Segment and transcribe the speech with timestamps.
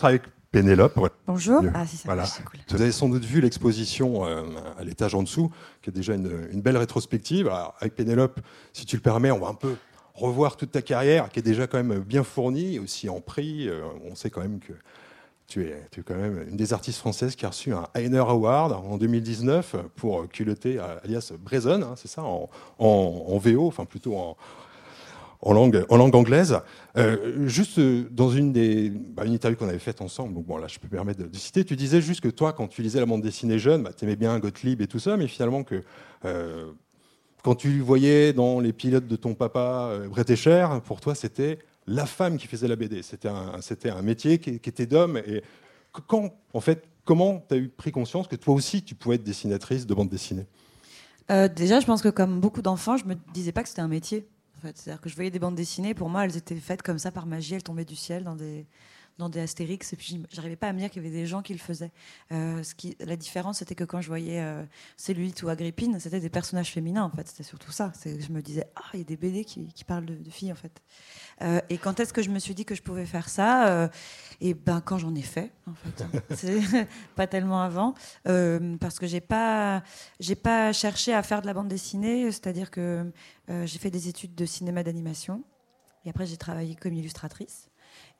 [0.00, 0.98] avec Pénélope.
[1.26, 1.62] Bonjour.
[1.74, 2.24] Ah, si, ça voilà.
[2.44, 2.60] cool.
[2.68, 4.42] Vous avez sans doute vu l'exposition euh,
[4.78, 5.50] à l'étage en dessous,
[5.82, 7.50] qui est déjà une, belle rétrospective.
[7.80, 8.40] avec Pénélope,
[8.72, 9.76] si tu le permets, on va un peu
[10.14, 13.68] revoir toute ta carrière, qui est déjà quand même bien fournie, aussi en prix.
[13.68, 14.72] Euh, on sait quand même que
[15.46, 18.18] tu es, tu es, quand même une des artistes françaises qui a reçu un Heiner
[18.18, 22.48] Award en 2019 pour Culotté, alias Brazen, hein, c'est ça, en,
[22.78, 24.36] en, VO, enfin plutôt en,
[25.42, 26.58] en langue, anglaise.
[26.96, 30.68] Euh, juste euh, dans une des bah, une interview qu'on avait faite ensemble, bon là
[30.68, 33.06] je peux me permettre de, citer, tu disais juste que toi quand tu lisais la
[33.06, 35.82] bande dessinée jeune, bah, aimais bien Gottlieb et tout ça, mais finalement que
[36.24, 36.70] euh,
[37.42, 42.06] quand tu voyais dans les pilotes de ton papa euh, cher pour toi c'était la
[42.06, 45.16] femme qui faisait la BD, c'était un, c'était un métier qui, était d'homme.
[45.16, 45.42] Et
[46.06, 49.84] quand, en fait, comment tu as pris conscience que toi aussi tu pouvais être dessinatrice
[49.84, 50.46] de bande dessinée?
[51.56, 54.28] Déjà, je pense que comme beaucoup d'enfants, je me disais pas que c'était un métier.
[54.62, 57.26] C'est-à-dire que je voyais des bandes dessinées, pour moi, elles étaient faites comme ça par
[57.26, 58.66] magie, elles tombaient du ciel dans des,
[59.18, 61.42] dans des Astérix, et puis j'arrivais pas à me dire qu'il y avait des gens
[61.42, 61.92] qui le faisaient.
[62.32, 64.64] Euh, ce qui, la différence, c'était que quand je voyais euh,
[64.96, 67.28] Cellulite ou Agrippine, c'était des personnages féminins, en fait.
[67.28, 67.92] C'était surtout ça.
[68.04, 70.56] Je me disais, ah, il y a des BD qui, qui parlent de, filles, en
[70.56, 70.82] fait.
[71.42, 73.88] Euh, et quand est-ce que je me suis dit que je pouvais faire ça euh,
[74.40, 76.86] Et ben, quand j'en ai fait, en fait.
[77.16, 77.94] pas tellement avant,
[78.80, 79.82] parce que j'ai pas,
[80.20, 83.10] j'ai pas cherché à faire de la bande dessinée, c'est-à-dire que
[83.48, 85.44] j'ai fait des études de cinéma d'animation.
[86.04, 87.68] Et après, j'ai travaillé comme illustratrice.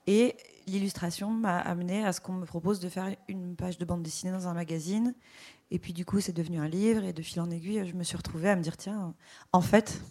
[0.07, 4.03] Et l'illustration m'a amené à ce qu'on me propose de faire une page de bande
[4.03, 5.15] dessinée dans un magazine.
[5.71, 7.05] Et puis du coup, c'est devenu un livre.
[7.05, 9.15] Et de fil en aiguille, je me suis retrouvée à me dire, tiens,
[9.53, 10.03] en fait,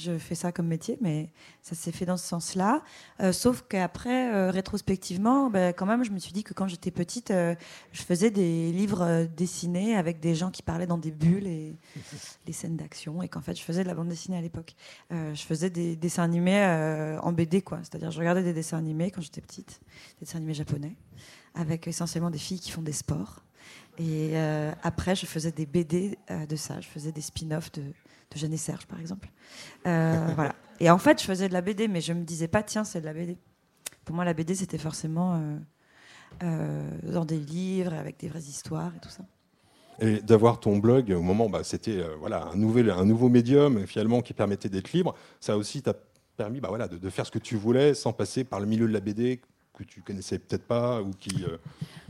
[0.00, 1.30] je fais ça comme métier, mais
[1.62, 2.82] ça s'est fait dans ce sens-là.
[3.20, 6.90] Euh, sauf qu'après, euh, rétrospectivement, ben, quand même, je me suis dit que quand j'étais
[6.90, 7.54] petite, euh,
[7.92, 11.76] je faisais des livres dessinés avec des gens qui parlaient dans des bulles et
[12.46, 14.74] des scènes d'action, et qu'en fait, je faisais de la bande dessinée à l'époque.
[15.10, 17.78] je faisais des dessins animés en BD, quoi.
[17.82, 19.80] C'est-à-dire, je regardais des dessins animés quand j'étais petite,
[20.18, 20.96] des dessins animés japonais,
[21.54, 23.42] avec essentiellement des filles qui font des sports.
[23.98, 24.36] Et
[24.82, 26.80] après, je faisais des BD de ça.
[26.80, 27.82] Je faisais des spin-offs de
[28.30, 29.28] de Jeanne et Serge, par exemple.
[29.86, 30.54] Euh, voilà.
[30.78, 33.00] Et en fait, je faisais de la BD, mais je me disais pas, tiens, c'est
[33.00, 33.36] de la BD.
[34.04, 35.56] Pour moi, la BD, c'était forcément euh,
[36.42, 39.24] euh, dans des livres, avec des vraies histoires et tout ça.
[40.00, 44.22] Et d'avoir ton blog au moment, bah, c'était voilà un nouvel, un nouveau médium finalement
[44.22, 45.14] qui permettait d'être libre.
[45.40, 45.92] Ça aussi t'a
[46.38, 48.88] permis, bah, voilà, de, de, faire ce que tu voulais sans passer par le milieu
[48.88, 49.42] de la BD
[49.80, 51.44] que tu connaissais peut-être pas ou qui.
[51.44, 51.56] Euh,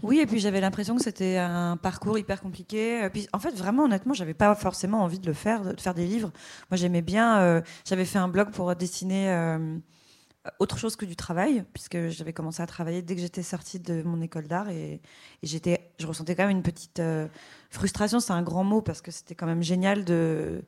[0.03, 3.09] oui, et puis j'avais l'impression que c'était un parcours hyper compliqué.
[3.13, 6.07] Puis, en fait, vraiment, honnêtement, j'avais pas forcément envie de le faire, de faire des
[6.07, 6.33] livres.
[6.71, 7.41] Moi, j'aimais bien.
[7.41, 9.77] Euh, j'avais fait un blog pour dessiner euh,
[10.59, 14.03] autre chose que du travail, puisque j'avais commencé à travailler dès que j'étais sortie de
[14.03, 15.01] mon école d'art et,
[15.43, 17.01] j'étais, je ressentais quand même une petite
[17.71, 20.63] frustration, c'est un grand mot parce que c'était quand même génial de,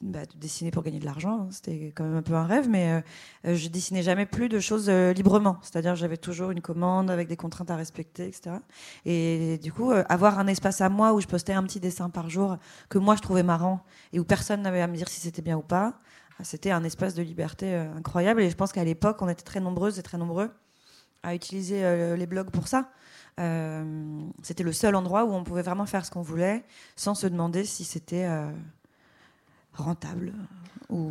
[0.00, 1.40] bah, dessiner pour gagner de l'argent.
[1.42, 1.48] Hein.
[1.50, 3.02] C'était quand même un peu un rêve, mais
[3.46, 5.58] euh, je dessinais jamais plus de choses euh, librement.
[5.62, 8.56] C'est-à-dire j'avais toujours une commande avec des contraintes à respecter, etc.
[9.04, 12.08] Et du coup, euh, avoir un espace à moi où je postais un petit dessin
[12.10, 15.20] par jour que moi je trouvais marrant et où personne n'avait à me dire si
[15.20, 15.98] c'était bien ou pas,
[16.42, 18.42] c'était un espace de liberté incroyable.
[18.42, 20.50] Et je pense qu'à l'époque, on était très nombreuses et très nombreux
[21.22, 22.90] à utiliser les blogs pour ça.
[23.40, 26.64] Euh, c'était le seul endroit où on pouvait vraiment faire ce qu'on voulait
[26.94, 28.48] sans se demander si c'était euh,
[29.72, 30.32] rentable
[30.88, 31.10] ou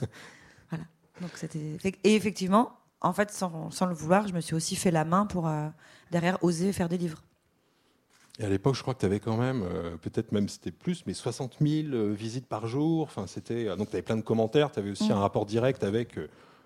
[0.70, 0.84] voilà.
[1.22, 4.90] Donc c'était et effectivement, en fait, sans, sans, le vouloir, je me suis aussi fait
[4.90, 5.68] la main pour euh,
[6.10, 7.22] derrière oser faire des livres.
[8.40, 9.64] Et à l'époque, je crois que tu avais quand même,
[10.02, 13.02] peut-être même c'était plus, mais 60 000 visites par jour.
[13.02, 14.72] Enfin, c'était donc tu avais plein de commentaires.
[14.72, 15.12] Tu avais aussi mm.
[15.12, 16.18] un rapport direct avec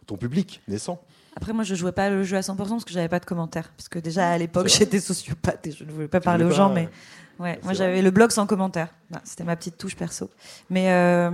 [0.06, 1.00] ton public naissant.
[1.36, 3.70] Après, moi, je jouais pas le jeu à 100% parce que j'avais pas de commentaires.
[3.76, 6.72] Parce que déjà, à l'époque, j'étais sociopathe et je ne voulais pas parler aux gens,
[6.72, 6.88] mais
[7.38, 8.88] Ouais, moi j'avais le blog sans commentaire.
[9.10, 10.28] Bah, c'était ma petite touche perso.
[10.68, 11.30] Mais euh,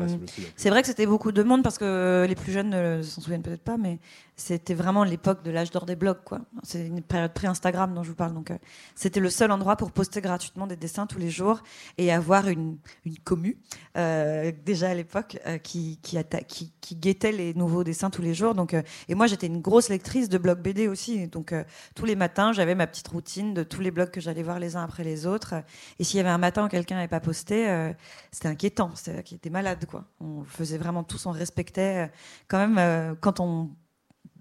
[0.54, 3.42] c'est vrai que c'était beaucoup de monde parce que les plus jeunes ne s'en souviennent
[3.42, 3.98] peut-être pas, mais
[4.36, 6.22] c'était vraiment l'époque de l'âge d'or des blogs.
[6.24, 6.40] quoi.
[6.62, 8.32] C'est une période pré-Instagram dont je vous parle.
[8.32, 8.58] Donc euh,
[8.94, 11.62] c'était le seul endroit pour poster gratuitement des dessins tous les jours
[11.98, 13.58] et avoir une, une commu,
[13.96, 16.16] euh, déjà à l'époque, qui, qui,
[16.46, 18.54] qui, qui, guettait les nouveaux dessins tous les jours.
[18.54, 18.76] Donc,
[19.08, 21.26] et moi j'étais une grosse lectrice de blogs BD aussi.
[21.26, 21.52] Donc
[21.96, 24.76] tous les matins j'avais ma petite routine de tous les blogs que j'allais voir les
[24.76, 25.54] uns après les autres.
[25.98, 27.92] Et s'il y avait un matin où quelqu'un n'avait pas posté, euh,
[28.32, 29.84] c'était inquiétant, c'était malade.
[29.86, 30.04] Quoi.
[30.20, 32.06] On faisait vraiment tous, on respectait.
[32.06, 32.12] Euh,
[32.48, 33.70] quand même, euh, quand on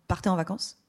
[0.07, 0.79] partait en vacances,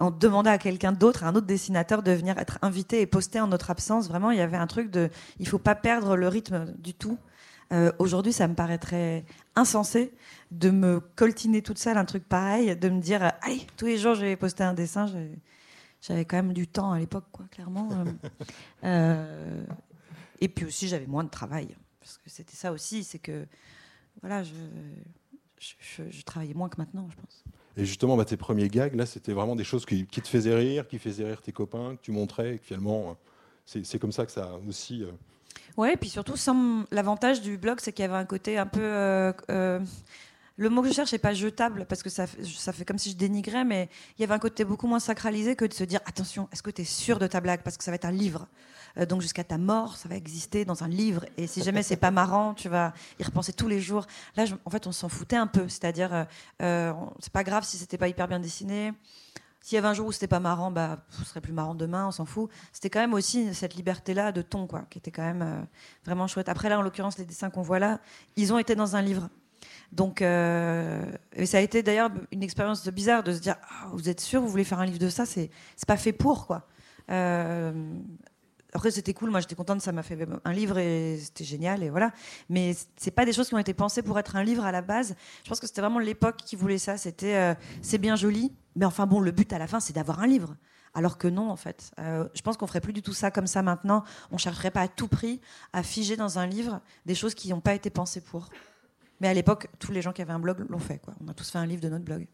[0.00, 3.40] on demandait à quelqu'un d'autre, à un autre dessinateur, de venir être invité et poster
[3.40, 4.08] en notre absence.
[4.08, 5.08] Vraiment, il y avait un truc de.
[5.38, 7.18] Il faut pas perdre le rythme du tout.
[7.98, 9.24] Aujourd'hui, ça me paraîtrait
[9.56, 10.12] insensé
[10.50, 14.14] de me coltiner toute seule un truc pareil, de me dire, allez, tous les jours,
[14.14, 15.06] je vais poster un dessin.
[16.02, 17.88] J'avais quand même du temps à l'époque, clairement.
[20.42, 21.68] Et puis aussi, j'avais moins de travail.
[22.00, 23.46] Parce que c'était ça aussi, c'est que
[24.20, 24.52] voilà, je,
[25.58, 27.44] je, travaillais moins que maintenant, je pense.
[27.76, 30.88] Et justement, bah, tes premiers gags, là, c'était vraiment des choses qui, te faisaient rire,
[30.88, 33.16] qui faisaient rire tes copains, que tu montrais, et que finalement,
[33.64, 35.04] c'est comme ça que ça a aussi.
[35.76, 36.34] Ouais, et puis surtout,
[36.90, 39.32] l'avantage du blog, c'est qu'il y avait un côté un peu
[40.56, 43.10] le mot que je cherche n'est pas jetable parce que ça, ça fait comme si
[43.10, 46.00] je dénigrais, mais il y avait un côté beaucoup moins sacralisé que de se dire
[46.06, 47.62] attention, est-ce que tu es sûr de ta blague?
[47.62, 48.46] Parce que ça va être un livre.
[48.98, 51.24] Euh, donc jusqu'à ta mort, ça va exister dans un livre.
[51.36, 54.06] Et si jamais c'est pas marrant, tu vas y repenser tous les jours.
[54.36, 55.68] Là, en fait, on s'en foutait un peu.
[55.68, 56.24] C'est-à-dire, euh,
[56.62, 58.92] euh, c'est pas grave si c'était pas hyper bien dessiné.
[59.60, 62.08] S'il y avait un jour où c'était pas marrant, bah, ce serait plus marrant demain,
[62.08, 62.50] on s'en fout.
[62.72, 65.68] C'était quand même aussi cette liberté-là de ton, quoi, qui était quand même
[66.04, 66.48] vraiment chouette.
[66.48, 68.00] Après, là, en l'occurrence, les dessins qu'on voit là,
[68.34, 69.28] ils ont été dans un livre.
[69.92, 71.04] Donc, euh,
[71.34, 74.40] et ça a été d'ailleurs une expérience bizarre de se dire ah, Vous êtes sûr,
[74.40, 75.50] vous voulez faire un livre de ça C'est
[75.86, 76.66] pas fait pour, quoi.
[77.10, 77.72] Euh,
[78.72, 79.30] après, c'était cool.
[79.30, 79.80] Moi, j'étais contente.
[79.80, 81.82] Ça m'a fait un livre et c'était génial.
[81.82, 82.12] Et voilà.
[82.48, 84.82] Mais c'est pas des choses qui ont été pensées pour être un livre à la
[84.82, 85.14] base.
[85.44, 86.96] Je pense que c'était vraiment l'époque qui voulait ça.
[86.96, 90.20] C'était euh, c'est bien joli, mais enfin bon, le but à la fin, c'est d'avoir
[90.20, 90.56] un livre.
[90.94, 91.90] Alors que non, en fait.
[91.98, 94.04] je pense qu'on ferait plus du tout ça comme ça maintenant.
[94.30, 95.40] On chercherait pas à tout prix
[95.72, 98.50] à figer dans un livre des choses qui n'ont pas été pensées pour.
[99.20, 101.00] Mais à l'époque, tous les gens qui avaient un blog l'ont fait.
[101.24, 102.26] On a tous fait un livre de notre blog.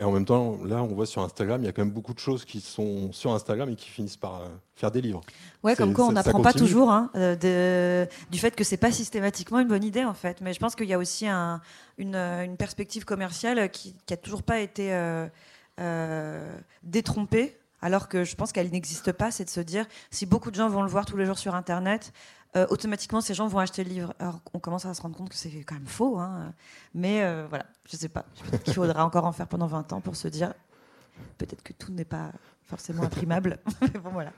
[0.00, 2.14] Et en même temps, là, on voit sur Instagram, il y a quand même beaucoup
[2.14, 5.20] de choses qui sont sur Instagram et qui finissent par euh, faire des livres.
[5.62, 9.60] Ouais, comme quoi on n'apprend pas toujours hein, euh, du fait que c'est pas systématiquement
[9.60, 10.40] une bonne idée en fait.
[10.40, 11.60] Mais je pense qu'il y a aussi un,
[11.98, 18.34] une, une, perspective commerciale qui, qui a toujours pas été euh, détrompée alors que je
[18.34, 21.04] pense qu'elle n'existe pas, c'est de se dire si beaucoup de gens vont le voir
[21.04, 22.12] tous les jours sur Internet,
[22.56, 24.14] euh, automatiquement ces gens vont acheter le livre.
[24.18, 26.52] Alors on commence à se rendre compte que c'est quand même faux, hein.
[26.94, 28.24] mais euh, voilà, je sais pas.
[28.64, 30.54] qu'il faudra encore en faire pendant 20 ans pour se dire
[31.38, 32.30] peut-être que tout n'est pas
[32.64, 33.58] forcément imprimable.
[34.02, 34.32] bon, voilà.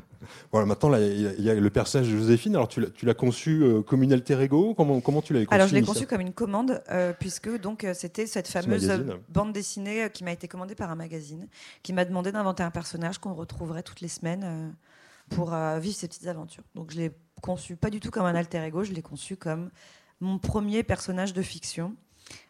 [0.52, 2.54] Voilà, maintenant, il y, a le personnage de Joséphine.
[2.56, 4.74] Alors, tu l'as conçu euh, comme une alter ego?
[4.74, 6.82] Comment, comment tu l'avais conçu Alors, je l'ai conçu comme une commande,
[7.18, 8.90] puisque donc c'était cette fameuse
[9.28, 11.48] bande dessinée qui m'a été commandée par un magazine,
[11.82, 14.74] qui m'a demandé d'inventer un personnage qu'on retrouverait toutes les semaines
[15.30, 16.64] pour vivre ces petites aventures.
[16.74, 19.70] Donc, je l'ai conçu pas du tout comme un alter ego, je l'ai conçu comme
[20.20, 21.94] mon premier personnage de fiction.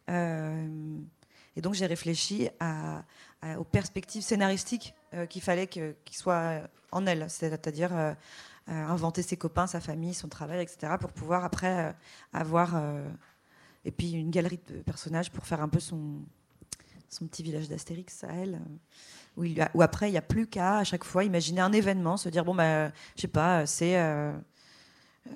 [0.09, 0.99] Euh,
[1.57, 2.49] et donc j'ai réfléchi
[3.59, 8.15] aux perspectives scénaristiques euh, qu'il fallait qu'il soit en elle, c'est-à-dire euh,
[8.67, 11.95] inventer ses copains, sa famille, son travail, etc., pour pouvoir après
[12.33, 12.81] avoir
[13.85, 16.21] et puis une galerie de personnages pour faire un peu son,
[17.09, 18.61] son petit village d'Astérix à elle.
[19.37, 22.17] Où, il où après, il n'y a plus qu'à à chaque fois imaginer un événement,
[22.17, 23.97] se dire bon, bah, je sais pas, c'est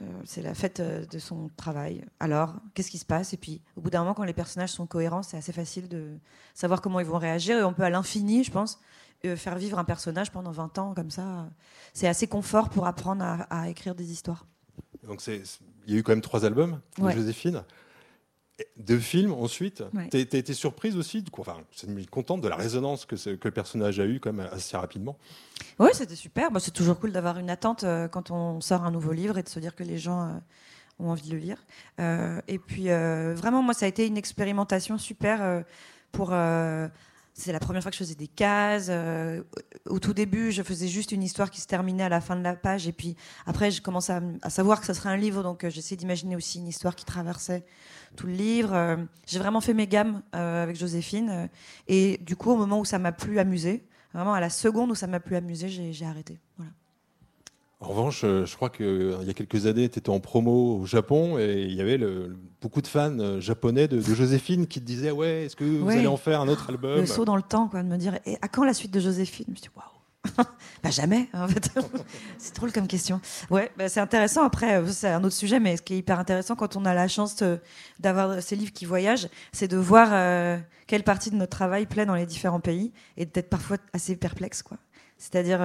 [0.01, 2.05] euh, c'est la fête euh, de son travail.
[2.21, 3.33] Alors, qu'est-ce qui se passe?
[3.33, 6.17] Et puis, au bout d'un moment, quand les personnages sont cohérents, c'est assez facile de
[6.55, 7.59] savoir comment ils vont réagir.
[7.59, 8.81] Et on peut, à l'infini, je pense,
[9.25, 11.49] euh, faire vivre un personnage pendant 20 ans comme ça.
[11.93, 14.47] C'est assez confort pour apprendre à, écrire des histoires.
[15.07, 15.43] Donc, il
[15.89, 17.65] y a eu quand même trois albums de Joséphine
[18.77, 19.83] de films ensuite.
[20.11, 21.59] Tu as, été surprise aussi, enfin,
[22.11, 25.17] contente de la résonance que, que, le personnage a eu quand même assez rapidement.
[25.79, 26.51] Oui, c'était super.
[26.51, 29.43] Bah, c'est toujours cool d'avoir une attente euh, quand on sort un nouveau livre et
[29.43, 30.33] de se dire que les gens euh,
[30.99, 31.59] ont envie de le lire.
[32.01, 35.65] Euh, et puis vraiment, moi, ça a été une expérimentation super
[36.13, 36.31] pour
[37.35, 38.87] c'est la première fois que je faisais des cases.
[38.91, 39.43] Euh,
[39.87, 42.43] au tout début, je faisais juste une histoire qui se terminait à la fin de
[42.43, 42.87] la page.
[42.87, 44.13] Et puis après, j'ai commencé
[44.43, 45.43] à, savoir que ce serait un livre.
[45.43, 47.65] Donc euh, j'essayais d'imaginer aussi une histoire qui traversait
[48.17, 48.75] tout le livre.
[48.75, 48.97] Euh,
[49.27, 51.49] j'ai vraiment fait mes gammes avec Joséphine.
[51.89, 54.95] et du coup, au moment où ça m'a plus amusé, vraiment à la seconde où
[54.95, 56.39] ça m'a plus amusé, j'ai arrêté.
[56.59, 56.73] Voilà.
[57.83, 60.79] En revanche, euh, je crois qu'il euh, y a quelques années, tu étais en promo
[60.79, 61.99] au Japon et il y avait
[62.61, 66.07] beaucoup de fans euh, japonais de, Joséphine qui te disaient Ouais, est-ce que vous allez
[66.07, 68.39] en faire un autre album Le saut dans le temps, quoi, de me dire Et
[68.41, 69.47] à quand la suite de Joséphine?
[69.49, 69.87] Je me suis dit Waouh
[70.85, 71.71] bah jamais, en fait.
[72.39, 73.21] c'est drôle comme question.
[73.51, 74.45] Ouais, bah c'est intéressant.
[74.45, 77.09] Après, c'est un autre sujet, mais ce qui est hyper intéressant quand on a la
[77.09, 77.43] chance
[77.99, 82.15] d'avoir ces livres qui voyagent, c'est de voir quelle partie de notre travail plaît dans
[82.15, 84.79] les différents pays et d'être parfois assez perplexe, quoi.
[85.19, 85.61] C'est-à-dire,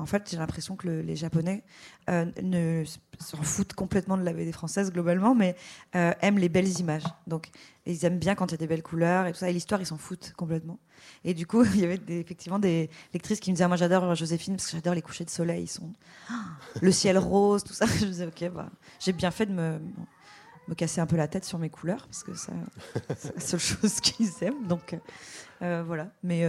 [0.00, 1.62] en fait, j'ai l'impression que les Japonais
[2.08, 2.84] euh, ne
[3.18, 5.54] s'en foutent complètement de la BD française globalement, mais
[5.94, 7.04] euh, aiment les belles images.
[7.26, 7.50] Donc,
[7.84, 9.50] ils aiment bien quand il y a des belles couleurs et tout ça.
[9.50, 10.78] Et l'histoire, ils s'en foutent complètement.
[11.24, 14.56] Et du coup, il y avait effectivement des lectrices qui me disaient Moi, j'adore Joséphine
[14.56, 15.64] parce que j'adore les couchers de soleil.
[15.64, 15.92] Ils sont
[16.80, 17.84] le ciel rose, tout ça.
[18.00, 19.78] Je disais Ok, bah, j'ai bien fait de me,
[20.66, 22.52] me casser un peu la tête sur mes couleurs parce que c'est
[23.34, 24.66] la seule chose qu'ils aiment.
[24.66, 24.96] Donc,
[25.60, 26.10] euh, voilà.
[26.22, 26.46] Mais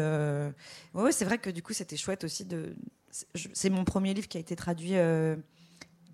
[0.93, 2.77] ouais, c'est vrai que du coup, c'était chouette aussi de
[3.12, 5.36] c'est mon premier livre qui a été traduit euh,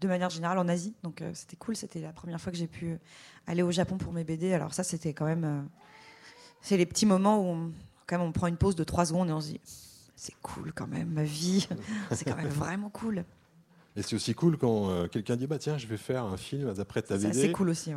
[0.01, 0.95] de manière générale en Asie.
[1.03, 1.75] Donc euh, c'était cool.
[1.75, 2.97] C'était la première fois que j'ai pu
[3.45, 4.53] aller au Japon pour mes BD.
[4.53, 5.43] Alors ça, c'était quand même.
[5.43, 5.61] Euh,
[6.61, 7.71] c'est les petits moments où on,
[8.07, 9.61] quand même, on prend une pause de trois secondes et on se dit
[10.15, 11.67] c'est cool quand même, ma vie.
[12.11, 13.23] c'est quand même vraiment cool.
[13.95, 17.01] Et c'est aussi cool quand quelqu'un dit bah tiens je vais faire un film d'après
[17.01, 17.33] ta BD.
[17.33, 17.93] C'est cool aussi.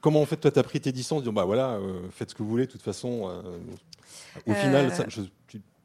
[0.00, 1.80] comment en fait toi t'as pris tes distances, dis bah voilà
[2.12, 3.28] faites ce que vous voulez de toute façon
[4.46, 4.92] Au final,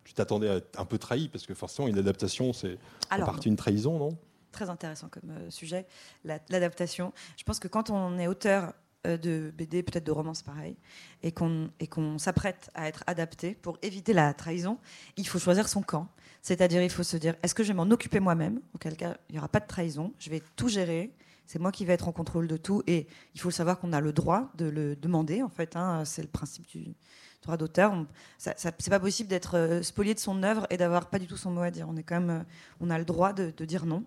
[0.07, 2.77] tu t'attendais à être un peu trahi parce que forcément, une adaptation, c'est
[3.11, 4.17] en partie une trahison, non?
[4.53, 5.85] Très intéressant comme sujet,
[6.23, 7.11] l'adaptation.
[7.35, 8.73] Je pense que quand on est auteur
[9.05, 10.77] euh, de BD, peut-être de romance pareil,
[11.23, 14.79] et qu'on qu'on s'apprête à être adapté pour éviter la trahison,
[15.17, 16.07] il faut choisir son camp.
[16.41, 18.61] C'est-à-dire, il faut se dire, est-ce que je vais m'en occuper moi-même?
[18.73, 21.11] Auquel cas, il n'y aura pas de trahison, je vais tout gérer,
[21.45, 23.99] c'est moi qui vais être en contrôle de tout, et il faut savoir qu'on a
[23.99, 26.95] le droit de le demander, en fait, hein, c'est le principe du,
[27.43, 28.05] droit d'auteur.
[28.37, 31.51] C'est pas possible d'être euh, spolié de son œuvre et d'avoir pas du tout son
[31.51, 31.87] mot à dire.
[31.89, 32.43] On est quand même, euh,
[32.81, 34.03] on a le droit de, dire non.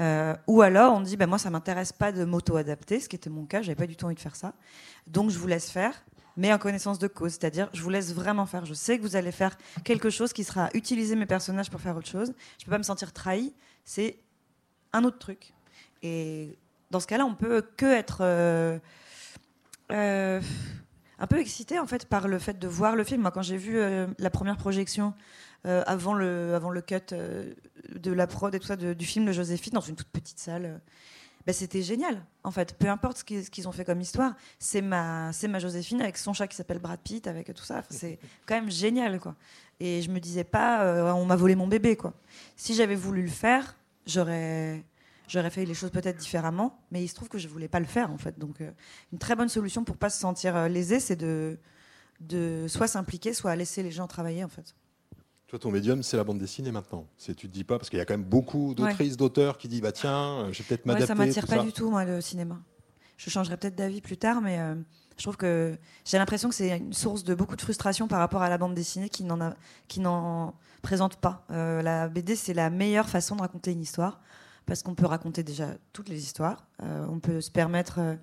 [0.00, 3.30] Euh, ou alors on dit, bah, moi ça m'intéresse pas de m'auto-adapter, ce qui était
[3.30, 3.62] mon cas.
[3.62, 4.52] J'avais pas du tout envie de faire ça.
[5.06, 6.04] Donc je vous laisse faire,
[6.36, 7.32] mais en connaissance de cause.
[7.32, 8.64] C'est-à-dire, je vous laisse vraiment faire.
[8.66, 11.96] Je sais que vous allez faire quelque chose qui sera utiliser mes personnages pour faire
[11.96, 12.32] autre chose.
[12.58, 13.54] Je peux pas me sentir trahi.
[13.84, 14.18] C'est
[14.92, 15.54] un autre truc.
[16.02, 16.58] Et
[16.90, 18.80] dans ce cas-là, on peut que être
[21.22, 23.22] un peu excitée en fait par le fait de voir le film.
[23.22, 25.14] Moi, quand j'ai vu euh, la première projection
[25.66, 27.54] euh, avant le avant le cut euh,
[27.94, 30.80] de la prod et tout ça du film de Joséphine dans une toute petite salle.
[31.46, 32.76] Ben, c'était génial, en fait.
[32.78, 36.32] Peu importe ce qu'ils ont fait comme histoire, c'est ma, c'est ma Joséphine avec son
[36.32, 37.82] chat qui s'appelle Brad Pitt, avec tout ça.
[37.90, 39.34] c'est quand même génial, quoi.
[39.80, 42.12] Et je me disais pas, on m'a volé mon bébé, quoi.
[42.54, 43.74] Si j'avais voulu le faire,
[44.06, 44.84] j'aurais,
[45.28, 47.86] j'aurais fait les choses peut-être différemment, mais il se trouve que je voulais pas le
[47.86, 48.38] faire en fait.
[48.38, 48.70] Donc, euh,
[49.12, 51.58] une très bonne solution pour pas se sentir euh, lésé, c'est de,
[52.20, 54.74] de soit s'impliquer, soit laisser les gens travailler en fait.
[55.46, 57.06] Toi, ton médium, c'est la bande dessinée maintenant.
[57.18, 59.68] C'est tu te dis pas parce qu'il y a quand même beaucoup d'autrices, d'auteurs qui
[59.68, 61.02] disent bah tiens, euh, je vais peut-être m'adapter.
[61.02, 62.58] Ouais, ça m'attire pas du tout moi le cinéma.
[63.18, 64.58] Je changerai peut-être d'avis plus tard, mais
[65.16, 68.42] je trouve que j'ai l'impression que c'est une source de beaucoup de frustration par rapport
[68.42, 69.54] à la bande dessinée qui n'en a,
[69.86, 71.46] qui n'en présente pas.
[71.48, 74.20] la BD, c'est la meilleure façon de raconter une histoire
[74.66, 76.66] parce qu'on peut raconter déjà toutes les histoires.
[76.82, 78.14] Euh, on peut se permettre euh,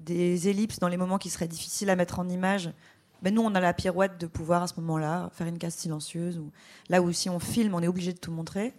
[0.00, 2.70] des ellipses dans les moments qui seraient difficiles à mettre en image.
[3.22, 6.40] Ben nous, on a la pirouette de pouvoir à ce moment-là faire une case silencieuse.
[6.88, 8.74] Là où si on filme, on est obligé de tout montrer.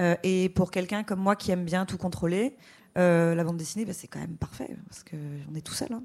[0.00, 2.56] Euh, et pour quelqu'un comme moi qui aime bien tout contrôler,
[2.96, 5.92] la bande dessinée, ben, c'est quand même parfait parce qu'on est tout seul.
[5.92, 6.02] Hein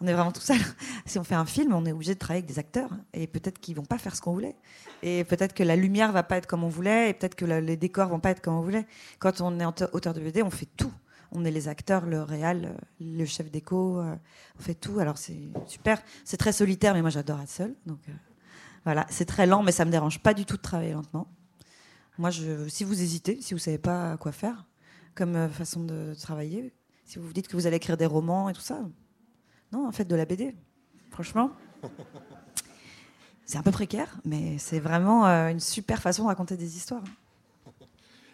[0.00, 0.58] on est vraiment tout seul.
[1.06, 3.58] si on fait un film, on est obligé de travailler avec des acteurs et peut-être
[3.58, 4.56] qu'ils vont pas faire ce qu'on voulait.
[5.02, 7.76] Et peut-être que la lumière va pas être comme on voulait et peut-être que les
[7.76, 8.86] décors vont pas être comme on voulait.
[9.18, 10.92] Quand on est auteur de BD, on fait tout.
[11.32, 14.14] On est les acteurs, le réal, le chef d'écho, euh,
[14.58, 14.98] on fait tout.
[15.00, 16.00] Alors c'est super.
[16.24, 17.74] C'est très solitaire, mais moi j'adore être seul.
[17.84, 18.12] Donc euh,
[18.84, 21.26] voilà, c'est très lent, mais ça me dérange pas du tout de travailler lentement.
[22.18, 24.66] Moi, si vous hésitez, si vous savez pas quoi faire
[25.14, 26.72] comme euh, façon de travailler,
[27.04, 28.80] si vous vous dites que vous allez écrire des romans et tout ça,
[29.76, 30.54] non, en fait, de la BD.
[31.10, 31.50] Franchement.
[33.44, 37.04] C'est un peu précaire, mais c'est vraiment euh, une super façon de raconter des histoires.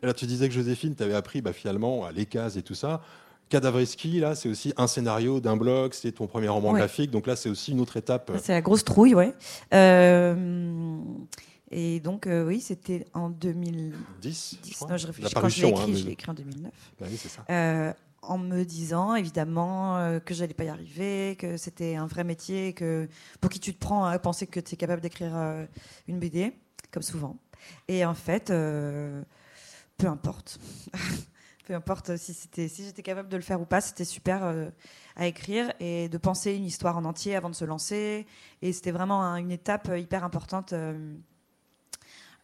[0.02, 3.02] Là, tu disais que Joséphine, tu avais appris bah, finalement les cases et tout ça.
[3.50, 7.36] Cadavreski, là, c'est aussi un scénario d'un blog, c'est ton premier roman graphique, donc là,
[7.36, 8.32] c'est aussi une autre étape.
[8.42, 9.34] C'est la grosse trouille, ouais.
[9.74, 10.96] Euh,
[11.70, 14.58] et donc, euh, oui, c'était en 2010.
[14.64, 14.96] je, crois.
[14.96, 15.34] je réfléchis.
[15.34, 16.72] Quand je l'ai écrit, hein, je l'ai écrit en 2009.
[16.98, 21.56] Bah oui, c'est ça en me disant évidemment euh, que j'allais pas y arriver, que
[21.56, 23.08] c'était un vrai métier, que
[23.40, 25.66] pour qui tu te prends à penser que tu es capable d'écrire euh,
[26.06, 26.56] une BD,
[26.92, 27.36] comme souvent.
[27.88, 29.22] Et en fait, euh,
[29.98, 30.60] peu importe.
[31.66, 34.42] peu importe si c'était si j'étais capable de le faire ou pas, c'était super
[35.14, 38.26] à écrire et de penser une histoire en entier avant de se lancer.
[38.62, 40.74] Et c'était vraiment une étape hyper importante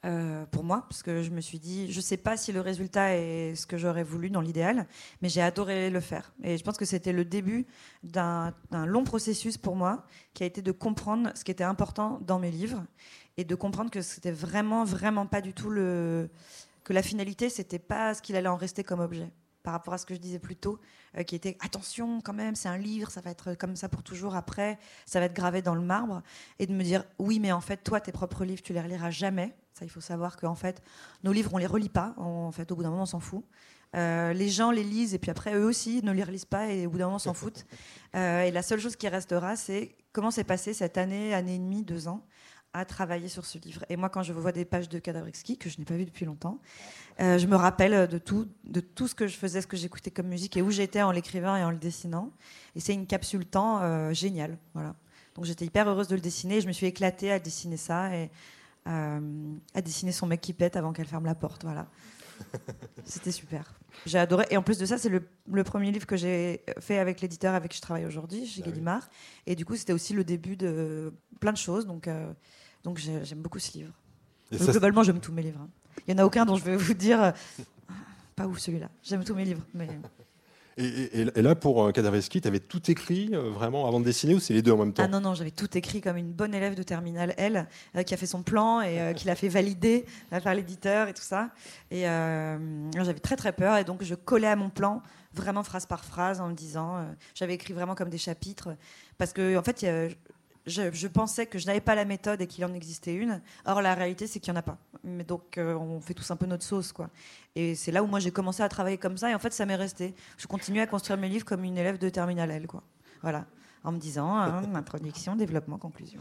[0.09, 2.61] euh, pour moi, parce que je me suis dit, je ne sais pas si le
[2.61, 4.87] résultat est ce que j'aurais voulu dans l'idéal,
[5.21, 6.33] mais j'ai adoré le faire.
[6.43, 7.67] Et je pense que c'était le début
[8.03, 8.55] d'un
[8.87, 12.51] long processus pour moi, qui a été de comprendre ce qui était important dans mes
[12.51, 12.85] livres
[13.37, 16.31] et de comprendre que c'était vraiment, vraiment pas du tout le
[16.85, 19.31] que la finalité, c'était pas ce qu'il allait en rester comme objet
[19.69, 20.79] par rapport à ce que je disais plus tôt,
[21.19, 24.03] euh, qui était attention quand même, c'est un livre, ça va être comme ça pour
[24.03, 26.23] toujours après, ça va être gravé dans le marbre,
[26.59, 29.11] et de me dire oui, mais en fait, toi, tes propres livres, tu les reliras
[29.11, 29.55] jamais.
[29.75, 30.81] Ça, il faut savoir qu'en fait,
[31.23, 32.15] nos livres, on les relit pas.
[32.17, 33.45] En fait, au bout d'un moment, on s'en fout.
[33.95, 36.87] Euh, les gens les lisent et puis après, eux aussi ne les relisent pas et
[36.87, 37.67] au bout d'un moment, s'en foutent.
[38.17, 41.59] Euh, et la seule chose qui restera, c'est comment s'est passé cette année, année et
[41.59, 42.25] demie, deux ans
[42.73, 43.85] à travailler sur ce livre.
[43.89, 46.25] Et moi, quand je vois des pages de Cadavrexki, que je n'ai pas vu depuis
[46.25, 46.61] longtemps,
[47.21, 50.11] euh, je me rappelle de tout, de tout ce que je faisais, ce que j'écoutais
[50.11, 52.31] comme musique et où j'étais en l'écrivant et en le dessinant.
[52.77, 54.59] Et c'est une capsule temps euh, géniale.
[54.75, 54.95] Voilà.
[55.35, 56.61] Donc j'étais hyper heureuse de le dessiner.
[56.61, 58.31] je me suis éclatée à dessiner ça et
[58.87, 59.21] euh,
[59.75, 61.65] à dessiner son mec qui pète avant qu'elle ferme la porte.
[61.65, 61.87] Voilà.
[63.05, 63.75] C'était super.
[64.07, 64.47] J'ai adoré.
[64.51, 67.71] Et en plus de ça, c'est le, premier livre que j'ai fait avec l'éditeur avec
[67.71, 69.09] qui je travaille aujourd'hui, chez ah Gallimard.
[69.47, 71.87] Et du coup, c'était aussi le début de plein de choses.
[71.87, 72.09] Donc,
[72.85, 73.93] donc j'aime beaucoup ce livre.
[74.53, 75.61] globalement, j'aime tous mes livres.
[75.63, 75.69] Hein.
[76.07, 77.33] Il n'y en a aucun dont je vais vous dire, euh,
[78.37, 78.89] pas ouf celui-là.
[79.03, 79.63] J'aime tous mes livres.
[79.75, 79.89] Mais...
[80.81, 84.39] Et, là, pour euh, Cadaveski, tu avais tout écrit euh, vraiment avant de dessiner ou
[84.39, 86.55] c'est les deux en même temps Ah non, non, j'avais tout écrit comme une bonne
[86.55, 87.67] élève de terminale L
[87.97, 91.23] euh, qui a fait son plan et qui l'a fait valider par l'éditeur et tout
[91.23, 91.51] ça.
[91.91, 95.03] Et j'avais très très peur et donc je collais à mon plan
[95.35, 97.05] vraiment phrase par phrase en me disant,
[97.35, 98.71] j'avais écrit vraiment comme des chapitres
[99.19, 99.85] parce que en fait,
[100.69, 103.41] je, pensais que je n'avais pas la méthode et qu'il en existait une.
[103.65, 104.79] Or, la réalité, c'est qu'il n'y en a pas.
[105.03, 107.11] Mais donc, euh, on fait tous un peu notre sauce, quoi.
[107.55, 109.31] Et c'est là où moi, j'ai commencé à travailler comme ça.
[109.31, 110.15] Et en fait, ça m'est resté.
[110.37, 112.83] Je continue à construire mes livres comme une élève de terminale L, quoi.
[113.23, 113.47] Voilà.
[113.85, 116.21] En me disant, hein, introduction, développement, conclusion.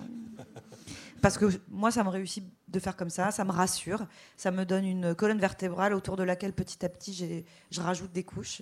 [1.21, 3.31] Parce que moi, ça me réussit de faire comme ça.
[3.31, 4.05] Ça me rassure.
[4.37, 8.23] Ça me donne une colonne vertébrale autour de laquelle, petit à petit, je rajoute des
[8.23, 8.61] couches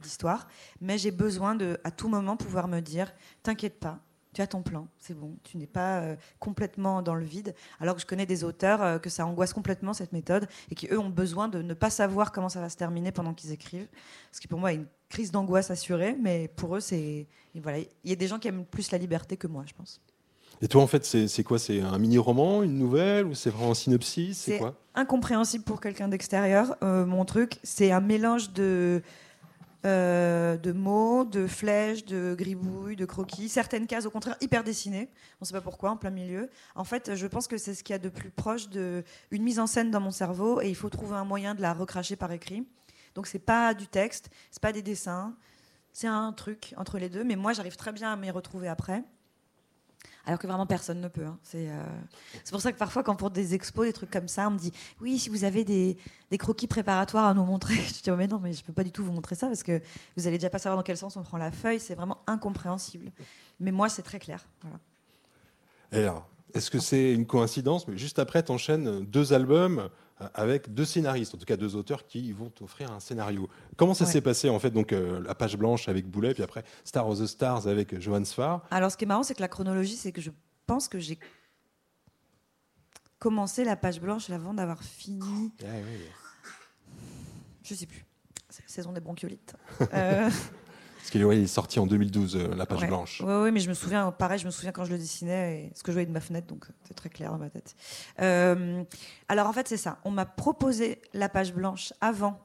[0.00, 0.48] d'histoire.
[0.80, 4.00] Mais j'ai besoin de, à tout moment, pouvoir me dire, t'inquiète pas
[4.32, 7.54] tu as ton plan, c'est bon, tu n'es pas euh, complètement dans le vide.
[7.80, 10.86] Alors que je connais des auteurs euh, que ça angoisse complètement cette méthode et qui
[10.92, 13.88] eux ont besoin de ne pas savoir comment ça va se terminer pendant qu'ils écrivent,
[14.32, 18.10] ce qui pour moi est une crise d'angoisse assurée, mais pour eux c'est voilà, il
[18.10, 20.00] y a des gens qui aiment plus la liberté que moi, je pense.
[20.62, 21.58] Et toi, en fait, c'est quoi?
[21.58, 24.36] C'est un mini-roman, une nouvelle, ou c'est vraiment un synopsis?
[24.36, 24.76] C'est quoi?
[24.94, 26.76] incompréhensible pour quelqu'un d'extérieur.
[26.82, 29.02] Euh, mon truc, c'est un mélange de
[29.86, 33.48] euh, de mots, de flèches, de gribouilles, de croquis.
[33.48, 35.08] Certaines cases, au contraire, hyper dessinées.
[35.40, 36.50] On ne sait pas pourquoi, en plein milieu.
[36.74, 39.58] En fait, je pense que c'est ce qu'il y a de plus proche d'une mise
[39.58, 42.30] en scène dans mon cerveau et il faut trouver un moyen de la recracher par
[42.32, 42.66] écrit.
[43.14, 45.34] Donc, c'est pas du texte, c'est pas des dessins,
[45.92, 47.24] c'est un truc entre les deux.
[47.24, 49.02] Mais moi, j'arrive très bien à m'y retrouver après
[50.26, 51.24] alors que vraiment personne ne peut.
[51.24, 51.38] Hein.
[51.54, 51.84] Euh,
[52.44, 54.58] c'est pour ça que parfois, quand pour des expos, des trucs comme ça, on me
[54.58, 55.96] dit oui, si vous avez des,
[56.38, 58.92] croquis préparatoires à nous montrer, je dis oh, mais non, mais je peux pas du
[58.92, 59.80] tout vous montrer ça parce que
[60.16, 63.10] vous allez déjà pas savoir dans quel sens on prend la feuille, c'est vraiment incompréhensible.
[63.58, 64.46] Mais moi, c'est très clair.
[65.92, 67.86] alors, est-ce que c'est une coïncidence?
[67.86, 69.88] Mais juste après, tu enchaînes deux albums
[70.34, 73.48] avec deux scénaristes, en tout cas deux auteurs qui vont t'offrir un scénario.
[73.76, 76.64] Comment ça s'est passé en fait Donc euh, la page blanche avec Boulet, puis après
[76.84, 78.66] Star of the Stars avec Johan Sfar.
[78.70, 80.30] Alors ce qui est marrant, c'est que la chronologie, c'est que je
[80.66, 81.18] pense que j'ai
[83.18, 85.52] commencé la page blanche avant d'avoir fini.
[85.62, 86.96] Ah, oui.
[87.62, 88.04] Je sais plus.
[88.48, 89.54] C'est la saison des bronchiolites.
[89.94, 90.30] euh...
[91.00, 93.22] Parce qu'il est sorti en 2012, euh, la page blanche.
[93.24, 95.72] Oui, ouais, mais je me souviens, pareil, je me souviens quand je le dessinais, et
[95.74, 97.74] ce que je voyais de ma fenêtre, donc c'est très clair dans ma tête.
[98.20, 98.82] Euh,
[99.28, 99.98] alors en fait, c'est ça.
[100.04, 102.38] On m'a proposé la page blanche avant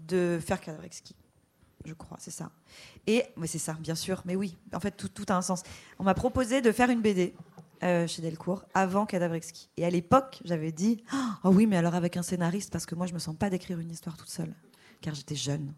[0.00, 1.14] de faire Kadrexki.
[1.84, 2.50] Je crois, c'est ça.
[3.06, 5.62] Et, mais c'est ça, bien sûr, mais oui, en fait, tout, tout a un sens.
[5.98, 7.34] On m'a proposé de faire une BD
[7.82, 9.68] euh, chez Delcourt avant Cadavrexki.
[9.76, 11.04] Et à l'époque, j'avais dit
[11.44, 13.78] Oh oui, mais alors avec un scénariste, parce que moi, je me sens pas d'écrire
[13.78, 14.54] une histoire toute seule,
[15.02, 15.72] car j'étais jeune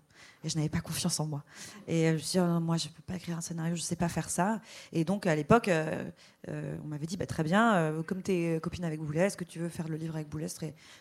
[0.44, 1.44] et je n'avais pas confiance en moi.
[1.86, 3.74] Et euh, je me suis dit, oh moi, je ne peux pas écrire un scénario,
[3.74, 4.60] je ne sais pas faire ça.
[4.92, 6.08] Et donc, à l'époque, euh,
[6.48, 9.44] euh, on m'avait dit, bah, très bien, comme tu es copine avec Boulet, est-ce que
[9.44, 10.46] tu veux faire le livre avec Boulet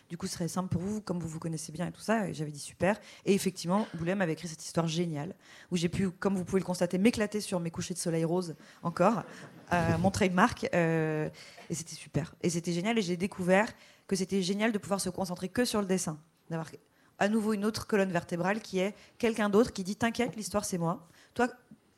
[0.08, 2.28] Du coup, ce serait simple pour vous, comme vous vous connaissez bien et tout ça.
[2.28, 3.00] Et j'avais dit, super.
[3.24, 5.34] Et effectivement, Boulet m'avait écrit cette histoire géniale,
[5.70, 8.56] où j'ai pu, comme vous pouvez le constater, m'éclater sur mes couchers de soleil rose
[8.82, 9.22] encore,
[10.00, 10.64] mon trademark.
[10.64, 11.30] et
[11.70, 12.34] c'était super.
[12.42, 12.98] Et c'était génial.
[12.98, 13.68] Et j'ai découvert
[14.08, 16.18] que c'était génial de pouvoir se concentrer que sur le dessin.
[16.50, 16.70] D'avoir
[17.18, 20.78] à nouveau une autre colonne vertébrale qui est quelqu'un d'autre qui dit T'inquiète, l'histoire c'est
[20.78, 21.06] moi.
[21.34, 21.48] Toi,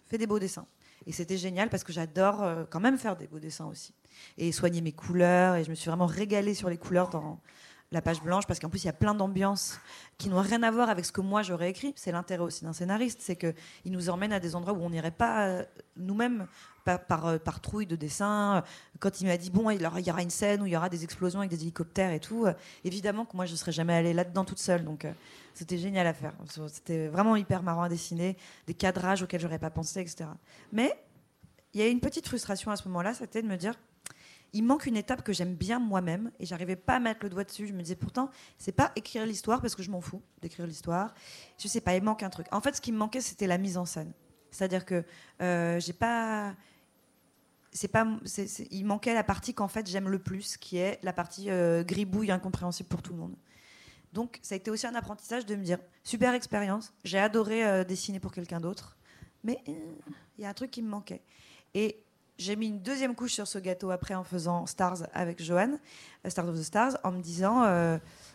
[0.07, 0.67] fais des beaux dessins.
[1.07, 3.95] Et c'était génial parce que j'adore euh, quand même faire des beaux dessins aussi.
[4.37, 5.57] Et soigner mes couleurs.
[5.57, 7.41] Et je me suis vraiment régalée sur les couleurs dans
[7.93, 9.81] la page blanche parce qu'en plus il y a plein d'ambiances
[10.17, 11.93] qui n'ont rien à voir avec ce que moi j'aurais écrit.
[11.97, 13.55] C'est l'intérêt aussi d'un scénariste, c'est qu'il
[13.87, 15.65] nous emmène à des endroits où on n'irait pas euh,
[15.97, 16.47] nous-mêmes
[16.85, 18.65] par, euh, par, trouille de dessin.
[18.99, 21.05] Quand il m'a dit, bon, il y aura une scène où il y aura des
[21.05, 22.53] explosions avec des hélicoptères et tout, euh,
[22.85, 24.85] évidemment que moi, je ne serais jamais allée là-dedans toute seule.
[24.85, 25.07] Donc,
[25.55, 26.33] c'était génial à faire.
[26.69, 30.31] C'était vraiment hyper marrant à dessiner, des cadrages auxquels j'aurais pas pensé, etc.
[30.73, 30.97] Mais
[31.75, 33.75] il y a une petite frustration à ce moment-là, c'était de me dire,
[34.53, 37.45] il manque une étape que j'aime bien moi-même et j'arrivais pas à mettre le doigt
[37.45, 37.67] dessus.
[37.67, 41.15] Je me disais pourtant, c'est pas écrire l'histoire parce que je m'en fous d'écrire l'histoire.
[41.59, 42.47] Je sais pas, il manque un truc.
[42.53, 44.13] En fait, ce qui me manquait, c'était la mise en scène.
[44.51, 45.05] C'est-à-dire que
[45.79, 46.55] j'ai pas,
[47.73, 48.07] c'est pas,
[48.71, 52.31] il manquait la partie qu'en fait j'aime le plus, qui est la partie euh, gribouille
[52.31, 53.37] incompréhensible pour tout le monde.
[54.13, 57.85] Donc ça a été aussi un apprentissage de me dire super expérience, j'ai adoré euh,
[57.85, 58.97] dessiner pour quelqu'un d'autre,
[59.45, 59.73] mais euh,
[60.37, 61.23] il y a un truc qui me manquait.
[61.75, 62.03] Et
[62.41, 65.79] j'ai mis une deuxième couche sur ce gâteau après en faisant Stars avec Johan,
[66.27, 67.65] Stars of the Stars, en me disant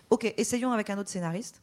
[0.10, 1.62] ok, essayons avec un autre scénariste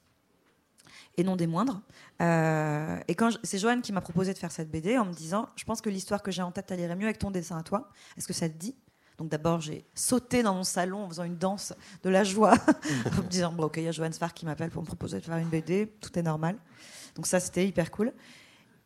[1.16, 1.82] et non des moindres.
[2.20, 5.48] Euh, et quand c'est Joanne qui m'a proposé de faire cette BD en me disant,
[5.56, 7.62] je pense que l'histoire que j'ai en tête, elle irait mieux avec ton dessin à
[7.62, 7.90] toi.
[8.16, 8.74] Est-ce que ça te dit?
[9.18, 12.54] Donc d'abord, j'ai sauté dans mon salon en faisant une danse de la joie,
[13.18, 15.20] en me disant, bon, ok, il y a Joanne Sfar qui m'appelle pour me proposer
[15.20, 16.56] de faire une BD, tout est normal.
[17.14, 18.12] Donc ça, c'était hyper cool.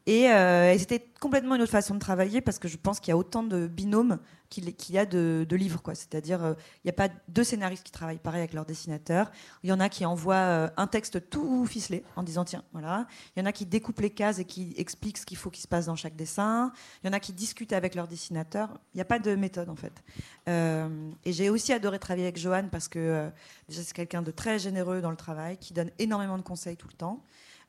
[0.07, 3.13] Et, euh, c'était complètement une autre façon de travailler parce que je pense qu'il y
[3.13, 5.83] a autant de binômes qu'il y a de, de livres.
[5.95, 9.31] C'est-à-dire, euh, il n'y a pas deux scénaristes qui travaillent pareil avec leur dessinateur.
[9.63, 13.07] Il y en a qui envoient euh, un texte tout ficelé en disant tiens, voilà.
[13.35, 15.63] Il y en a qui découpent les cases et qui expliquent ce qu'il faut qu'il
[15.63, 16.73] se passe dans chaque dessin.
[17.03, 18.79] Il y en a qui discutent avec leur dessinateur.
[18.95, 20.03] Il n'y a pas de méthode en fait.
[20.49, 23.31] Euh, et j'ai aussi adoré travailler avec Johan parce que euh,
[23.69, 26.95] c'est quelqu'un de très généreux dans le travail, qui donne énormément de conseils tout le
[26.95, 27.25] temps,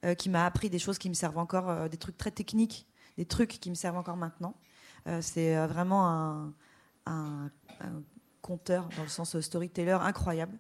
[0.08, 2.88] euh, qui m'a appris des choses qui me servent encore, euh, des trucs très techniques,
[3.18, 4.56] des trucs qui me servent encore maintenant.
[5.08, 6.54] Euh, c'est vraiment un,
[7.06, 7.52] un,
[8.42, 10.58] conteur dans le sens storyteller incroyable.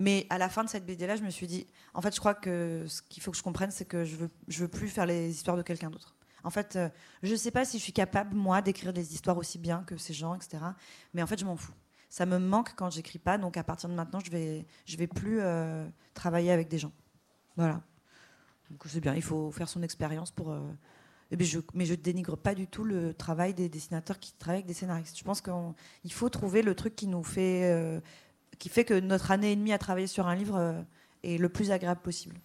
[0.00, 2.34] Mais à la fin de cette BD-là, je me suis dit, en fait, je crois
[2.34, 5.06] que ce qu'il faut que je comprenne, c'est que je veux, je veux plus faire
[5.06, 6.16] les histoires de quelqu'un d'autre.
[6.42, 6.78] En fait,
[7.22, 9.96] je ne sais pas si je suis capable, moi, d'écrire des histoires aussi bien que
[9.96, 10.58] ces gens, etc.
[11.12, 11.74] Mais en fait, je m'en fous.
[12.08, 15.06] Ça me manque quand j'écris pas, donc à partir de maintenant, je vais, je vais
[15.06, 15.40] plus
[16.14, 16.92] travailler avec des gens.
[17.56, 17.80] Voilà.
[18.70, 20.50] Donc c'est bien, il faut faire son expérience pour.
[20.50, 20.60] euh,
[21.30, 24.66] bien, je, mais je dénigre pas du tout le travail des dessinateurs qui travaillent avec
[24.66, 25.18] des scénaristes.
[25.18, 28.00] Je pense qu'il faut trouver le truc qui nous fait, euh,
[28.58, 30.80] qui fait que notre année et demie à travailler sur un livre euh,
[31.22, 32.36] est le plus agréable possible.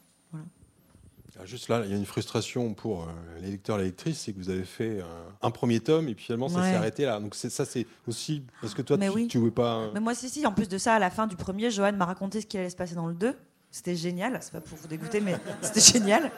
[1.40, 3.08] Ah, Juste là, il y a une frustration pour
[3.40, 5.00] les lecteurs et les lectrices, c'est que vous avez fait
[5.42, 6.72] un premier tome et puis finalement ça Ouais.
[6.72, 7.20] s'est arrêté là.
[7.22, 9.28] Donc ça c'est aussi parce que toi Mais tu, oui.
[9.28, 9.90] tu veux pas.
[9.94, 12.04] Mais moi, si, si, en plus de ça, à la fin du premier, Johan m'a
[12.06, 13.36] raconté ce qui allait se passer dans le 2.
[13.72, 16.32] C'était génial, c'est pas pour vous dégoûter, mais c'était génial.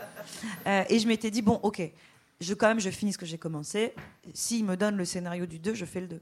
[0.67, 1.82] Euh, et je m'étais dit, bon, ok,
[2.41, 3.94] je, quand même, je finis ce que j'ai commencé.
[4.34, 6.22] S'il me donne le scénario du 2, je fais le 2.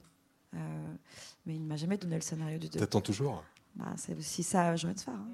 [0.54, 0.58] Euh,
[1.46, 2.78] mais il ne m'a jamais donné le scénario du 2.
[2.78, 3.42] T'attends toujours?
[3.74, 5.14] Bah, c'est aussi ça, Johan Sfar.
[5.14, 5.28] Hein.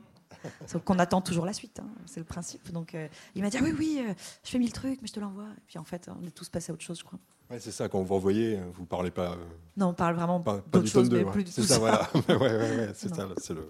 [0.66, 1.88] Sauf qu'on attend toujours la suite, hein.
[2.04, 2.70] c'est le principe.
[2.70, 4.04] Donc euh, il m'a dit, ah oui, oui,
[4.44, 5.48] je fais mille trucs, mais je te l'envoie.
[5.56, 7.18] Et puis en fait, on est tous passés à autre chose, je crois.
[7.50, 7.88] Ouais, c'est ça.
[7.88, 9.36] Quand vous envoyez, vous parlez pas.
[9.76, 11.18] Non, on parle vraiment pas, pas d'autre chose, 2.
[11.18, 11.32] mais ouais.
[11.32, 11.78] plus du C'est ça, ça.
[11.78, 12.08] voilà.
[12.28, 13.28] ouais, ouais, ouais, c'est ça.
[13.38, 13.68] c'est le.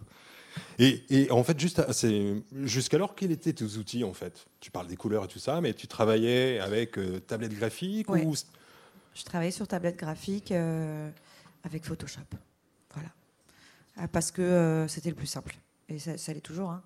[0.78, 1.82] Et, et en fait, juste,
[2.64, 4.46] jusqu'alors, quels étaient tes outils en fait?
[4.60, 8.24] Tu parles des couleurs et tout ça, mais tu travaillais avec euh, tablette graphique Ouais.
[8.24, 8.34] ou
[9.14, 11.10] Je travaillais sur tablette graphique euh,
[11.64, 12.20] avec Photoshop.
[12.94, 13.08] Voilà.
[14.00, 15.56] Euh, parce que euh, c'était le plus simple.
[15.88, 16.70] Et ça, ça l'est toujours.
[16.70, 16.82] hein.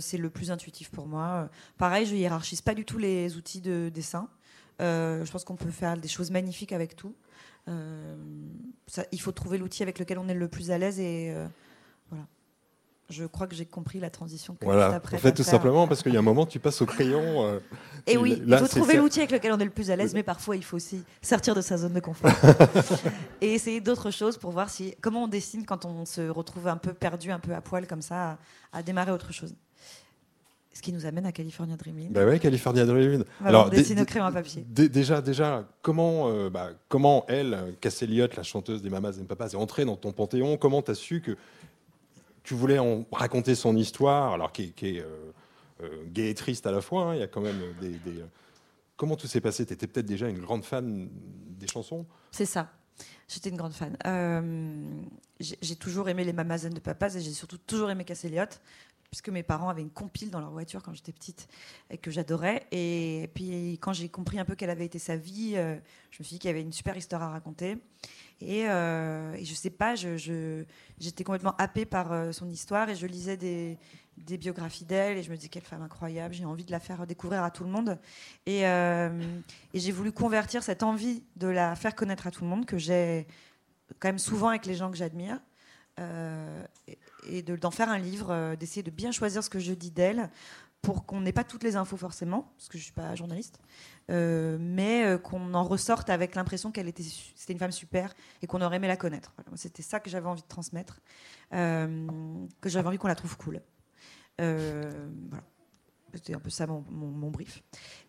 [0.00, 1.48] C'est le plus intuitif pour moi.
[1.78, 4.28] Pareil, je hiérarchise pas du tout les outils de dessin.
[4.78, 7.14] Je pense qu'on peut faire des choses magnifiques avec tout.
[8.86, 11.34] Ça- il faut trouver l'outil avec lequel on est le plus à l'aise et
[12.10, 12.26] voilà.
[13.10, 14.54] Je crois que j'ai compris la transition.
[14.54, 14.94] Que Voilà.
[14.94, 15.52] après en fait, tout faire.
[15.52, 17.44] simplement parce qu'il y a un moment, tu passes au crayon.
[17.44, 17.58] euh,
[18.06, 20.22] Et oui, il faut trouver l'outil avec lequel on est le plus à l'aise, mais
[20.22, 22.30] parfois il faut aussi sortir de sa zone de confort
[23.40, 26.76] et essayer d'autres choses pour voir si comment on dessine quand on se retrouve un
[26.76, 28.38] peu perdu, un peu à poil comme ça,
[28.72, 29.54] à, à démarrer autre chose.
[30.72, 32.10] Ce qui nous amène à California Dreaming.
[32.12, 33.24] Bah ouais, California Dreaming.
[33.40, 34.64] Voilà, on dessine au crayon à papier.
[34.68, 39.12] dé- déjà, déjà, comment, euh, bah, comment elle, euh, Cass Elliot, la chanteuse des Mamas
[39.20, 40.56] et Papas, est entrée dans ton panthéon?
[40.56, 41.36] Comment tu as su que
[42.42, 45.32] tu voulais en raconter son histoire, alors qui est, euh,
[45.82, 47.90] euh, gay et triste à la fois hein, y a quand même des.
[47.90, 48.24] des-
[48.96, 49.64] Comment tout s'est passé?
[49.64, 51.08] Tu étais peut-être déjà une grande fan
[51.58, 52.04] des chansons?
[52.32, 52.70] C'est ça.
[53.28, 53.96] J'étais une grande fan.
[54.06, 54.82] Euh,
[55.40, 58.44] j'ai toujours aimé les Mamas and de Papas et j'ai surtout toujours aimé Cass Elliot,
[59.10, 61.48] puisque mes parents avaient une compile dans leur voiture quand j'étais petite
[61.90, 62.66] et que j'adorais.
[62.70, 65.76] Et puis quand j'ai compris un peu quelle avait été sa vie, euh,
[66.10, 67.78] je me suis dit qu'il y avait une super histoire à raconter.
[68.40, 73.06] Et, euh, et je sais pas, j'étais complètement happée par euh, son histoire et je
[73.06, 73.78] lisais des,
[74.16, 77.42] biographies d'elle et je me disais quelle femme incroyable, j'ai envie de la faire découvrir
[77.42, 77.98] à tout le monde.
[78.48, 79.40] Euh,
[79.74, 82.78] et j'ai voulu convertir cette envie de la faire connaître à tout le monde, que
[82.78, 83.26] j'ai
[83.98, 85.38] quand même souvent avec les gens que j'admire,
[86.00, 89.58] euh, et, et de- d'en faire un livre, euh, d'essayer de bien choisir ce que
[89.58, 90.28] je dis d'elle,
[90.82, 93.58] pour qu'on n'ait pas toutes les infos forcément, parce que je ne suis pas journaliste,
[94.10, 97.02] euh, mais qu'on en ressorte avec l'impression qu'elle était,
[97.36, 99.34] c'était une femme super et qu'on aurait aimé la connaître.
[99.56, 101.00] C'était ça que j'avais envie de transmettre,
[101.50, 103.60] que j'avais envie qu'on la trouve cool.
[104.38, 105.44] Voilà.
[106.14, 107.62] C'était un peu ça mon, brief.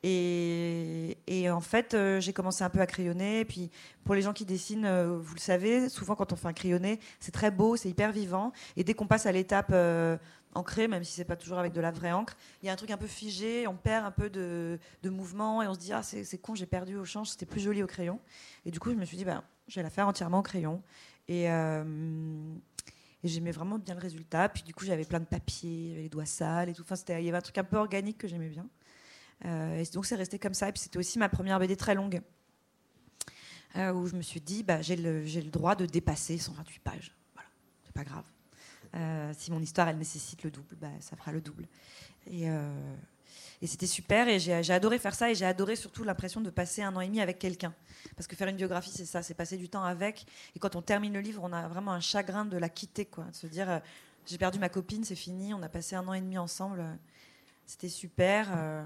[0.04, 1.16] Et,
[1.50, 3.42] en fait, euh, j'ai commencé un peu à crayonner.
[3.42, 3.70] Et puis,
[4.04, 7.00] pour les gens qui dessinent, euh, vous le savez, souvent quand on fait un crayonné,
[7.20, 8.52] c'est très beau, c'est hyper vivant.
[8.76, 10.18] Et dès qu'on passe à l'étape euh,
[10.54, 12.76] ancrée, même si c'est pas toujours avec de la vraie encre, il y a un
[12.76, 16.04] truc un peu figé, on perd un peu de, mouvement et on se dit ah
[16.04, 18.20] c'est c'est con, j'ai perdu au change, c'était plus joli au crayon.
[18.66, 20.82] Et du coup, je me suis dit bah, je vais la faire entièrement au crayon.
[21.28, 21.84] Et euh,
[23.24, 24.50] et j'aimais vraiment bien le résultat.
[24.50, 26.84] Puis du coup, j'avais plein de papiers, j'avais les doigts sales et tout.
[26.84, 28.68] Enfin, il y avait un truc un peu organique que j'aimais bien.
[29.46, 30.70] Euh, et donc, c'est resté comme ça.
[30.70, 32.22] Et puis, c'était aussi ma première BD très longue.
[33.78, 37.16] euh, où je me suis dit, bah, j'ai le, le droit de dépasser 128 pages.
[37.34, 37.50] Voilà,
[37.86, 38.26] c'est pas grave.
[38.96, 41.68] Euh, si mon histoire, elle nécessite le double, bah, ça fera le double.
[42.28, 42.48] Et,
[43.62, 44.28] et c'était super.
[44.28, 45.30] Et j'ai adoré faire ça.
[45.30, 47.74] Et j'ai adoré surtout l'impression de passer un an et demi avec quelqu'un.
[48.16, 50.26] Parce que faire une biographie, c'est ça, c'est passer du temps avec.
[50.56, 53.26] Et quand on termine le livre, on a vraiment un chagrin de la quitter, quoi.
[53.26, 53.80] De se dire, euh,
[54.26, 56.84] j'ai perdu ma copine, c'est fini, on a passé un an et demi ensemble.
[57.66, 58.50] C'était super.
[58.58, 58.84] euh.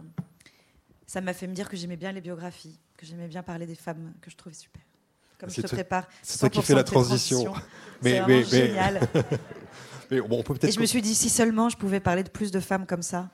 [1.08, 3.76] ça m'a fait me dire que j'aimais bien les biographies, que j'aimais bien parler des
[3.76, 4.82] femmes, que je trouvais super.
[5.40, 6.08] Comme je te prépare.
[6.22, 7.54] C'est toi qui fais la transition.
[8.02, 9.00] Mais, mais, génial.
[10.12, 12.30] mais bon, on peut Et je me suis dit, si seulement je pouvais parler de
[12.30, 13.30] plus de femmes comme ça.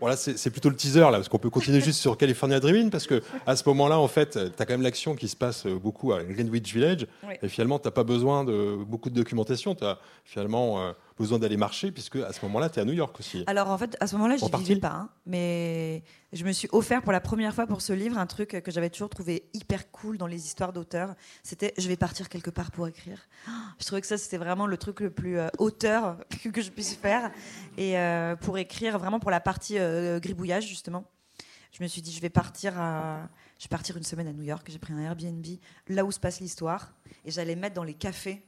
[0.00, 3.06] Voilà, c'est plutôt le teaser là, parce qu'on peut continuer juste sur California Dreaming, parce
[3.06, 6.12] que à ce moment-là, en fait, tu as quand même l'action qui se passe beaucoup
[6.12, 7.06] à Greenwich Village,
[7.42, 11.38] et finalement, tu n'as pas besoin de beaucoup de documentation, tu as finalement euh, besoin
[11.38, 13.44] d'aller marcher, puisque à ce moment-là, tu es à New York aussi.
[13.46, 16.02] Alors en fait, à ce moment-là, je ne vivais pas, hein, mais
[16.32, 18.90] je me suis offert pour la première fois pour ce livre un truc que j'avais
[18.90, 21.14] toujours trouvé hyper cool dans les histoires d'auteurs.
[21.42, 23.28] C'était je vais partir quelque part pour écrire.
[23.78, 26.18] Je trouvais que ça, c'était vraiment le truc le plus euh, auteur
[26.52, 27.30] que, je puisse faire.
[27.76, 31.04] Et euh, pour écrire, vraiment pour la partie euh, gribouillage, justement,
[31.72, 33.28] je me suis dit je vais partir à.
[33.58, 35.44] Je vais partir une semaine à New York, j'ai pris un Airbnb
[35.88, 36.92] là où se passe l'histoire
[37.24, 38.46] et j'allais mettre dans les cafés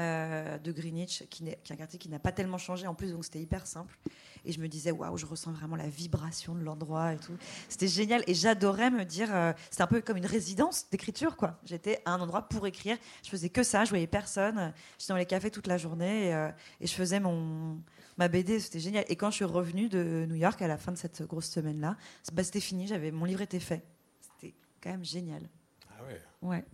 [0.00, 3.24] euh, de Greenwich, qui, est, un quartier qui n'a pas tellement changé en plus, donc
[3.24, 3.98] c'était hyper simple.
[4.46, 7.36] Et je me disais, waouh, je ressens vraiment la vibration de l'endroit et tout.
[7.68, 8.24] C'était génial.
[8.26, 11.60] Et j'adorais me dire, euh, c'était un peu comme une résidence d'écriture, quoi.
[11.64, 12.96] J'étais à un endroit pour écrire.
[13.22, 14.72] Je faisais que ça, je voyais personne.
[14.98, 17.78] J'étais dans les cafés toute la journée et, euh, je faisais mon,
[18.16, 18.58] ma BD.
[18.58, 19.04] C'était génial.
[19.08, 21.96] Et quand je suis revenue de New York à la fin de cette grosse semaine-là,
[22.32, 22.86] bah, c'était fini.
[22.86, 23.84] J'avais, mon livre était fait.
[24.20, 25.42] C'était quand même génial.
[25.90, 26.22] Ah ouais.
[26.40, 26.64] Ouais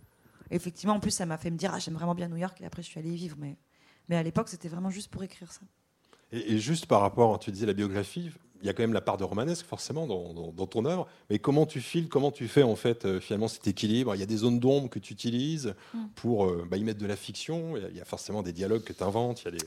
[0.50, 2.60] effectivement, en plus, ça m'a fait me dire ah, j'aime vraiment bien New York.
[2.60, 3.36] Et après, je suis allée y vivre.
[3.38, 3.56] Mais,
[4.08, 5.62] mais à l'époque, c'était vraiment juste pour écrire ça.
[6.32, 8.30] Et, juste par rapport, tu disais la biographie,
[8.60, 11.06] il y a quand même la part de romanesque forcément dans, ton œuvre.
[11.30, 14.14] Mais comment tu files, comment tu fais en fait euh, finalement cet équilibre?
[14.14, 16.06] Il y a des zones d'ombre que tu utilises mm.
[16.14, 17.76] pour euh, bah, y mettre de la fiction.
[17.76, 19.42] Il y, a forcément des dialogues que tu inventes.
[19.42, 19.64] Il y a des...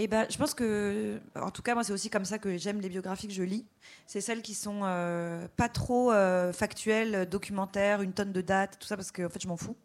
[0.00, 2.80] Eh ben, je pense que, en tout cas, moi, c'est aussi comme ça que j'aime
[2.80, 3.64] les biographies que je lis.
[4.08, 6.10] C'est celles qui sont euh, pas trop
[6.52, 9.76] factuelles, documentaires, une tonne de dates, tout ça, parce que en fait, je m'en fous.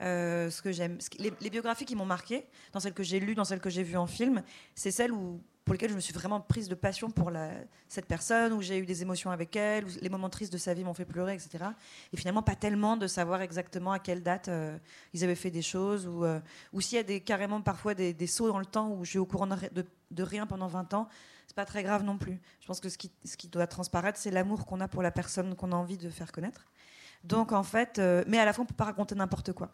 [0.00, 3.44] Euh, ce que j'aime, les, biographies qui m'ont marqué, dans celles que j'ai lues, dans
[3.44, 4.42] celles que j'ai vues en film,
[4.74, 7.30] c'est celles où, pour lesquelles je me suis vraiment prise de passion pour
[7.88, 10.74] cette personne, où j'ai eu des émotions avec elle, où les moments tristes de sa
[10.74, 11.64] vie m'ont fait pleurer, etc.
[12.12, 14.76] Et finalement, pas tellement de savoir exactement à quelle date euh,
[15.12, 16.40] ils avaient fait des choses, ou, euh,
[16.80, 19.46] s'il y a carrément parfois des, sauts dans le temps où je suis au courant
[19.46, 21.08] de, rien pendant 20 ans,
[21.46, 22.40] c'est pas très grave non plus.
[22.60, 25.72] Je pense que ce qui, doit transparaître, c'est l'amour qu'on a pour la personne qu'on
[25.72, 26.66] a envie de faire connaître.
[27.22, 29.70] Donc en fait, mais à la fois, on peut pas raconter n'importe quoi.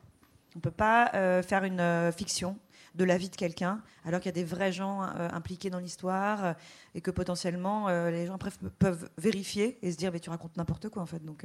[0.57, 2.57] On ne peut pas euh, faire une euh, fiction
[2.95, 5.79] de la vie de quelqu'un, alors qu'il y a des vrais gens euh, impliqués dans
[5.79, 6.55] l'histoire
[6.95, 8.39] et que potentiellement les gens
[8.79, 11.23] peuvent vérifier et se dire mais tu racontes n'importe quoi en fait.
[11.23, 11.45] Donc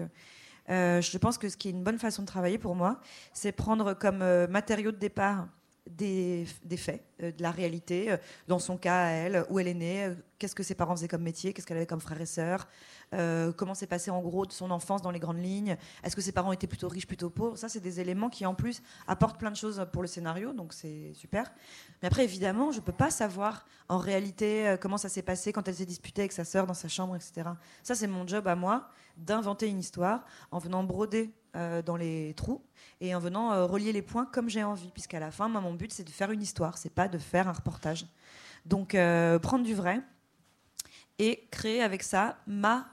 [0.69, 3.01] je pense que ce qui est une bonne façon de travailler pour moi,
[3.33, 5.49] c'est prendre comme matériau de départ
[5.89, 6.45] des,
[6.77, 8.15] faits, de la réalité,
[8.47, 11.23] dans son cas à elle, où elle est née, qu'est-ce que ses parents faisaient comme
[11.23, 12.67] métier, qu'est-ce qu'elle avait comme frères et sœurs,
[13.13, 16.21] euh, comment s'est passé en gros de son enfance dans les grandes lignes, est-ce que
[16.21, 17.57] ses parents étaient plutôt riches, plutôt pauvres.
[17.57, 20.73] Ça, c'est des éléments qui en plus apportent plein de choses pour le scénario, donc
[20.73, 21.51] c'est super.
[22.01, 25.51] Mais après, évidemment, je ne peux pas savoir en réalité euh, comment ça s'est passé
[25.51, 27.49] quand elle s'est disputée avec sa sœur dans sa chambre, etc.
[27.83, 28.89] Ça, c'est mon job à moi,
[29.21, 32.61] d'inventer une histoire en venant broder euh, dans les trous
[32.99, 36.03] et en venant relier les points comme j'ai envie, puisqu'à la fin, mon but, c'est
[36.03, 38.05] de faire une histoire, c'est pas de faire un reportage.
[38.65, 38.95] Donc,
[39.41, 40.01] prendre du vrai
[41.17, 42.87] et créer avec ça ma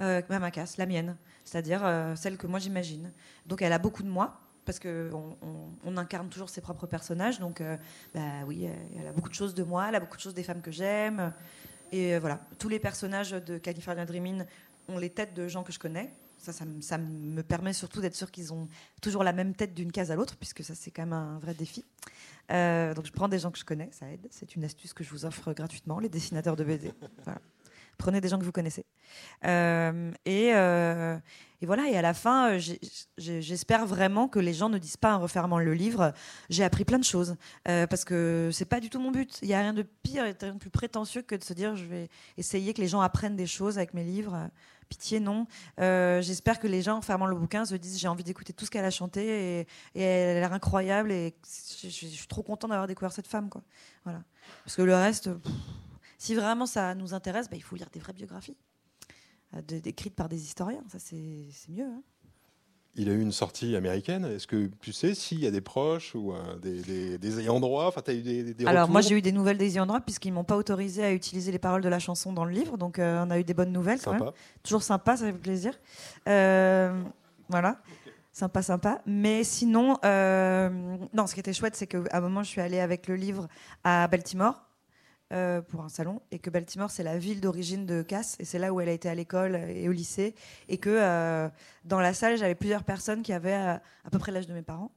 [0.00, 3.12] euh, ma la mienne, c'est-à-dire euh, celle que moi j'imagine.
[3.46, 5.36] Donc elle a beaucoup de moi, parce qu'on
[5.84, 7.38] on, incarne toujours ses propres personnages.
[7.38, 7.76] Donc, euh,
[8.12, 8.66] bah oui,
[8.98, 10.72] elle a beaucoup de choses de moi, elle a beaucoup de choses des femmes que
[10.72, 11.32] j'aime.
[11.92, 14.44] Et voilà, tous les personnages de California Dreaming
[14.88, 16.12] ont les têtes de gens que je connais.
[16.38, 18.68] Ça, ça, me permet surtout d'être sûr qu'ils ont
[19.00, 21.54] toujours la même tête d'une case à l'autre, puisque ça, c'est quand même un vrai
[21.54, 21.84] défi.
[22.50, 24.26] donc, je prends des gens que je connais, ça aide.
[24.30, 26.92] C'est une astuce que je vous offre gratuitement, les dessinateurs de BD.
[27.24, 27.40] Voilà.
[27.98, 28.84] Prenez des gens que vous connaissez.
[29.44, 31.18] Euh, euh,
[31.60, 32.60] et, voilà, et à la fin, euh,
[33.16, 36.12] j'espère vraiment que les gens ne disent pas en refermant le livre,
[36.50, 37.36] j'ai appris plein de choses.
[37.64, 39.38] parce que c'est pas du tout mon but.
[39.42, 41.76] Il n'y a rien de pire et rien de plus prétentieux que de se dire,
[41.76, 44.50] je vais essayer que les gens apprennent des choses avec mes livres.
[44.88, 45.46] Pitié, non.
[45.78, 48.70] j'espère que les gens, en fermant le bouquin, se disent, j'ai envie d'écouter tout ce
[48.70, 51.34] qu'elle a chanté et, elle a l'air incroyable et
[51.82, 53.48] je, suis trop content d'avoir découvert cette femme.
[53.48, 53.62] Quoi.
[54.04, 54.22] Voilà.
[54.64, 55.30] Parce que le reste
[56.24, 58.56] si vraiment ça nous intéresse, bah, il faut lire des vraies biographies,
[59.54, 60.82] euh, écrites par des historiens.
[60.88, 61.84] Ça, c'est mieux.
[61.84, 62.02] Hein.
[62.96, 64.24] Il a eu une sortie américaine.
[64.24, 67.86] Est-ce que tu sais s'il y a des proches ou euh, des, ayants droit?
[67.86, 70.36] Enfin, as eu des, Alors, moi, j'ai eu des nouvelles des ayants droit puisqu'ils ne
[70.36, 72.78] m'ont pas autorisé à utiliser les paroles de la chanson dans le livre.
[72.78, 73.98] Donc, euh, on a eu des bonnes nouvelles.
[74.62, 75.74] Toujours sympa, ça fait plaisir.
[76.26, 77.78] voilà.
[78.32, 79.00] Sympa, sympa.
[79.06, 83.08] Mais sinon, non, ce qui était chouette, c'est qu'à un moment, je suis allée avec
[83.08, 83.48] le livre
[83.82, 84.64] à Baltimore
[85.32, 88.58] euh, pour un salon et que Baltimore c'est la ville d'origine de Cass et c'est
[88.58, 90.34] là où elle a été à l'école et au lycée
[90.68, 91.48] et que euh,
[91.86, 94.60] dans la salle j'avais plusieurs personnes qui avaient euh, à peu près l'âge de mes
[94.60, 94.92] parents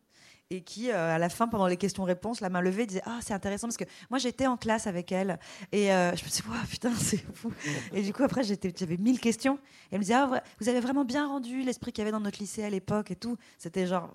[0.49, 3.67] et qui, à la fin, pendant les questions-réponses, la main levée, disait Ah, c'est intéressant
[3.67, 5.39] parce que moi, j'étais en classe avec elle.
[5.73, 7.51] Et je me suis dit Wow, putain, c'est fou.
[7.91, 9.55] Et du coup, après, j'avais mille questions.
[9.55, 12.21] Et elle me disait Ah, vous avez vraiment bien rendu l'esprit qu'il y avait dans
[12.21, 13.35] notre lycée à l'époque et tout.
[13.57, 14.09] C'était genre,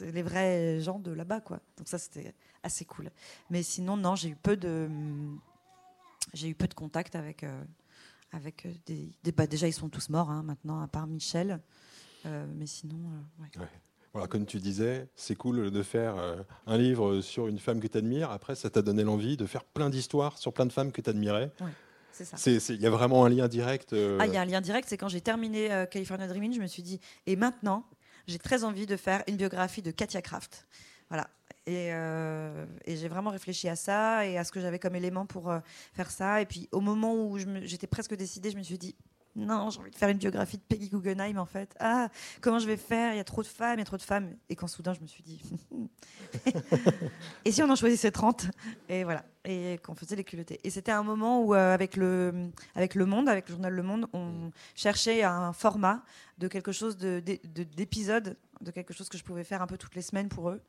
[0.00, 1.58] les vrais gens de là-bas, quoi.
[1.76, 3.10] Donc, ça, c'était assez cool.
[3.50, 4.88] Mais sinon, non, j'ai eu peu de.
[6.32, 7.44] J'ai eu peu de contact avec.
[7.44, 7.62] Euh,
[8.34, 11.60] avec des, bah, déjà, ils sont tous morts hein, maintenant, à part Michel.
[12.24, 12.96] mais sinon,
[13.38, 13.66] ouais.
[14.12, 17.86] Voilà, comme tu disais, c'est cool de faire euh, un livre sur une femme que
[17.86, 18.30] tu admires.
[18.30, 21.08] Après, ça t'a donné l'envie de faire plein d'histoires sur plein de femmes que tu
[21.08, 21.50] admirais.
[22.12, 22.72] c'est ça.
[22.74, 23.94] Il y a vraiment un lien direct.
[23.94, 24.86] Euh, ah, il y a un lien direct.
[24.88, 27.86] C'est quand j'ai terminé euh, California Dreaming, je me suis dit, et maintenant,
[28.26, 30.66] j'ai très envie de faire une biographie de Katia Kraft.
[31.12, 31.28] Voilà.
[31.66, 31.90] Et,
[32.86, 35.52] et j'ai vraiment réfléchi à ça et à ce que j'avais comme élément pour
[35.92, 36.40] faire ça.
[36.40, 38.96] Et puis, au moment où j'étais presque décidée, je me suis dit,
[39.34, 41.74] non, j'ai envie de faire une biographie de Peggy Guggenheim en fait.
[41.80, 43.14] Ah, comment je vais faire?
[43.14, 44.36] Il y a trop de femmes, il y a trop de femmes.
[44.50, 45.40] Et quand soudain je me suis dit,
[47.44, 48.50] et si on en choisissait 30
[48.90, 50.60] Et voilà, et qu'on faisait les culottés.
[50.64, 53.82] Et c'était un moment où, euh, avec, le, avec Le Monde, avec le journal Le
[53.82, 56.02] Monde, on cherchait un format
[56.36, 59.94] de quelque chose d'épisode, de, de, quelque chose que je pouvais faire un peu toutes
[59.94, 60.60] les semaines pour eux.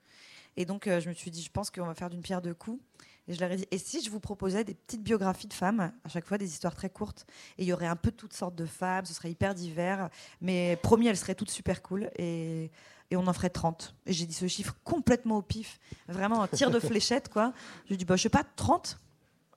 [0.58, 2.54] Et donc euh, je me suis dit, je pense qu'on va faire d'une pierre deux
[2.54, 2.82] coups.
[3.28, 5.94] Et je leur ai dit, et si je vous proposais des petites biographies de femmes,
[6.04, 7.26] à chaque fois des histoires très courtes,
[7.58, 10.10] et il y aurait un peu toutes sortes de femmes, ce serait hyper divers,
[10.42, 12.70] mais promis, elles seraient toutes super cool, et,
[13.12, 13.96] et on en ferait 30.
[14.06, 17.54] Et j'ai dit ce chiffre complètement au pif, vraiment un tir de fléchette, quoi.
[17.90, 19.00] J'ai dit, bah, je sais pas, 30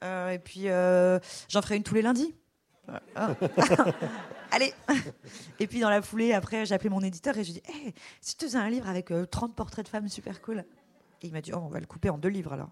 [0.04, 2.36] euh, Et puis, euh, j'en ferai une tous les lundis.
[3.16, 3.34] Ah.
[4.52, 4.72] Allez
[5.58, 8.32] Et puis dans la foulée, après, j'ai appelé mon éditeur et j'ai dit hey, si
[8.32, 10.64] je te faisais un livre avec 30 euh, portraits de femmes super cool.
[11.22, 12.70] Et il m'a dit oh, on va le couper en deux livres alors.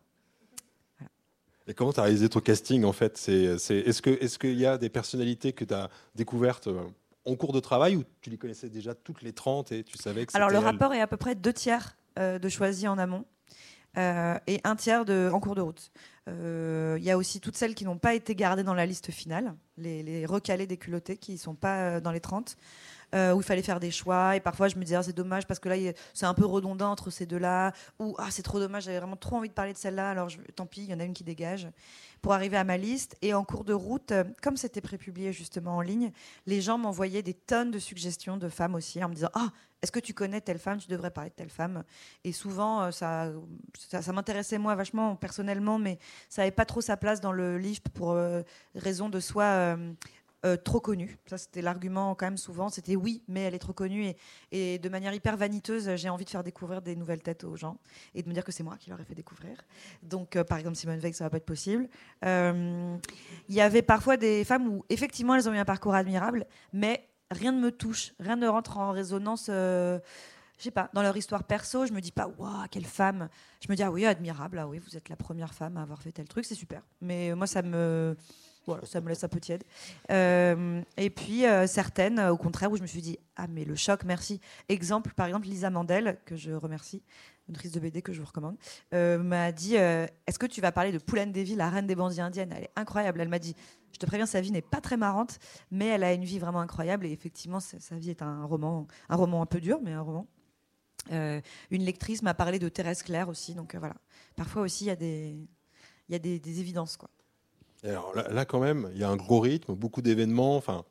[1.67, 3.15] Et comment tu as réalisé ton casting en fait?
[3.29, 6.83] Est-ce qu'il est qu'il y a des personnalités que tu as découvertes euh,
[7.25, 10.27] en cours de travail ou tu les connaissais déjà toutes les 30 et tu savais
[10.27, 13.25] que Alors le rapport est à peu près deux tiers euh, de choisis en amont
[13.97, 15.91] euh, et un tiers de, en cours de route.
[16.27, 19.55] Il y a aussi toutes celles qui n'ont pas été gardées dans la liste finale,
[19.77, 22.57] les, les recalés des culottés qui ne sont pas dans les 30.
[23.15, 24.35] Euh, où il fallait faire des choix.
[24.35, 25.77] Et parfois, je me disais, ah, c'est dommage parce que là,
[26.13, 27.73] c'est un peu redondant entre ces deux-là.
[28.01, 30.67] Ou, ah, c'est trop dommage, j'avais vraiment trop envie de parler de celle-là, alors tant
[30.67, 31.69] pis, il y en a une qui dégage.
[32.23, 33.17] Pour arriver à ma liste.
[33.23, 36.11] Et en cours de route, euh, comme c'était prépublié justement en ligne,
[36.47, 39.51] les gens m'envoyaient des tonnes de suggestions de femmes aussi, en me disant, ah,
[39.81, 40.79] est-ce que tu connais telle femme?
[40.79, 41.85] Tu devrais parler de telle femme.
[42.25, 43.31] Et souvent, euh, ça,
[43.79, 47.83] ça, m'intéressait moi vachement personnellement, mais ça n'avait pas trop sa place dans le livre
[47.93, 48.19] pour
[48.75, 49.93] raison de euh,
[50.63, 51.17] trop connue.
[51.27, 52.69] Ça, c'était l'argument quand même souvent.
[52.69, 54.13] C'était oui, mais elle est trop connue.
[54.53, 57.79] Et, de manière hyper vaniteuse, j'ai envie de faire découvrir des nouvelles têtes aux gens
[58.15, 59.57] et de me dire que c'est moi qui leur ai fait découvrir.
[60.03, 61.89] Donc, euh, par exemple, Simone Veil, ça va pas être possible.
[62.25, 62.97] Euh,
[63.49, 67.09] il y avait parfois des femmes où, effectivement, elles ont eu un parcours admirable, mais
[67.31, 69.47] rien ne me touche, rien ne rentre en résonance.
[69.47, 70.01] je
[70.59, 73.29] sais pas, dans leur histoire perso, je me dis pas, waouh, quelle femme.
[73.61, 76.03] Je me dis, ah oui, admirable, ah oui, vous êtes la première femme à avoir
[76.03, 76.83] fait tel truc, c'est super.
[77.01, 78.17] Mais moi, ça me
[78.67, 79.65] voilà, ça me laisse un peu tiède.
[80.11, 83.75] Euh, et puis euh, certaines, au contraire, où je me suis dit ah mais le
[83.75, 84.41] choc, merci.
[84.69, 87.03] Exemple, par exemple, Lisa Mandel, que je remercie,
[87.49, 88.57] une autrice de BD que je vous recommande,
[88.95, 92.21] euh, m'a dit est-ce que tu vas parler de Poulaine Davy, la reine des bandits
[92.21, 92.53] indiennes?
[92.57, 93.21] Elle est incroyable.
[93.21, 93.55] Elle m'a dit
[93.93, 95.39] je te préviens, sa vie n'est pas très marrante,
[95.71, 99.17] mais elle a une vie vraiment incroyable et effectivement, sa, vie est un roman, un
[99.17, 100.27] roman un peu dur, mais un roman.
[101.11, 103.95] une lectrice m'a parlé de Thérèse Claire aussi, donc voilà.
[104.35, 105.37] Parfois aussi, il y a des,
[106.09, 107.09] il y a des évidences quoi.
[107.85, 110.57] Alors là, quand même, il y a un gros rythme, beaucoup d'événements.
[110.57, 110.85] Enfin,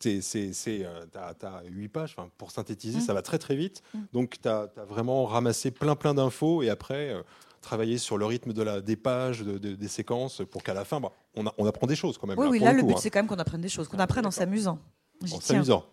[0.00, 2.16] c'est, euh, tu as, 8 pages.
[2.38, 3.02] pour synthétiser, mm.
[3.02, 3.82] ça va très très vite.
[3.94, 3.98] Mm.
[4.12, 7.22] Donc, tu as, vraiment ramassé plein plein d'infos et après, euh,
[7.60, 11.12] travaillé sur le rythme de la, des pages, des séquences, pour qu'à la fin, bah,
[11.36, 12.38] on, on, apprend des choses quand même.
[12.38, 12.96] Oui, là, oui, là, le, but, hein.
[12.98, 14.78] c'est quand même qu'on apprenne des choses, qu'on apprenne en s'amusant.
[15.22, 15.84] En s'amusant.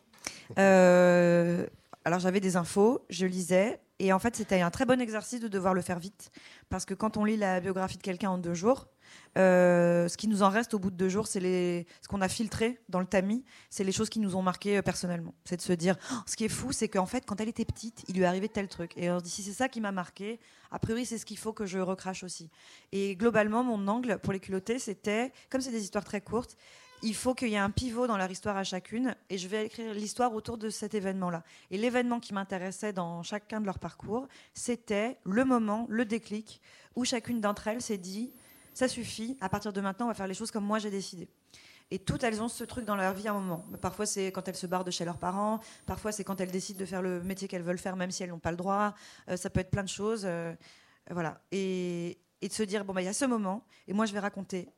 [0.57, 1.65] Euh,
[2.05, 3.79] alors, j'avais des infos, je lisais.
[3.99, 6.31] Et en fait, c'était un très bon exercice de devoir le faire vite.
[6.69, 8.87] Parce que quand on lit la biographie de quelqu'un en deux jours,
[9.37, 12.29] euh, ce qui nous en reste au bout de deux jours, c'est ce qu'on a
[12.29, 15.35] filtré dans le tamis, c'est les choses qui nous ont marqué euh, personnellement.
[15.43, 17.65] C'est de se dire, oh, ce qui est fou, c'est qu'en fait, quand elle était
[17.65, 18.93] petite, il lui arrivait tel truc.
[18.95, 20.39] Et on se dit, si c'est ça qui m'a marqué,
[20.71, 22.49] a priori, c'est ce qu'il faut que je recrache aussi.
[22.93, 26.55] Et globalement, mon angle pour les culottés, c'était, comme c'est des histoires très courtes,
[27.01, 29.65] il faut qu'il y ait un pivot dans leur histoire à chacune, et je vais
[29.65, 31.43] écrire l'histoire autour de cet événement-là.
[31.71, 36.61] Et l'événement qui m'intéressait dans chacun de leurs parcours, c'était le moment, le déclic,
[36.95, 38.31] où chacune d'entre elles s'est dit,
[38.73, 41.27] ça suffit, à partir de maintenant, on va faire les choses comme moi j'ai décidé.
[41.91, 43.65] Et toutes, elles ont ce truc dans leur vie à un moment.
[43.81, 45.59] Parfois, c'est quand elles se barrent de chez leurs parents.
[45.87, 48.29] Parfois, c'est quand elles décident de faire le métier qu'elles veulent faire, même si elles
[48.29, 48.93] n'ont pas le droit.
[49.27, 50.21] Euh, ça peut être plein de choses.
[50.25, 50.53] Euh,
[51.09, 51.41] voilà.
[51.51, 54.19] Et, de se dire, bon, bah, il y a ce moment, et moi, je vais
[54.19, 54.69] raconter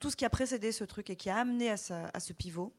[0.00, 2.72] tout ce qui a précédé ce truc et qui a amené à, ce pivot,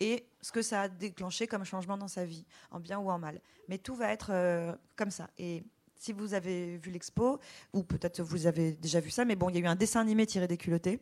[0.00, 3.18] et ce que ça a déclenché comme changement dans sa vie, en bien ou en
[3.18, 3.40] mal.
[3.68, 5.28] Mais tout va être euh, comme ça.
[5.38, 5.64] Et
[5.96, 7.40] si vous avez vu l'expo,
[7.72, 10.00] ou peut-être vous avez déjà vu ça, mais bon, il y a eu un dessin
[10.00, 11.00] animé tiré des culottés.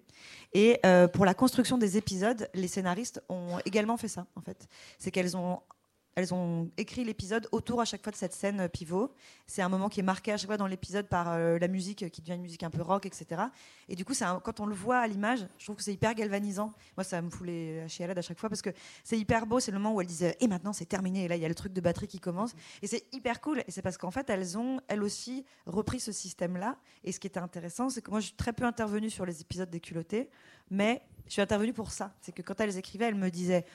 [0.55, 4.67] Et euh, pour la construction des épisodes, les scénaristes ont également fait ça, en fait.
[4.99, 5.61] C'est qu'elles ont
[6.17, 9.13] elles ont écrit l'épisode autour à chaque fois de cette scène euh, pivot.
[9.47, 12.11] C'est un moment qui est marqué à chaque fois dans l'épisode par euh, la musique
[12.11, 13.43] qui devient une musique un peu rock, etc.
[13.91, 16.73] Et du coup, quand on le voit à l'image, je trouve que c'est hyper galvanisant.
[16.97, 18.71] Moi, ça me fout les chialades à chaque fois parce que
[19.05, 19.61] c'est hyper beau.
[19.61, 21.25] C'est le moment où elles disent Et maintenant, c'est terminé.
[21.25, 22.55] Et là, il y a le truc de batterie qui commence.
[22.81, 23.61] Et c'est hyper cool.
[23.67, 26.79] Et c'est parce qu'en fait, elles ont, elles aussi, repris ce système-là.
[27.05, 29.43] Et ce qui était intéressant, c'est que moi, je suis très peu intervenue sur les
[29.43, 30.31] épisodes des culottés.
[30.71, 32.15] Mais je suis intervenue pour ça.
[32.21, 33.67] C'est que quand elles écrivaient, elles me disaient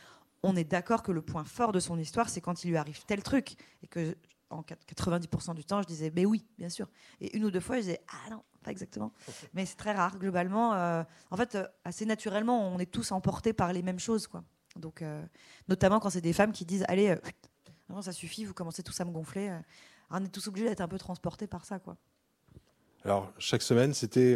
[0.44, 3.04] on est d'accord que le point fort de son histoire, c'est quand il lui arrive
[3.06, 3.56] tel truc.
[3.84, 4.16] Et que
[4.52, 6.88] en 90% du temps, je disais, mais oui, bien sûr.
[7.20, 9.14] Et une ou deux fois, je disais, ah non, pas exactement.
[9.54, 10.18] Mais c'est très rare.
[10.20, 14.28] Globalement, euh, en fait, euh, assez naturellement, on est tous emportés par les mêmes choses.
[14.28, 14.44] Quoi.
[14.76, 15.24] Donc, euh,
[15.68, 17.16] notamment quand c'est des femmes qui disent, allez,
[18.02, 19.58] ça suffit, vous commencez tous à me gonfler.
[20.10, 21.80] on est tous obligés d'être un peu transportés par ça.
[21.80, 21.96] Quoi.
[23.06, 24.36] Alors, chaque semaine, c'était.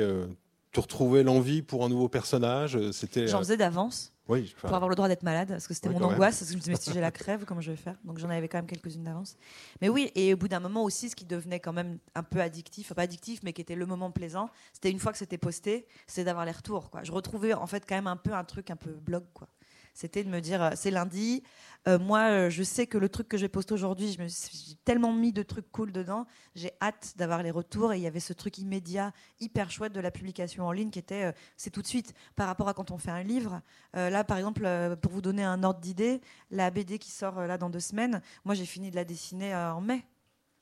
[0.75, 4.11] Tu retrouvais l'envie pour un nouveau personnage c'était, J'en faisais d'avance.
[4.27, 6.39] Oui, pour avoir le droit d'être malade, parce que c'était mon angoisse.
[6.39, 7.95] Parce que je me disais, mais si j'ai la crève, comment je vais faire?
[8.03, 9.37] Donc j'en avais quand même quelques-unes d'avance.
[9.81, 12.41] Mais oui, et au bout d'un moment aussi, ce qui devenait quand même un peu
[12.41, 15.37] addictif, enfin pas addictif, mais qui était le moment plaisant, c'était une fois que c'était
[15.37, 16.89] posté, c'est d'avoir les retours.
[16.89, 17.03] Quoi.
[17.03, 19.23] Je retrouvais en fait quand même un peu un truc un peu blog.
[19.33, 19.47] Quoi.
[19.95, 21.41] C'était de me dire, euh, c'est lundi,
[21.87, 24.75] euh, moi, euh, je sais que le truc que j'ai posté aujourd'hui, je me suis
[24.83, 27.93] tellement mis de trucs cool dedans, j'ai hâte d'avoir les retours.
[27.93, 30.99] Et il y avait ce truc immédiat, hyper chouette de la publication en ligne qui
[30.99, 33.61] était, c'est tout de suite par rapport à quand on fait un livre.
[33.93, 34.67] là, par exemple,
[35.01, 36.19] pour vous donner un ordre d'idée,
[36.51, 39.79] la BD qui sort là dans deux semaines, moi j'ai fini de la dessiner en
[39.79, 40.05] mai.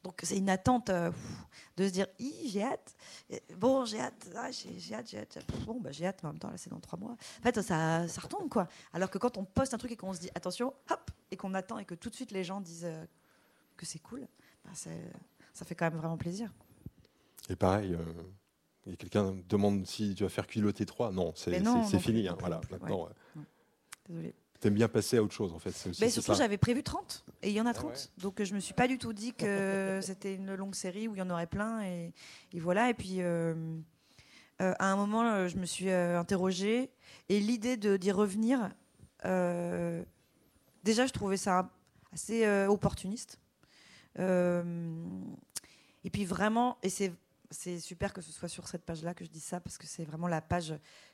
[0.03, 1.11] Donc c'est une attente euh,
[1.77, 2.95] de se dire j'ai hâte.
[3.57, 5.39] Bon, j'ai hâte, ah, j'ai hâte, j'ai hâte.
[5.65, 7.11] Bon, bah, j'ai hâte, mais en même temps, là, c'est dans trois mois.
[7.11, 8.67] En fait, ça, ça retombe, quoi.
[8.91, 11.53] Alors que quand on poste un truc et qu'on se dit attention, hop, et qu'on
[11.53, 13.05] attend et que tout de suite les gens disent euh,
[13.77, 14.27] que c'est cool,
[14.65, 16.51] bah, ça fait quand même vraiment plaisir.
[17.49, 21.11] Et pareil, euh, quelqu'un demande si tu vas faire culotter 3.
[21.11, 22.27] Non, c'est fini.
[22.27, 23.09] Hein, voilà, maintenant.
[24.09, 24.35] Désolé.
[24.63, 25.75] T'aimes bien passer à autre chose en fait.
[25.99, 27.91] Mais surtout, j'avais prévu 30 et il y en a 30.
[27.93, 31.15] Ah Donc je me suis pas du tout dit que c'était une longue série où
[31.15, 31.81] il y en aurait plein.
[31.83, 32.13] Et,
[32.53, 32.89] voilà.
[32.89, 33.53] Et puis euh,
[34.61, 36.91] euh, à un moment, euh, je me suis interrogée
[37.27, 38.69] et l'idée d'y revenir,
[39.25, 41.69] déjà, je trouvais ça
[42.13, 43.41] assez opportuniste.
[44.17, 44.63] et
[46.09, 47.11] puis vraiment, et c'est
[47.51, 50.05] c'est super que ce soit sur cette page-là que je dis ça parce que c'est
[50.05, 50.73] vraiment la page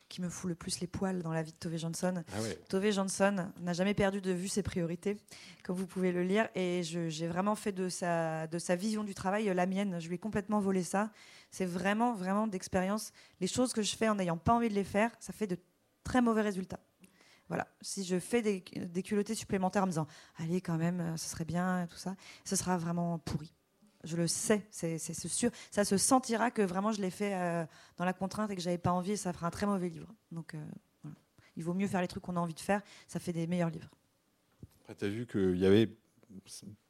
[0.10, 2.24] qui me fout le plus les poils dans la vie de Tove Johnson.
[2.34, 2.38] Ah
[2.68, 5.18] Tove Johnson n'a jamais perdu de vue ses priorités,
[5.64, 9.14] comme vous pouvez le lire, et j'ai vraiment fait de sa, de sa vision du
[9.14, 10.00] travail la mienne.
[10.00, 11.12] Je lui ai complètement volé ça.
[11.52, 13.12] C'est vraiment, vraiment d'expérience.
[13.40, 15.58] Les choses que je fais en n'ayant pas envie de les faire, ça fait de
[16.04, 16.80] très mauvais résultats.
[17.48, 17.68] Voilà.
[17.82, 20.08] Si je fais des, des culottés supplémentaires en me disant,
[20.38, 23.54] allez, quand même, ce serait bien, tout ça, ce sera vraiment pourri.
[24.04, 24.98] Je le sais, c'est
[25.28, 25.52] sûr.
[25.72, 27.66] Ça se sentira que vraiment je l'ai fait euh,
[27.98, 30.08] dans la contrainte et que j'avais pas envie et ça fera un très mauvais livre.
[30.32, 31.12] Donc euh,
[31.58, 33.70] il vaut mieux faire les trucs qu'on a envie de faire, ça fait des meilleurs
[33.70, 33.90] livres.
[34.82, 35.90] Après, tu as vu qu'il y avait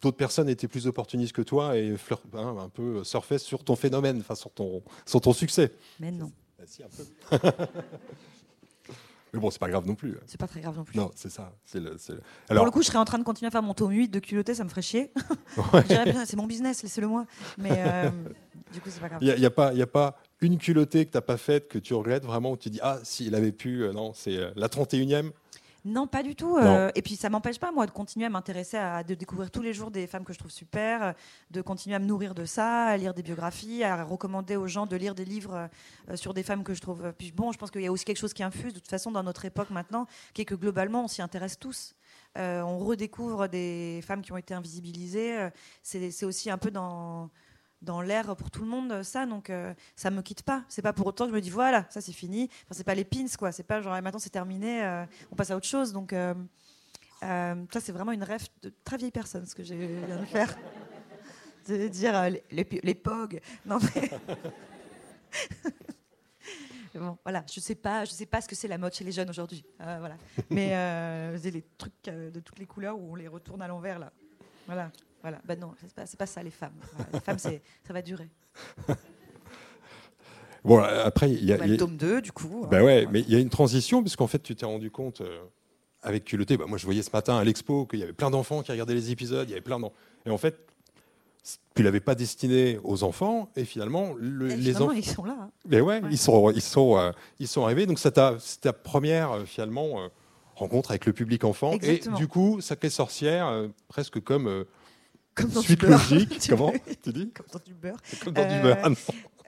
[0.02, 1.96] d'autres personnes étaient plus opportunistes que toi et
[2.34, 5.72] hein, un peu surfaient sur ton phénomène, enfin sur ton, sur ton succès.
[6.00, 6.32] Mais non.
[6.58, 7.06] Bah, si, un peu.
[9.34, 10.18] Mais bon, c'est pas grave non plus.
[10.26, 10.98] C'est pas très grave non plus.
[10.98, 11.54] Non, c'est ça.
[11.74, 11.96] Le,
[12.50, 12.62] Alors...
[12.62, 14.20] Pour le coup, je serais en train de continuer à faire mon tome 8 de
[14.20, 15.12] culotté, ça me ferait chier.
[16.26, 17.26] c'est mon business, laissez-le moi.
[17.58, 18.10] Mais euh,
[18.74, 19.20] du coup, c'est pas grave.
[19.22, 22.26] Il n'y a, a, pas une culottée que tu n'as pas faite que tu regrettes
[22.26, 25.32] vraiment, où tu dis Ah, s'il avait pu, euh, non, c'est euh, la 31e
[25.86, 26.58] non, pas du tout.
[26.58, 29.62] Euh, et puis ça m'empêche pas, moi, de continuer à m'intéresser à de découvrir tous
[29.62, 31.14] les jours des femmes que je trouve super,
[31.52, 34.86] de continuer à me nourrir de ça, à lire des biographies, à recommander aux gens
[34.86, 35.70] de lire des livres
[36.10, 37.14] euh, sur des femmes que je trouve.
[37.18, 39.12] Puis bon, je pense qu'il y a aussi quelque chose qui infuse de toute façon
[39.12, 41.96] dans notre époque maintenant, qui est que globalement, on s'y intéresse tous.
[42.38, 45.50] Euh, on redécouvre des femmes qui ont été invisibilisées.
[45.82, 47.30] C'est aussi un peu dans
[47.82, 50.64] dans l'air pour tout le monde ça donc euh, ça me quitte pas.
[50.68, 52.50] C'est pas pour autant que je me dis voilà ça c'est fini.
[52.66, 53.52] Enfin c'est pas les pins quoi.
[53.52, 55.94] C'est pas genre maintenant c'est terminé euh, on passe à autre chose.
[55.94, 56.34] Donc euh,
[57.22, 60.58] ça c'est vraiment une rêve de très vieille personne ce que j'ai viens de faire.
[61.68, 64.10] De dire les, les, POG non mais
[67.00, 67.46] bon voilà.
[67.54, 69.64] Je sais pas je sais pas ce que c'est la mode chez les jeunes aujourd'hui.
[69.78, 70.18] Voilà.
[70.50, 70.70] Mais
[71.38, 74.12] les trucs de toutes les couleurs où on les retourne à l'envers là.
[74.66, 74.92] Voilà
[75.22, 75.40] voilà.
[75.46, 76.74] Ben non, c'est pas, pas ça les femmes.
[77.14, 77.52] les femmes, ça
[77.90, 78.30] va durer.
[80.64, 81.58] Bon, après, il y a.
[81.58, 82.66] Bah, le tome 2, du coup.
[82.70, 85.40] Bah ouais, mais il y a une transition, puisqu'en fait, tu t'es rendu compte, euh,
[86.02, 88.62] avec culotté, bah, moi je voyais ce matin à l'expo qu'il y avait plein d'enfants
[88.62, 89.96] qui regardaient les épisodes, il y avait plein d'enfants.
[90.26, 90.58] Et en fait,
[91.76, 94.92] tu l'avais pas destiné aux enfants, et finalement, les enfants.
[94.92, 95.38] ils sont là.
[95.40, 95.52] Hein.
[95.68, 97.86] Mais ouais, ils, sont, ils, sont, euh, ils sont arrivés.
[97.86, 100.10] Donc, c'est ta, ta, première, euh, finalement,
[100.56, 101.78] rencontre avec le public enfant.
[101.82, 104.66] Et du coup, Sacrée Sorcière, presque comme
[105.40, 106.46] Comme dans Suite du logique.
[106.50, 106.74] Comment
[107.04, 107.98] tu dis Comme dans du beurre.
[108.24, 108.78] Comme dans du Euh, beurre.
[108.84, 108.96] Ah non.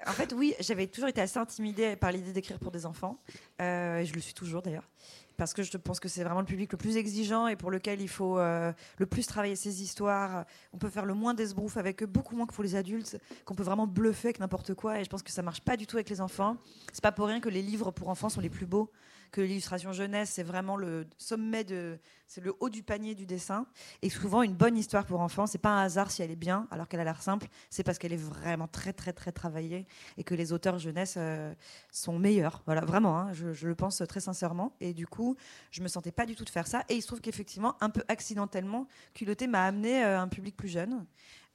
[0.08, 3.20] En fait, oui, j'avais toujours été assez intimidée par l'idée d'écrire pour des enfants.
[3.62, 4.90] Euh, et je le suis toujours d'ailleurs.
[5.38, 8.02] Parce que je pense que c'est vraiment le public le plus exigeant et pour lequel
[8.02, 10.46] il faut euh, le plus travailler ses histoires.
[10.74, 13.56] On peut faire le moins d'esbrouf avec eux, beaucoup moins que pour les adultes, qu'on
[13.56, 15.00] peut vraiment bluffer avec n'importe quoi.
[15.00, 16.58] Et je pense que ça marche pas du tout avec les enfants.
[16.92, 18.92] C'est pas pour rien que les livres pour enfants sont les plus beaux,
[19.32, 22.00] que l'illustration jeunesse, c'est vraiment le sommet de.
[22.28, 23.66] C'est le haut du panier du dessin.
[24.02, 26.66] Et souvent, une bonne histoire pour enfants, c'est pas un hasard si elle est bien,
[26.72, 29.86] alors qu'elle a l'air simple, c'est parce qu'elle est vraiment très, très, très travaillée
[30.18, 31.54] et que les auteurs jeunesse euh,
[31.92, 32.64] sont meilleurs.
[32.66, 34.74] Voilà, vraiment, hein, je, le pense très sincèrement.
[34.80, 35.36] Et du coup,
[35.72, 36.86] je me sentais pas du tout de faire ça.
[36.88, 40.70] Et il se trouve qu'effectivement, un peu accidentellement, Culotté m'a amené euh, un public plus
[40.70, 41.06] jeune.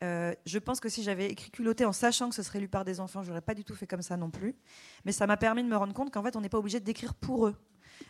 [0.05, 2.85] Euh, je pense que si j'avais écrit Culotté en sachant que ce serait lu par
[2.85, 4.55] des enfants, j'aurais pas du tout fait comme ça non plus.
[5.05, 7.15] Mais ça m'a permis de me rendre compte qu'en fait, on n'est pas obligé d'écrire
[7.15, 7.57] pour eux.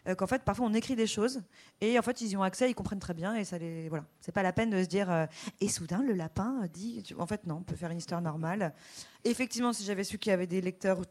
[0.09, 1.43] Euh, qu'en fait, parfois, on écrit des choses
[1.81, 4.05] et en fait, ils y ont accès, ils comprennent très bien et ça les voilà.
[4.21, 5.27] C'est pas la peine de se dire euh,
[5.61, 7.05] et soudain le lapin dit.
[7.19, 8.75] En fait, non, on peut faire une histoire normale.
[9.25, 11.03] Effectivement, si j'avais su qu'il y avait des lecteurs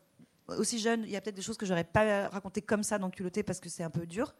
[0.48, 3.10] aussi jeunes, il y a peut-être des choses que j'aurais pas racontées comme ça dans
[3.10, 4.36] Culotté parce que c'est un peu dur.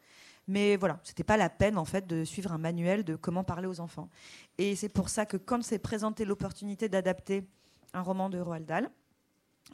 [0.48, 3.68] Mais voilà, c'était pas la peine en fait de suivre un manuel de comment parler
[3.68, 4.10] aux enfants.
[4.58, 7.48] Et c'est pour ça que quand s'est présentée l'opportunité d'adapter
[7.94, 8.92] un roman de Roald Dahl,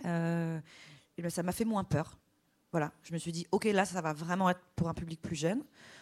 [0.05, 0.59] euh,
[1.17, 2.17] eh ben, ça m'a fait moins peur.
[2.71, 5.35] Voilà, je me suis dit, ok, là, ça va vraiment être pour un public plus
[5.35, 5.61] jeune,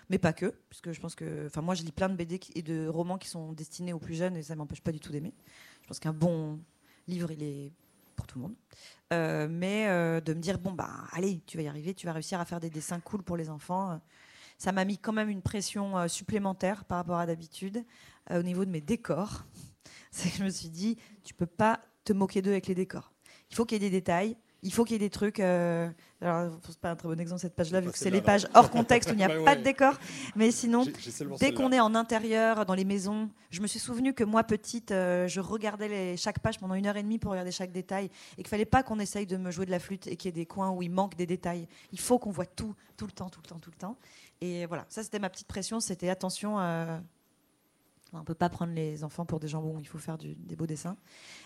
[0.09, 2.61] mais pas que, puisque je pense que, enfin, moi, je lis plein de BD et
[2.61, 5.33] de romans qui sont destinés aux plus jeunes, et ça m'empêche pas du tout d'aimer.
[5.81, 6.59] Je pense qu'un bon
[7.07, 7.71] livre, il est
[8.15, 8.55] pour tout le monde.
[9.13, 12.13] Euh, mais euh, de me dire, bon, bah, allez, tu vas y arriver, tu vas
[12.13, 13.99] réussir à faire des dessins cool pour les enfants.
[14.59, 17.83] Ça m'a mis quand même une pression euh, supplémentaire par rapport à d'habitude
[18.29, 19.45] euh, au niveau de mes décors.
[20.11, 23.11] C'est que je me suis dit, tu peux pas te moquer d'eux avec les décors.
[23.49, 24.35] Il faut qu'il y ait des détails.
[24.61, 25.39] Il faut qu'il y ait des trucs.
[25.39, 25.89] euh,
[26.19, 28.69] Alors, c'est pas un très bon exemple cette page-là, vu que c'est les pages hors
[28.69, 29.55] contexte où il n'y a Bah pas ouais.
[29.55, 29.93] de décor.
[30.35, 30.83] Mais sinon,
[31.39, 34.91] Dès qu'on est en intérieur, dans les maisons, je me suis souvenu que moi, petite,
[34.91, 38.09] euh, je regardais les- chaque page pendant une heure et demie pour regarder chaque détail
[38.33, 40.29] et qu'il fallait pas qu'on essaye de me jouer de la flûte et qu'il y
[40.29, 41.65] ait des coins où il manque des détails.
[41.93, 43.95] Il faut qu'on voit tout, tout le temps, tout le temps, tout le temps.
[44.41, 46.57] Et voilà, ça c'était ma petite pression, c'était attention,
[48.13, 50.97] on peut pas prendre les enfants pour des jambons, il faut faire des beaux dessins.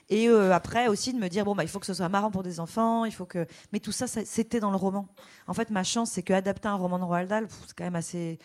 [0.09, 2.31] Et euh, après aussi de me dire, bon, bah, il faut que ce soit marrant
[2.31, 3.45] pour des enfants, il faut que...
[3.71, 5.07] Mais tout ça, c'était dans le roman.
[5.47, 7.95] En fait, ma chance, c'est que adapter un roman de Roald Dahl, c'est quand même
[7.95, 8.39] assez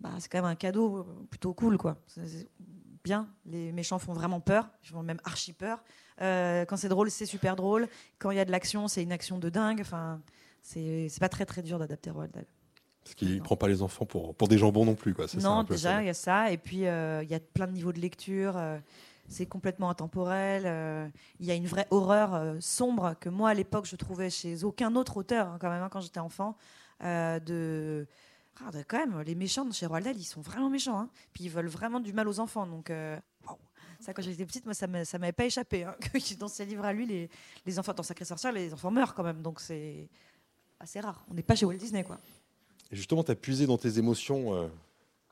[0.00, 1.96] bah, c'est quand même un cadeau euh, plutôt cool, quoi.
[3.04, 3.28] Bien.
[3.46, 5.82] Les méchants font vraiment peur, ils font même archi peur.
[6.20, 7.88] Euh, quand c'est drôle, c'est super drôle.
[8.18, 9.80] Quand il y a de l'action, c'est une action de dingue.
[9.80, 10.20] Enfin,
[10.62, 12.46] c'est pas très très dur d'adapter Roald Dahl.
[13.06, 15.14] Parce qu'il prend pas les enfants pour, pour des jambons non plus.
[15.14, 15.26] Quoi.
[15.44, 16.50] Non, déjà, il y a ça.
[16.50, 18.56] Et puis, euh, il y a plein de niveaux de lecture.
[18.56, 18.78] euh,
[19.28, 20.64] c'est complètement intemporel.
[20.66, 21.08] euh,
[21.40, 24.94] Il y a une vraie horreur sombre que moi, à l'époque, je trouvais chez aucun
[24.96, 26.56] autre auteur, hein, quand même, hein, quand j'étais enfant.
[27.00, 28.06] de...
[28.66, 30.98] ah, de- quand même, les méchants de chez Roald Dahl, ils sont vraiment méchants.
[30.98, 31.08] hein.
[31.32, 32.66] Puis ils veulent vraiment du mal aux enfants.
[32.66, 32.90] Donc,
[34.00, 35.84] ça, quand j'étais petite, moi, ça ça m'avait pas échappé.
[35.84, 35.94] hein,
[36.38, 37.30] dans ses livres à lui, les,
[37.64, 39.42] les enfants, dans Sacré Sorcière, les enfants meurent quand même.
[39.42, 40.08] Donc, c'est
[40.78, 41.24] assez rare.
[41.30, 42.18] On n'est pas chez Walt Disney, quoi.
[42.90, 44.68] Et justement, tu as puisé dans tes émotions euh,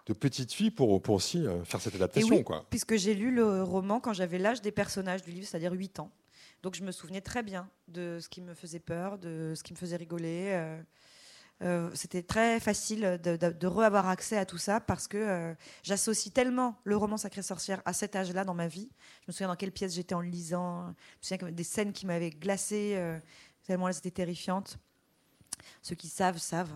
[0.07, 2.35] de petite fille pour, pour aussi euh, faire cette adaptation.
[2.35, 2.67] Et oui, quoi.
[2.71, 6.11] puisque j'ai lu le roman quand j'avais l'âge des personnages du livre, c'est-à-dire 8 ans.
[6.63, 9.73] Donc je me souvenais très bien de ce qui me faisait peur, de ce qui
[9.73, 10.51] me faisait rigoler.
[10.53, 10.83] euh,
[11.63, 15.55] euh, C'était très facile de, de, de re-avoir accès à tout ça parce que euh,
[15.83, 18.89] j'associe tellement le roman Sacré Sorcière à cet âge-là dans ma vie.
[19.23, 20.87] Je me souviens dans quelle pièce j'étais en le lisant.
[21.23, 22.99] Je me souviens des scènes qui m'avaient glacée,
[23.65, 24.79] tellement elles étaient terrifiantes.
[25.83, 26.73] Ceux qui savent, savent.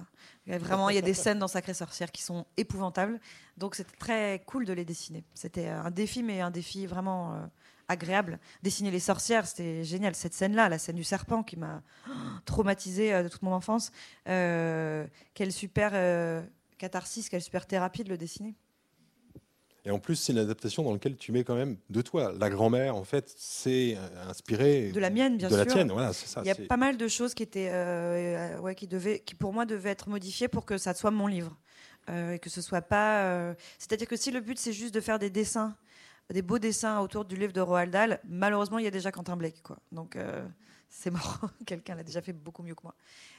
[0.47, 3.21] Il y a Vraiment, il y a des scènes dans Sacré Sorcière qui sont épouvantables.
[3.57, 5.25] Donc c'était très cool de les dessiner.
[5.35, 7.47] C'était un défi, mais un défi vraiment euh,
[7.89, 8.39] agréable.
[8.63, 10.15] Dessiner les sorcières, c'était génial.
[10.15, 11.83] Cette scène-là, la scène du serpent qui m'a
[12.45, 13.93] traumatisée euh, de toute mon enfance,
[14.29, 15.93] euh, quelle super
[16.79, 18.55] catharsis, quelle super thérapie de le dessiner.
[19.89, 22.35] Et en plus, c'est une adaptation dans laquelle tu mets quand même de toi.
[22.39, 25.65] La grand-mère, en fait, c'est euh, inspiré De la mienne, bien de sûr.
[25.65, 25.91] la tienne.
[25.91, 26.43] Voilà, c'est ça.
[26.45, 29.55] Il y a pas mal de choses qui étaient, euh, ouais, qui devaient, qui pour
[29.55, 31.57] moi devaient être modifiées pour que ça soit mon livre
[32.11, 33.23] Euh, et que ce soit pas.
[33.25, 35.75] euh, C'est-à-dire que si le but c'est juste de faire des dessins,
[36.31, 39.37] des beaux dessins autour du livre de Roald Dahl, malheureusement il y a déjà Quentin
[39.37, 39.79] Blake, quoi.
[39.93, 40.17] Donc
[40.89, 41.51] c'est mort.
[41.67, 42.95] Quelqu'un l'a déjà fait beaucoup mieux que moi.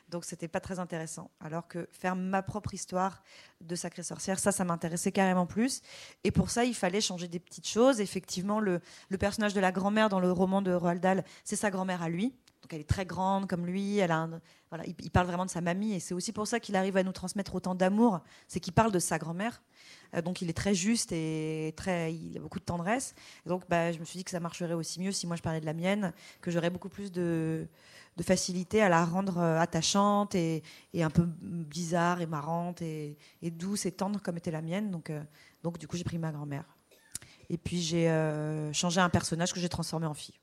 [0.10, 1.32] Donc c'était pas très intéressant.
[1.40, 3.24] Alors que faire ma propre histoire
[3.62, 5.82] de Sacrée Sorcière, ça, ça m'intéressait carrément plus.
[6.24, 8.02] Et pour ça, il fallait changer des petites choses.
[8.02, 11.70] Effectivement, le, le personnage de la grand-mère dans le roman de Roald Dahl, c'est sa
[11.72, 12.34] grand-mère à lui.
[12.70, 13.98] Donc elle est très grande comme lui.
[13.98, 15.94] Elle a un- voilà, il, il parle vraiment de sa mamie.
[15.94, 18.20] Et c'est aussi pour ça qu'il arrive à nous transmettre autant d'amour.
[18.48, 19.64] C'est qu'il parle de sa grand-mère.
[20.14, 23.16] Euh, donc il est très juste et très, il a beaucoup de tendresse.
[23.44, 25.42] Et donc bah, je me suis dit que ça marcherait aussi mieux si moi je
[25.42, 27.68] parlais de la mienne, que j'aurais beaucoup plus de,
[28.18, 30.62] de facilité à la rendre euh, attachante et,
[30.94, 34.92] et un peu bizarre et marrante et, et douce et tendre comme était la mienne.
[34.92, 35.24] Donc, euh,
[35.64, 36.66] donc du coup j'ai pris ma grand-mère.
[37.50, 38.06] Et puis j'ai
[38.74, 40.38] changé un personnage que j'ai transformé en fille.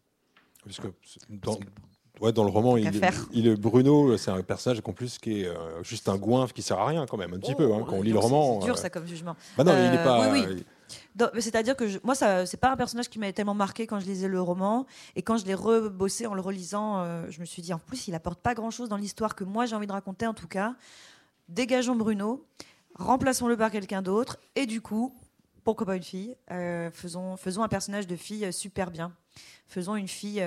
[0.65, 0.89] Parce que
[1.29, 1.57] dans,
[2.21, 2.91] Ouais, dans le roman, il,
[3.33, 6.79] il, Bruno, c'est un personnage en plus qui est euh, juste un goinfre qui sert
[6.79, 8.61] à rien quand même, un petit peu, hein, quand on lit le roman.
[8.61, 8.79] C'est dur euh.
[8.79, 9.37] ça comme jugement.
[9.57, 10.31] Bah non, il n'est pas.
[10.31, 10.65] Oui, oui.
[11.41, 14.29] C'est-à-dire que moi, ça, c'est pas un personnage qui m'avait tellement marqué quand je lisais
[14.29, 17.75] le roman, et quand je l'ai rebossé en le relisant, euh, je me suis dit
[17.75, 20.35] en plus, il apporte pas grand-chose dans l'histoire que moi j'ai envie de raconter en
[20.35, 20.75] tout cas.
[21.49, 22.47] Dégageons Bruno,
[22.95, 25.15] remplaçons-le par quelqu'un d'autre, et du coup,
[25.65, 26.37] pourquoi pas une fille
[26.93, 29.13] faisons, faisons un personnage de fille super bien.
[29.67, 30.47] Faisons une fille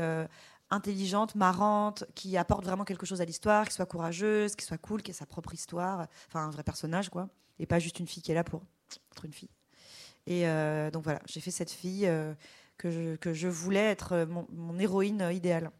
[0.71, 5.01] intelligente, marrante, qui apporte vraiment quelque chose à l'histoire, qui soit courageuse, qui soit cool,
[5.01, 8.23] qui ait sa propre histoire, enfin un vrai personnage, quoi, et pas juste une fille
[8.23, 8.63] qui est là pour
[9.11, 9.49] être une fille.
[10.27, 12.33] Et euh, donc voilà, j'ai fait cette fille euh,
[12.77, 15.71] que, je, que, je, voulais être mon, mon héroïne idéale.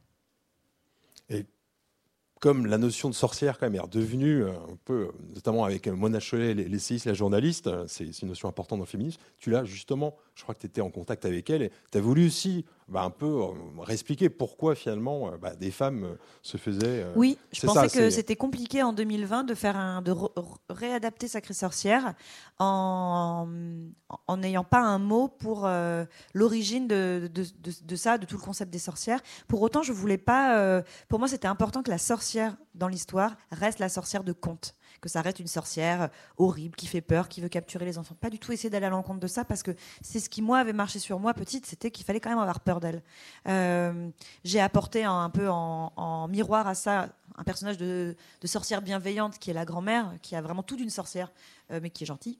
[1.29, 1.45] Et
[2.39, 6.19] comme la notion de sorcière quand même est redevenue euh, un peu, notamment avec Mona
[6.19, 10.43] Chollet, l'essayiste, la journaliste, c'est une notion importante dans le féminisme, tu l'as justement, je
[10.43, 13.09] crois que tu étais en contact avec elle, et tu as voulu aussi bah, un
[13.11, 13.47] peu euh,
[13.81, 17.05] réexpliquer pourquoi finalement euh, bah, des femmes euh, se faisaient.
[17.15, 20.13] oui, je pensais que c'était compliqué en 2020 de faire un, de
[20.69, 22.13] réadapter Sacré Sorcière
[22.57, 23.47] en
[24.37, 25.69] n'ayant pas un mot pour
[26.33, 29.21] l'origine de, de, de, ça, de tout le concept des sorcières.
[29.47, 30.81] Pour autant, je voulais pas.
[31.07, 35.09] pour moi, c'était important que la sorcière dans l'histoire reste la sorcière de conte que
[35.09, 38.15] ça reste une sorcière horrible, qui fait peur, qui veut capturer les enfants.
[38.19, 39.71] Pas du tout essayer d'aller à l'encontre de ça, parce que
[40.01, 42.59] c'est ce qui, moi, avait marché sur moi petite, c'était qu'il fallait quand même avoir
[42.59, 43.01] peur d'elle.
[43.47, 44.09] Euh,
[44.43, 49.53] j'ai apporté un, peu en, miroir à ça un personnage de, sorcière bienveillante qui est
[49.53, 51.31] la grand-mère, qui a vraiment tout d'une sorcière,
[51.71, 52.39] euh, mais qui est gentille.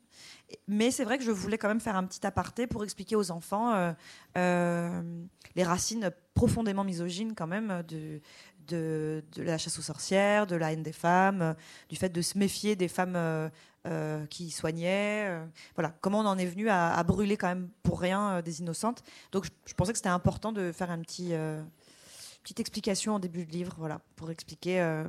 [0.68, 3.32] Mais c'est vrai que je voulais quand même faire un petit aparté pour expliquer aux
[3.32, 3.94] enfants
[4.38, 5.02] euh,
[5.56, 8.20] les racines profondément misogynes quand même de,
[8.70, 11.56] de, la chasse aux sorcières, de la haine des femmes,
[11.90, 13.50] du fait de se méfier des femmes euh,
[13.88, 15.28] euh, qui soignaient.
[15.28, 15.46] Euh,
[15.76, 19.04] voilà, comment on en est venu à, brûler quand même pour rien des innocentes.
[19.32, 21.34] Donc je, pensais que c'était important de faire une petit,
[22.44, 25.04] petite explication au début du livre, voilà, pour expliquer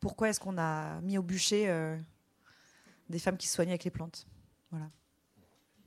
[0.00, 1.72] pourquoi est-ce qu'on a mis au bûcher
[3.08, 4.26] des femmes qui se soignaient avec les plantes.
[4.70, 4.90] Voilà.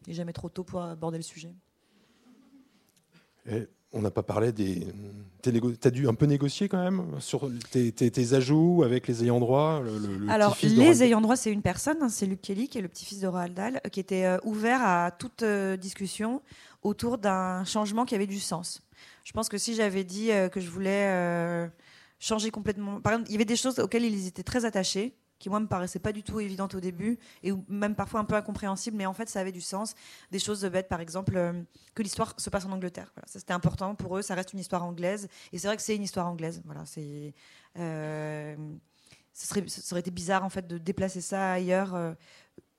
[0.08, 1.54] Il jamais trop tôt pour aborder le sujet.
[3.46, 3.68] Et
[3.98, 4.88] on n'a pas parlé des.
[5.42, 5.52] Tu
[5.84, 10.30] as dû un peu négocier quand même sur tes, ajouts avec les ayants droit le,
[10.30, 13.22] Alors, les ayants droit, c'est une personne, hein, c'est Luc Kelly, qui est le petit-fils
[13.22, 16.42] de Roald Dahl, qui était euh, ouvert à toute euh, discussion
[16.84, 18.82] autour d'un changement qui avait du sens.
[19.24, 21.70] Je pense que si j'avais dit euh, que je voulais
[22.20, 23.00] changer complètement.
[23.00, 25.68] Par exemple, il y avait des choses auxquelles ils étaient très attachés qui moi me
[25.68, 29.14] paraissaient pas du tout évidentes au début et même parfois un peu incompréhensibles, mais en
[29.14, 29.96] fait ça avait du sens.
[30.32, 31.54] Des choses bêtes, par exemple, euh,
[31.96, 33.14] que l'histoire se passe en Angleterre.
[33.26, 35.96] Ça c'était important pour eux, ça reste une histoire anglaise et c'est vrai que c'est
[35.96, 36.62] une histoire anglaise.
[36.66, 37.34] Voilà, c'est
[37.78, 38.56] euh,
[39.34, 41.94] ça, serait, ça aurait été bizarre en fait de déplacer ça ailleurs.
[41.94, 42.14] Euh,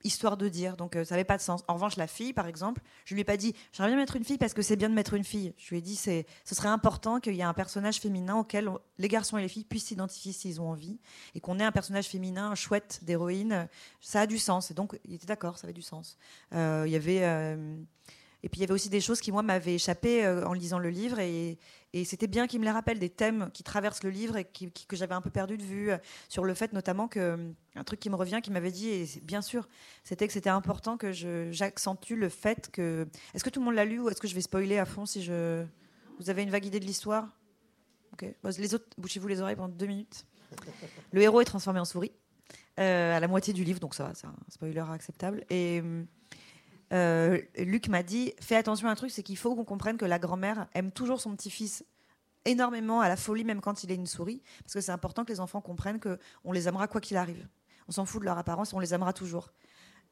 [0.05, 0.77] histoire de dire.
[0.77, 1.65] Donc euh, ça n'avait pas de sens.
[1.69, 4.25] En revanche, la fille, par exemple, je lui ai pas dit j'aimerais bien mettre une
[4.25, 5.53] fille parce que c'est bien de mettre une fille.
[5.57, 8.71] Je lui ai dit c'est ce serait important qu'il y ait un personnage féminin auquel
[8.99, 10.99] les garçons et les filles puissent s'identifier s'ils ont envie
[11.35, 13.69] et qu'on ait un personnage féminin chouette d'héroïne.
[14.01, 14.71] Ça a du sens.
[14.71, 16.17] Et donc il était d'accord, ça avait du sens.
[16.55, 17.77] Euh, il y avait euh,
[18.43, 20.78] et puis il y avait aussi des choses qui, moi, m'avaient échappé euh, en lisant
[20.78, 21.18] le livre.
[21.18, 21.59] Et,
[22.05, 25.14] c'était bien qu'il me les rappelle, des thèmes qui traversent le livre et que j'avais
[25.14, 25.91] un peu perdu de vue.
[25.91, 29.07] Euh, sur le fait notamment que, un truc qui me revient, qui m'avait dit, et
[29.22, 29.68] bien sûr,
[30.05, 31.12] c'était que c'était important que
[31.51, 33.09] j'accentue le fait que.
[33.34, 35.07] Est-ce que tout le monde l'a lu ou est-ce que je vais spoiler à fond
[35.07, 35.64] si je.
[36.20, 37.28] Vous avez une vague idée de l'histoire?
[38.12, 38.26] Ok.
[38.59, 40.26] les autres, bouchez-vous les oreilles pendant deux minutes.
[41.12, 42.12] Le héros est transformé en souris.
[42.78, 45.45] Euh, à la moitié du livre, donc ça va, c'est un spoiler acceptable.
[45.51, 45.82] Et
[46.93, 50.05] euh, Luc m'a dit fais attention à un truc, c'est qu'il faut qu'on comprenne que
[50.05, 51.84] la grand-mère aime toujours son petit-fils
[52.45, 55.32] énormément à la folie, même quand il est une souris, parce que c'est important que
[55.32, 57.47] les enfants comprennent qu'on les aimera quoi qu'il arrive.
[57.89, 59.51] On s'en fout de leur apparence, on les aimera toujours.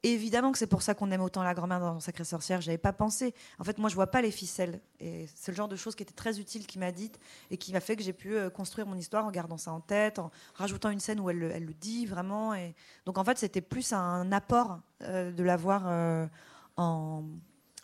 [0.03, 2.61] évidemment que c'est pour ça qu'on aime autant la grand-mère dans Sacré Sorcière.
[2.61, 3.33] J'avais pas pensé.
[3.57, 4.79] En fait, moi, je vois pas les ficelles.
[4.99, 7.11] Et c'est le genre de choses qui était très utile qui m'a dit
[7.49, 9.79] et qui m'a fait que j'ai pu euh, construire mon histoire en gardant ça en
[9.79, 12.53] tête, en rajoutant une scène où elle, le dit vraiment.
[12.53, 12.75] Et
[13.05, 15.83] donc, en fait, c'était plus un apport euh, de l'avoir
[16.77, 17.23] en,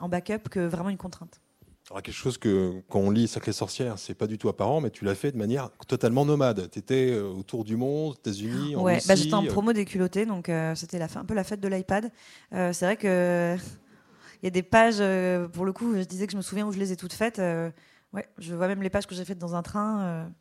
[0.08, 1.42] backup que vraiment une contrainte.
[1.90, 4.90] Alors, quelque chose que quand on lit Sacré Sorcière, c'est pas du tout apparent, mais
[4.90, 6.70] tu l'as fait de manière totalement nomade.
[6.72, 9.84] Tu étais euh, autour du monde, aux États-Unis, en ouais, bah, j'étais en promo des
[9.84, 12.10] culottés, donc euh, c'était la, un peu la fête de l'iPad.
[12.54, 13.58] Euh, c'est vrai que
[14.42, 15.04] il y a des pages,
[15.52, 17.40] pour le coup, je disais que je me souviens où je les ai toutes faites.
[17.40, 20.32] ouais, je vois même les pages que j'ai faites dans un train.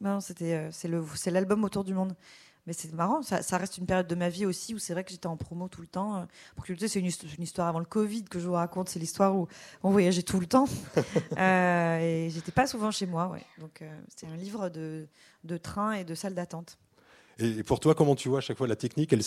[0.00, 2.14] non, c'était c'est l'album autour du monde.
[2.66, 5.10] Mais c'est marrant, ça, reste une période de ma vie aussi où c'est vrai que
[5.10, 6.16] j'étais en promo tout le temps.
[6.16, 6.24] Euh,
[6.56, 8.88] pour que c'est une, une, histoire avant le Covid que je vous raconte.
[8.88, 9.48] C'est l'histoire où
[9.82, 10.66] on voyageait tout le temps.
[11.38, 13.28] euh, et j'étais pas souvent chez moi.
[13.28, 13.44] Ouais.
[13.58, 15.08] Donc euh, c'est un livre de,
[15.44, 16.78] de train et de salle d'attente.
[17.40, 19.12] Et pour toi, comment tu vois à chaque fois la technique?
[19.12, 19.22] Elle,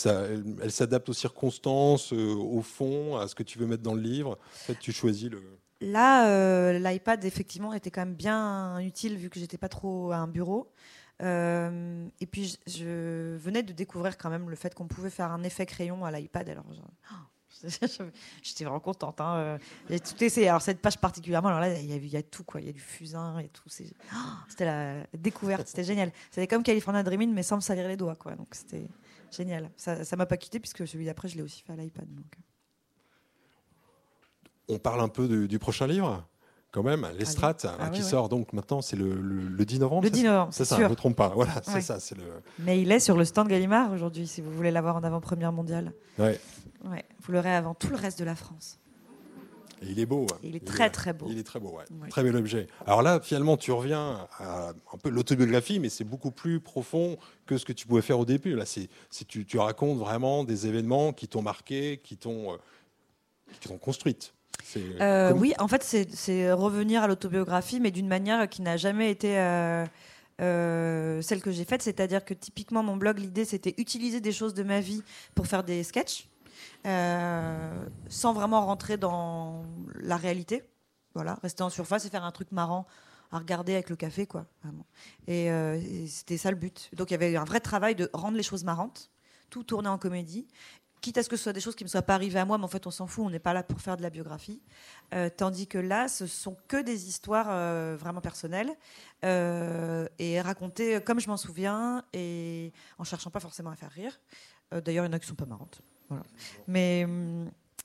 [0.62, 4.02] elle, s'adapte aux circonstances, euh, au fond, à ce que tu veux mettre dans le
[4.02, 4.32] livre?
[4.32, 5.42] En fait, tu choisis le.
[5.82, 10.18] Là, euh, l'iPad effectivement était quand même bien utile vu que j'étais pas trop à
[10.18, 10.72] un bureau.
[11.22, 15.44] Euh, et puis je, venais de découvrir quand même le fait qu'on pouvait faire un
[15.44, 16.50] effet crayon à l'iPad.
[16.50, 16.66] Alors
[18.42, 19.22] j'étais vraiment contente.
[19.22, 19.58] Hein.
[19.90, 20.50] J'ai tout essayé.
[20.50, 22.62] Alors cette page particulièrement, alors là il y, a, tout quoi.
[22.62, 23.70] Il y a du fusain et tout.
[23.70, 25.68] C'était la découverte.
[25.68, 26.12] C'était génial.
[26.32, 28.36] C'était comme California Dreaming mais sans me salir les doigts quoi.
[28.36, 28.88] Donc c'était
[29.32, 29.70] génial.
[29.78, 32.08] Ça, ça m'a pas quitté puisque celui d'après je l'ai aussi fait à l'iPad.
[34.68, 36.28] On parle un peu du prochain livre?
[36.74, 40.04] Quand même, les strates, hein, ah qui sort donc maintenant, c'est le, le, 10 novembre.
[40.04, 41.30] Le 10 novembre, c'est ça, je ne me trompe pas.
[41.30, 42.00] Voilà, c'est ça.
[42.00, 42.24] C'est le...
[42.58, 45.94] Mais il est sur le stand Gallimard aujourd'hui, si vous voulez l'avoir en avant-première mondiale.
[46.18, 46.40] Ouais.
[46.86, 47.06] ouais.
[47.22, 48.80] Vous l'aurez avant tout le reste de la France.
[49.84, 50.26] Et il est beau.
[50.32, 50.38] Hein.
[50.42, 51.28] Il est très très beau.
[51.30, 52.10] Il est très beau, ouais.
[52.10, 52.66] Très bel objet.
[52.88, 57.60] Alors là, finalement, tu reviens à un peu l'autobiographie, mais c'est beaucoup plus profond que
[57.60, 58.56] ce que tu pouvais faire au début.
[58.56, 58.90] Là, c'est,
[59.28, 62.58] tu, tu, racontes vraiment des événements qui t'ont marqué, qui t'ont, euh,
[63.60, 64.34] qui t'ont construite.
[64.78, 69.40] Euh, oui, en fait, c'est revenir à l'autobiographie, mais d'une manière qui n'a jamais été
[69.40, 69.86] euh,
[70.42, 71.82] euh, celle que j'ai faite.
[71.82, 75.04] C'est-à-dire que typiquement, mon blog, l'idée, c'était utiliser des choses de ma vie
[75.36, 76.28] pour faire des sketchs,
[76.84, 79.64] sans vraiment rentrer dans
[80.02, 80.64] la réalité.
[81.16, 82.88] Voilà, rester en surface et faire un truc marrant
[83.32, 84.46] à regarder avec le café, quoi.
[85.28, 86.90] Et, et c'était ça le but.
[86.94, 89.12] Donc il y avait un vrai travail de rendre les choses marrantes,
[89.50, 90.48] tout tourner en comédie
[91.04, 92.58] quitte à ce que ce soit des choses qui ne soient pas arrivées à moi,
[92.58, 94.62] mais en fait, on s'en fout, on n'est pas là pour faire de la biographie.
[95.14, 98.72] Euh, tandis que là, ce sont que des histoires euh, vraiment personnelles
[99.26, 104.20] euh, et racontées comme je m'en souviens et en cherchant pas forcément à faire rire.
[104.72, 105.82] D'ailleurs, il y en a qui sont pas marrantes.
[106.68, 107.06] Mais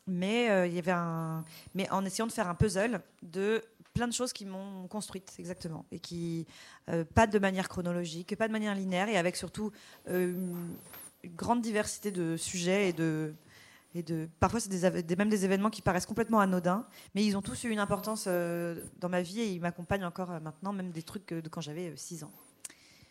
[0.07, 1.45] mais il y avait un
[1.75, 3.63] mais en essayant de faire un puzzle de
[3.93, 6.47] plein de choses qui m'ont construite exactement et qui
[7.15, 9.71] pas de manière chronologique, pas de manière linéaire et avec surtout
[11.23, 13.35] une grande diversité de sujets et de,
[13.95, 17.43] et de parfois c'est des, même des événements qui paraissent complètement anodins, mais ils ont
[17.43, 20.91] tous eu une importance euh, dans ma vie et ils m'accompagnent encore euh, maintenant, même
[20.91, 22.33] des trucs de quand j'avais 6 euh, ans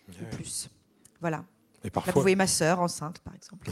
[0.10, 0.70] ou plus.
[1.20, 1.44] Voilà.
[1.84, 2.14] Et parfois...
[2.14, 3.70] vous voyez ma sœur enceinte, par exemple.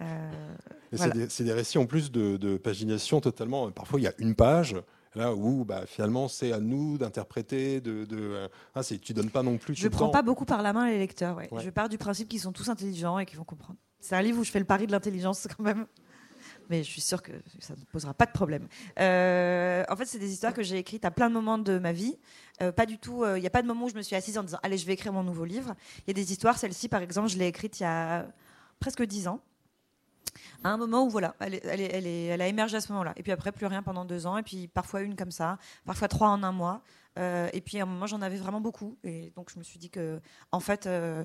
[0.92, 3.70] C'est des, récits en plus de, de pagination totalement.
[3.70, 4.76] Parfois, il y a une page
[5.14, 9.58] Là où bah, finalement c'est à nous d'interpréter, de, de ah, tu donnes pas non
[9.58, 9.74] plus.
[9.74, 11.40] Je ne prends pas beaucoup par la main les lecteurs.
[11.62, 13.78] Je pars du principe qu'ils sont tous intelligents et qu'ils vont comprendre.
[14.00, 15.86] C'est un livre où je fais le pari de l'intelligence quand même.
[16.70, 18.68] Mais je suis sûre que ça ne posera pas de problème.
[18.98, 21.92] Euh, en fait, c'est des histoires que j'ai écrites à plein de moments de ma
[21.92, 22.18] vie.
[22.62, 23.24] Euh, pas du tout.
[23.24, 24.78] Il euh, n'y a pas de moment où je me suis assise en disant allez,
[24.78, 25.74] je vais écrire mon nouveau livre.
[26.00, 26.58] Il y a des histoires.
[26.58, 28.26] Celle-ci, par exemple, je l'ai écrite il y a
[28.78, 29.40] presque dix ans
[30.62, 33.12] à un moment où voilà, elle, elle, elle, elle a émergé à ce moment-là.
[33.16, 34.36] Et puis après, plus rien pendant deux ans.
[34.36, 36.82] Et puis parfois une comme ça, parfois trois en un mois.
[37.18, 38.96] Euh, et puis à un moment, j'en avais vraiment beaucoup.
[39.04, 40.20] Et donc je me suis dit que,
[40.52, 41.24] en fait, euh,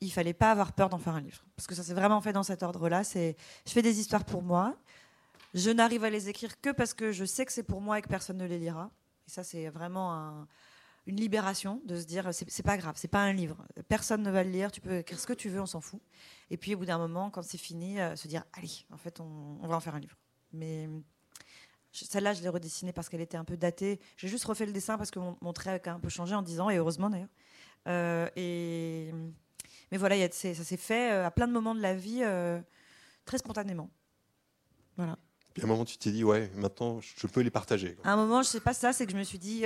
[0.00, 1.44] il fallait pas avoir peur d'en faire un livre.
[1.56, 3.04] Parce que ça s'est vraiment fait dans cet ordre-là.
[3.04, 3.36] C'est,
[3.66, 4.76] je fais des histoires pour moi.
[5.54, 8.02] Je n'arrive à les écrire que parce que je sais que c'est pour moi et
[8.02, 8.90] que personne ne les lira.
[9.26, 10.48] Et ça, c'est vraiment un,
[11.08, 14.44] une libération de se dire c'est pas grave, c'est pas un livre, personne ne va
[14.44, 16.02] le lire, tu peux écrire ce que tu veux, on s'en fout.
[16.50, 19.18] Et puis au bout d'un moment, quand c'est fini, euh, se dire allez, en fait,
[19.18, 20.18] on, va en faire un livre.
[20.52, 20.86] Mais
[21.92, 24.00] celle-là, je l'ai redessinée parce qu'elle était un peu datée.
[24.18, 26.60] J'ai juste refait le dessin parce que mon, trait a un peu changé en 10
[26.60, 27.28] ans, et heureusement d'ailleurs.
[27.86, 29.10] Euh, et
[29.90, 32.22] mais voilà, y a, ça s'est fait euh, à plein de moments de la vie,
[33.24, 33.88] très spontanément.
[34.98, 35.16] Voilà.
[35.54, 37.96] Puis à un moment, tu t'es dit, ouais, maintenant, je peux les partager.
[38.04, 39.64] À un moment, je sais pas ça, c'est que je me suis dit,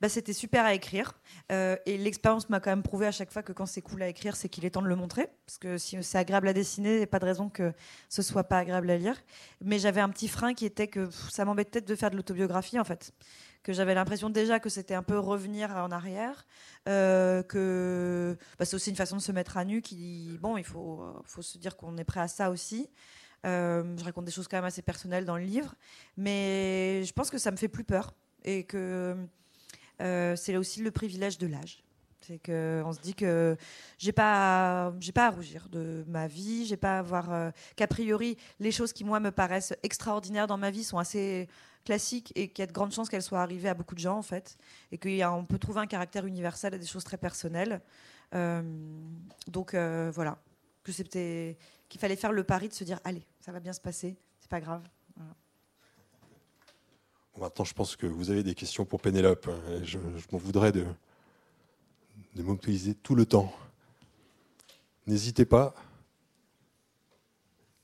[0.00, 1.18] bah, c'était super à écrire.
[1.52, 4.08] Euh, et l'expérience m'a quand même prouvé à chaque fois que quand c'est cool à
[4.08, 5.28] écrire, c'est qu'il est temps de le montrer.
[5.46, 7.72] Parce que si c'est agréable à dessiner, il n'y a pas de raison que
[8.08, 9.16] ce soit pas agréable à lire.
[9.60, 12.84] Mais j'avais un petit frein qui était que ça m'embêtait de faire de l'autobiographie, en
[12.84, 13.12] fait.
[13.62, 16.46] Que j'avais l'impression déjà que c'était un peu revenir en arrière.
[16.88, 20.64] Euh, que bah, c'est aussi une façon de se mettre à nu qui, bon, il
[20.64, 22.88] faut, faut se dire qu'on est prêt à ça aussi.
[23.46, 25.74] Euh, je raconte des choses quand même assez personnelles dans le livre,
[26.16, 29.16] mais je pense que ça me fait plus peur et que
[30.00, 31.82] euh, c'est aussi le privilège de l'âge.
[32.22, 33.56] C'est qu'on se dit que
[33.98, 37.86] j'ai pas, j'ai pas à rougir de ma vie, j'ai pas à avoir euh, qu'a
[37.86, 41.48] priori les choses qui moi me paraissent extraordinaires dans ma vie sont assez
[41.84, 44.18] classiques et qu'il y a de grandes chances qu'elles soient arrivées à beaucoup de gens
[44.18, 44.58] en fait,
[44.92, 47.80] et qu'on peut trouver un caractère universel à des choses très personnelles.
[48.34, 48.62] Euh,
[49.48, 50.38] donc voilà,
[50.84, 51.56] que c'était
[51.88, 54.50] qu'il fallait faire le pari de se dire allez, ça va bien se passer, c'est
[54.50, 54.82] pas grave
[57.38, 59.48] maintenant, je pense que vous avez des questions pour Pénélope.
[59.48, 59.98] Hein, je,
[60.32, 60.86] m'en voudrais de,
[62.34, 63.52] de mobiliser tout le temps.
[65.06, 65.74] N'hésitez pas.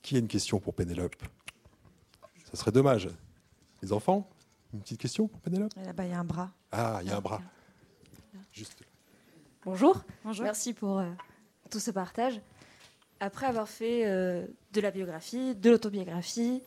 [0.02, 1.16] Qui a une question pour Pénélope?
[2.44, 3.08] Ça serait dommage.
[3.82, 4.28] Les enfants?
[4.72, 5.72] Une petite question pour Pénélope?
[5.76, 6.50] Là-bas, il y a un bras.
[6.70, 7.42] Ah, il y a un bras.
[8.52, 8.84] Juste.
[9.64, 10.02] Bonjour.
[10.24, 10.44] Bonjour.
[10.44, 11.10] Merci pour, euh,
[11.70, 12.40] tout ce partage.
[13.18, 16.62] Après avoir fait de la biographie, de l'autobiographie,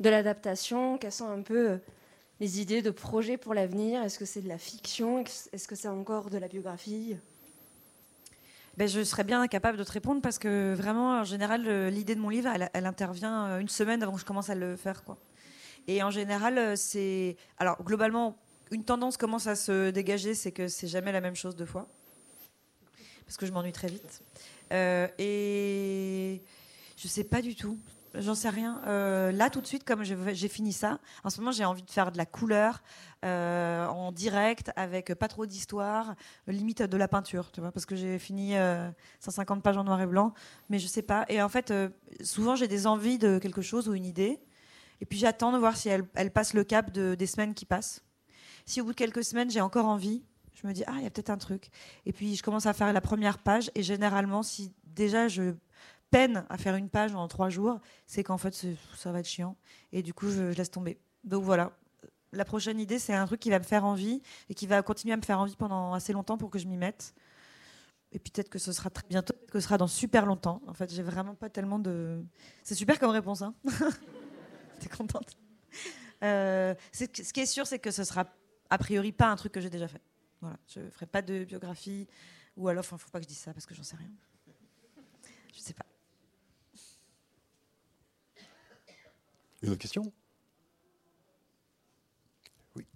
[0.00, 1.78] de l'adaptation, quelles sont un peu
[2.40, 4.02] les idées de projets pour l'avenir?
[4.02, 5.20] Est-ce que c'est de la fiction?
[5.52, 7.16] Est-ce que c'est encore de la biographie?
[8.76, 12.20] Ben, je serais bien incapable de te répondre parce que vraiment, en général, l'idée de
[12.20, 15.04] mon livre, elle, intervient euh, une semaine avant que je commence à le faire.
[15.04, 15.18] Quoi.
[15.86, 17.36] Et en général, euh, c'est.
[17.58, 18.38] Alors, globalement,
[18.70, 21.88] une tendance commence à se dégager, c'est que c'est jamais la même chose deux fois.
[23.26, 24.22] Parce que je m'ennuie très vite.
[24.72, 26.42] Euh, et
[26.96, 27.76] je sais pas du tout.
[28.14, 28.82] J'en sais rien.
[28.86, 31.90] Euh, là, tout de suite, comme j'ai fini ça, en ce moment, j'ai envie de
[31.90, 32.82] faire de la couleur
[33.24, 36.16] euh, en direct, avec pas trop d'histoire,
[36.48, 38.54] limite de la peinture, tu vois, parce que j'ai fini
[39.20, 40.34] 150 euh, pages en noir et blanc,
[40.70, 41.24] mais je sais pas.
[41.28, 41.72] Et en fait,
[42.22, 44.40] souvent, j'ai des envies de quelque chose ou une idée,
[45.00, 48.02] et puis j'attends de voir si elle, passe le cap de, des semaines qui passent.
[48.66, 50.24] Si au bout de quelques semaines, j'ai encore envie,
[50.60, 51.70] je me dis, ah, il y a peut-être un truc.
[52.06, 55.54] Et puis, je commence à faire la première page, et généralement, si déjà je
[56.10, 58.54] peine à faire une page en trois jours, c'est qu'en fait,
[58.96, 59.56] ça va être chiant.
[59.92, 60.98] Et du coup, je, laisse tomber.
[61.24, 61.72] Donc voilà.
[62.32, 65.14] La prochaine idée, c'est un truc qui va me faire envie et qui va continuer
[65.14, 67.14] à me faire envie pendant assez longtemps pour que je m'y mette.
[68.12, 70.62] Et puis peut-être que ce sera très bientôt, peut-être que ce sera dans super longtemps.
[70.66, 72.24] En fait, j'ai vraiment pas tellement de.
[72.62, 73.54] C'est super comme réponse, hein
[74.80, 75.36] T'es contente?
[76.22, 78.26] Euh, Ce qui est sûr, c'est que ce sera
[78.68, 80.02] a priori pas un truc que j'ai déjà fait.
[80.40, 82.08] Voilà, je ferai pas de biographie
[82.56, 84.10] ou alors, enfin, faut pas que je dise ça parce que j'en sais rien.
[85.54, 85.84] Je sais pas.
[89.62, 90.10] Une autre question?
[92.74, 92.86] Oui.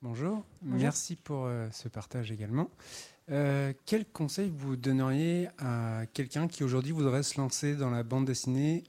[0.00, 0.46] Bonjour.
[0.62, 2.70] merci pour euh, ce partage également.
[3.30, 8.24] Euh, quel conseil vous donneriez à quelqu'un qui aujourd'hui voudrait se lancer dans la bande
[8.24, 8.84] dessinée,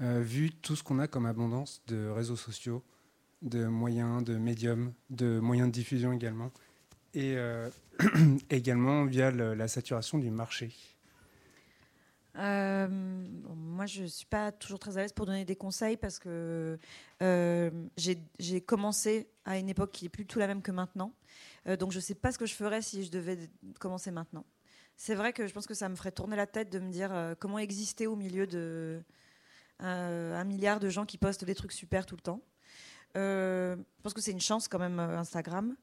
[0.00, 2.82] euh, vu tout ce qu'on a comme abondance de réseaux sociaux,
[3.42, 6.50] de moyens, de médiums, de moyens de diffusion également
[7.14, 7.68] et euh,
[8.50, 10.72] également via la saturation du marché
[12.36, 16.18] euh, moi, je ne suis pas toujours très à l'aise pour donner des conseils parce
[16.18, 16.78] que
[17.22, 21.12] euh, j'ai commencé à une époque qui est plus tout la même que maintenant.
[21.78, 23.38] donc, je ne sais pas ce que je ferais si je devais
[23.78, 24.44] commencer maintenant.
[24.96, 27.34] C'est vrai que je pense que ça me ferait tourner la tête de me dire
[27.40, 29.02] comment exister au milieu de
[29.80, 32.42] un milliard de gens qui postent des trucs super tout le temps.
[33.14, 35.74] je pense que c'est une chance quand même Instagram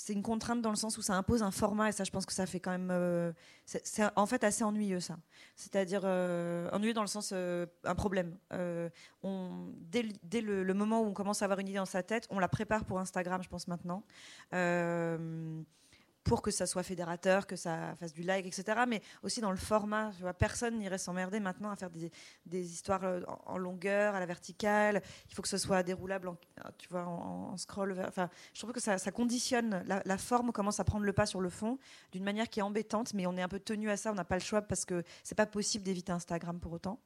[0.00, 2.24] c'est une contrainte dans le sens où ça impose un format et ça je pense
[2.24, 3.32] que ça fait quand même euh,
[3.66, 5.18] c'est en fait assez ennuyeux ça.
[5.56, 8.38] C'est-à-dire euh, ennuyeux dans le sens euh, un problème.
[9.22, 10.02] On, dès,
[10.40, 12.48] le, le, moment où on commence à avoir une idée dans sa tête on la
[12.48, 14.02] prépare pour Instagram je pense maintenant
[16.24, 18.82] pour que ça soit fédérateur, que ça fasse du like, etc.
[18.86, 20.12] Mais aussi dans le format.
[20.16, 22.10] Tu vois, personne n'irait s'emmerder maintenant à faire des,
[22.72, 25.02] histoires euh, en, longueur, à la verticale.
[25.28, 26.36] Il faut que ce soit déroulable, en,
[26.78, 27.96] tu vois, en, scroll.
[28.06, 29.82] Enfin, je trouve que ça, conditionne.
[29.86, 31.78] La, la, forme commence à prendre le pas sur le fond
[32.12, 34.12] d'une manière qui est embêtante, mais on est un peu tenu à ça.
[34.12, 37.00] On n'a pas le choix parce que c'est pas possible d'éviter Instagram pour autant.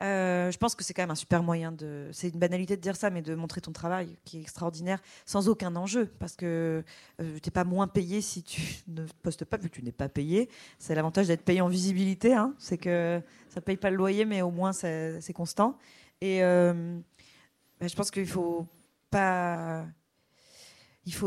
[0.00, 2.08] Euh, je pense que c'est quand même un super moyen de.
[2.12, 5.48] C'est une banalité de dire ça, mais de montrer ton travail qui est extraordinaire sans
[5.48, 6.06] aucun enjeu.
[6.18, 6.84] Parce que
[7.20, 9.92] euh, tu n'es pas moins payé si tu ne postes pas, vu que tu n'es
[9.92, 10.48] pas payé.
[10.78, 12.34] C'est l'avantage d'être payé en visibilité.
[12.34, 12.54] Hein.
[12.58, 15.76] c'est que ça ne paye pas le loyer, mais au moins c'est constant.
[16.20, 16.98] Et euh,
[17.80, 18.66] bah, je pense qu'il faut
[19.10, 19.84] pas.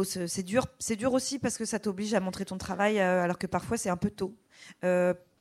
[0.03, 3.47] C'est dur, c'est dur aussi parce que ça t'oblige à montrer ton travail alors que
[3.47, 4.37] parfois c'est un peu tôt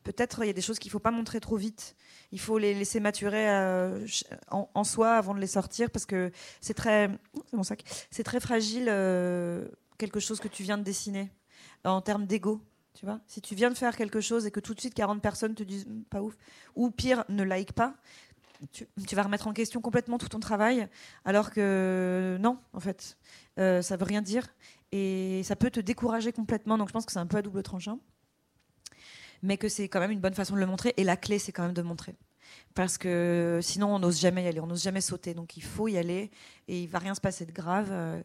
[0.05, 1.97] peut-être il y a des choses qu'il ne faut pas montrer trop vite.
[2.33, 4.07] Il faut les laisser maturer euh,
[4.51, 6.31] en, soi avant de les sortir parce que
[6.61, 7.11] c'est très,
[7.53, 11.31] mon sac, c'est très fragile euh, quelque chose que tu viens de dessiner
[11.85, 12.61] en termes d'ego.
[12.95, 15.23] Tu vois, si tu viens de faire quelque chose et que tout de suite 40
[15.23, 16.37] personnes te disent hmm, pas ouf,
[16.75, 17.95] ou pire ne like pas,
[18.73, 20.89] tu, vas remettre en question complètement tout ton travail,
[21.25, 23.17] alors que non, en fait,
[23.59, 24.47] euh, ça veut rien dire
[24.93, 26.77] et ça peut te décourager complètement.
[26.77, 28.01] Donc je pense que c'est un peu à double tranchant
[29.43, 30.95] mais que c'est quand même une bonne façon de le montrer.
[30.97, 32.16] Et la clé, c'est quand même de montrer.
[32.74, 35.34] Parce que sinon, on n'ose jamais y aller, on n'ose jamais sauter.
[35.34, 36.30] Donc il faut y aller
[36.68, 37.88] et il va rien se passer de grave.
[37.91, 38.20] Euh,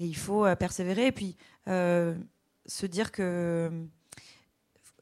[0.00, 1.36] et il faut euh, persévérer et puis
[1.68, 2.14] euh,
[2.66, 3.70] se dire que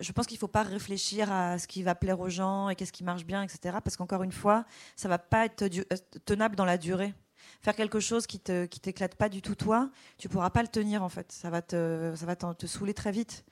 [0.00, 2.76] je pense qu'il ne faut pas réfléchir à ce qui va plaire aux gens et
[2.76, 3.78] qu'est-ce qui marche bien, etc.
[3.82, 4.64] Parce qu'encore une fois,
[4.94, 5.68] ça va pas être
[6.24, 7.14] tenable dans la durée.
[7.62, 10.68] Faire quelque chose qui te qui t'éclate pas du tout toi, tu pourras pas le
[10.68, 11.30] tenir en fait.
[11.32, 13.44] Ça va te ça va te, saouler très vite.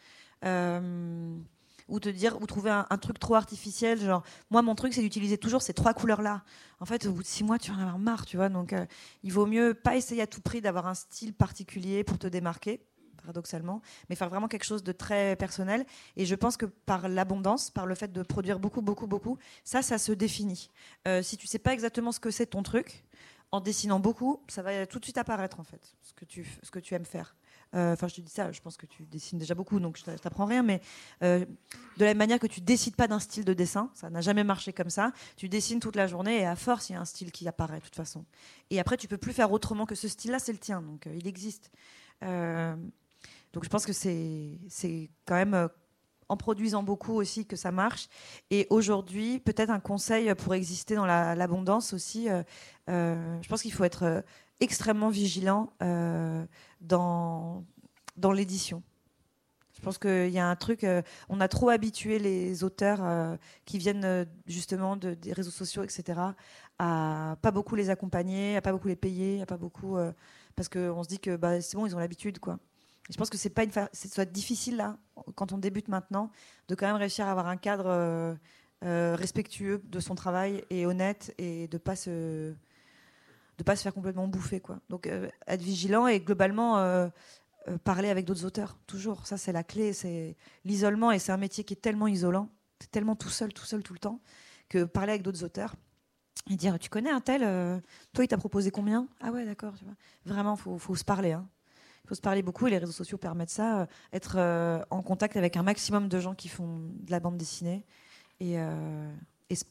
[1.88, 5.38] Ou te dire ou trouver un, truc trop artificiel genre moi mon truc c'est d'utiliser
[5.38, 6.42] toujours ces trois couleurs là
[6.80, 8.48] en fait au bout de six mois tu en as marre tu vois.
[8.48, 8.86] Donc euh,
[9.22, 12.80] il vaut mieux pas essayer à tout prix d'avoir un style particulier pour te démarquer
[13.16, 15.84] paradoxalement mais faire vraiment quelque chose de très personnel.
[16.16, 19.82] Et je pense que par l'abondance par le fait de produire beaucoup beaucoup beaucoup ça
[19.82, 20.70] ça se définit.
[21.06, 23.04] Euh, si tu sais pas exactement ce que c'est ton truc
[23.54, 26.72] en dessinant beaucoup, ça va tout de suite apparaître en fait, ce que tu, ce
[26.72, 27.36] que tu aimes faire.
[27.74, 30.04] Euh, enfin, je te dis ça, je pense que tu dessines déjà beaucoup, donc je
[30.04, 30.80] t'apprends rien, mais
[31.22, 31.44] euh,
[31.96, 34.44] de la même manière que tu décides pas d'un style de dessin, ça n'a jamais
[34.44, 37.04] marché comme ça, tu dessines toute la journée et à force, il y a un
[37.04, 38.24] style qui apparaît de toute façon.
[38.70, 41.26] Et après, tu peux plus faire autrement que ce style-là, c'est le tien, donc il
[41.26, 41.70] existe.
[42.20, 45.68] donc je pense que c'est quand même
[46.28, 48.08] en produisant beaucoup aussi que ça marche.
[48.50, 52.42] Et aujourd'hui, peut-être un conseil pour exister dans l'abondance aussi, euh,
[52.90, 54.20] euh, je pense qu'il faut être euh,
[54.60, 55.72] extrêmement vigilant
[56.80, 57.64] dans,
[58.16, 58.82] dans l'édition.
[59.74, 60.86] Je pense qu'il y a un truc,
[61.28, 63.36] on a trop habitué les auteurs
[63.66, 66.20] qui viennent justement de, des réseaux sociaux, etc.,
[66.78, 69.98] à pas beaucoup les accompagner, à pas beaucoup les payer, à pas beaucoup.
[70.56, 72.58] parce qu'on se dit que bah, c'est bon, ils ont l'habitude, quoi
[73.10, 74.96] je pense que c'est pas une soit difficile là,
[75.34, 76.30] quand on débute maintenant,
[76.68, 78.34] de quand même réussir à avoir un cadre euh,
[78.84, 82.54] euh, respectueux de son travail et honnête et de pas se
[83.58, 84.80] de pas se faire complètement bouffer quoi.
[84.88, 87.10] Donc euh, être vigilant et globalement
[87.82, 89.26] parler avec d'autres auteurs toujours.
[89.26, 92.48] Ça c'est la clé, c'est l'isolement et c'est un métier qui est tellement isolant,
[92.80, 94.20] c'est tellement tout seul, tout seul tout le temps
[94.68, 95.74] que parler avec d'autres auteurs
[96.50, 97.40] et dire tu connais un tel,
[98.12, 99.08] toi il t'a proposé combien?
[99.20, 99.74] Ah ouais d'accord.
[100.26, 101.32] Vraiment faut faut se parler.
[101.32, 101.48] Hein.
[102.04, 105.00] Il faut se parler beaucoup et les réseaux sociaux permettent ça, euh, être euh, en
[105.02, 107.86] contact avec un maximum de gens qui font de la bande dessinée
[108.40, 109.14] et, euh,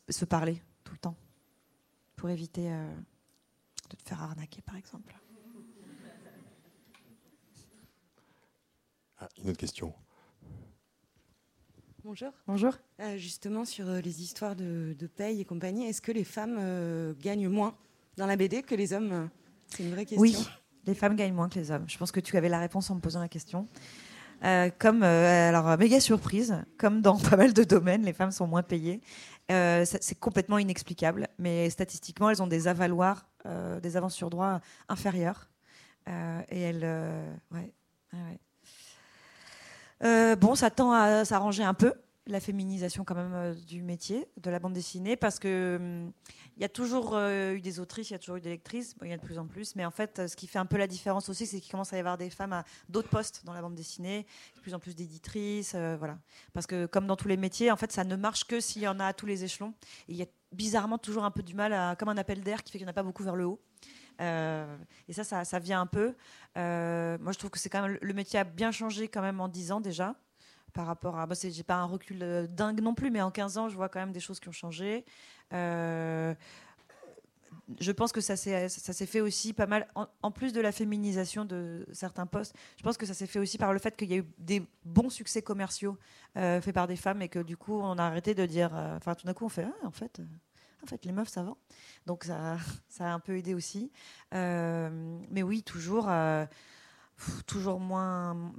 [0.09, 1.15] se parler tout le temps
[2.15, 2.71] pour éviter
[3.95, 5.15] de te faire arnaquer par exemple.
[9.19, 9.93] Ah, une autre question.
[12.03, 12.31] Bonjour.
[12.47, 12.73] Bonjour.
[13.15, 17.77] justement, sur les histoires de, paye et compagnie, est-ce que les femmes gagnent moins
[18.17, 19.29] dans la BD que les hommes?
[19.67, 20.21] C'est une vraie question.
[20.21, 20.35] Oui,
[20.85, 21.85] les femmes gagnent moins que les hommes.
[21.87, 23.69] Je pense que tu avais la réponse en me posant la question.
[24.43, 28.47] Euh, comme, euh, alors, méga surprise, comme dans pas mal de domaines, les femmes sont
[28.47, 29.01] moins payées.
[29.51, 33.25] Euh, c'est complètement inexplicable, mais statistiquement, elles ont des avaloirs,
[33.81, 35.49] des avances sur droit inférieures.
[36.07, 36.87] et elles.
[37.51, 37.73] Ouais,
[40.37, 41.93] bon, ça tend à s'arranger un peu,
[42.25, 45.77] la féminisation quand même du métier, de la bande dessinée, parce que.
[45.79, 46.11] Hum,
[46.55, 48.95] il y a toujours euh, eu des autrices, il y a toujours eu des lectrices,
[49.01, 50.67] il y a de plus en plus, mais en fait, euh, ce qui fait un
[50.67, 53.43] peu la différence aussi, c'est qu'il commence à y avoir des femmes à d'autres postes
[53.43, 56.19] dans la bande dessinée, de plus en plus d'éditrices, euh, voilà.
[56.53, 58.87] Parce que comme dans tous les métiers, en fait, ça ne marche que s'il y
[58.87, 59.73] en a à tous les échelons.
[60.07, 62.71] Il y a bizarrement toujours un peu du mal, à, comme un appel d'air qui
[62.71, 63.59] fait qu'il n'y en a pas beaucoup vers le haut.
[64.19, 66.13] et ça, ça, ça, vient un peu.
[66.55, 69.47] moi, je trouve que c'est quand même le métier a bien changé quand même en
[69.47, 70.15] 10 ans déjà
[70.73, 71.25] par rapport à.
[71.25, 73.99] Moi, j'ai pas un recul dingue non plus, mais en 15 ans, je vois quand
[73.99, 75.05] même des choses qui ont changé.
[75.53, 76.33] Euh,
[77.79, 81.85] je pense que ça s'est fait aussi pas mal, en, plus de la féminisation de
[81.93, 84.17] certains postes, je pense que ça s'est fait aussi par le fait qu'il y a
[84.17, 85.97] eu des bons succès commerciaux
[86.35, 88.97] euh, faits par des femmes et que du coup on a arrêté de dire, euh,
[88.97, 90.19] enfin tout d'un coup on fait, ah, en fait,
[90.83, 91.55] en fait les meufs ça va.
[92.05, 92.57] Donc ça,
[92.89, 93.91] ça a un peu aidé aussi.
[94.31, 96.09] mais oui, toujours
[97.45, 98.53] toujours moins,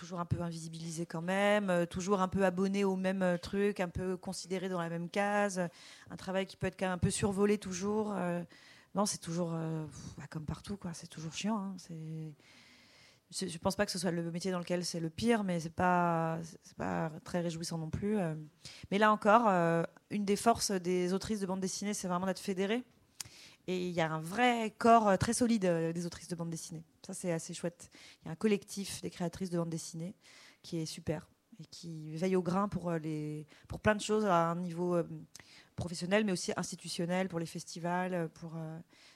[0.00, 3.80] toujours un peu invisibilisé quand même, euh, toujours un peu abonné au même euh, truc,
[3.80, 5.60] un peu considéré dans la même case,
[6.10, 8.12] un travail qui peut être quand même un peu survolé toujours.
[8.16, 8.42] Euh.
[8.94, 10.92] non, c'est toujours bah, comme partout, quoi.
[10.94, 11.58] C'est toujours chiant.
[11.58, 11.76] Hein.
[13.30, 15.60] je, ne pense pas que ce soit le métier dans lequel c'est le pire, mais
[15.60, 18.16] c'est pas, c'est pas très réjouissant non plus.
[18.90, 19.48] Mais là encore,
[20.10, 22.82] une des forces des autrices de bande dessinée, c'est vraiment d'être fédérée.
[23.66, 26.82] Et il y a un vrai corps très solide des autrices de bande dessinée.
[27.12, 27.90] C'est assez chouette.
[28.22, 30.14] Il y a un collectif des créatrices de bande dessinée
[30.62, 34.24] qui est super et qui veille au grain pour, euh, les, pour plein de choses
[34.24, 34.96] à un niveau
[35.76, 38.28] professionnel, mais aussi institutionnel, pour les festivals.
[38.30, 38.52] Pour,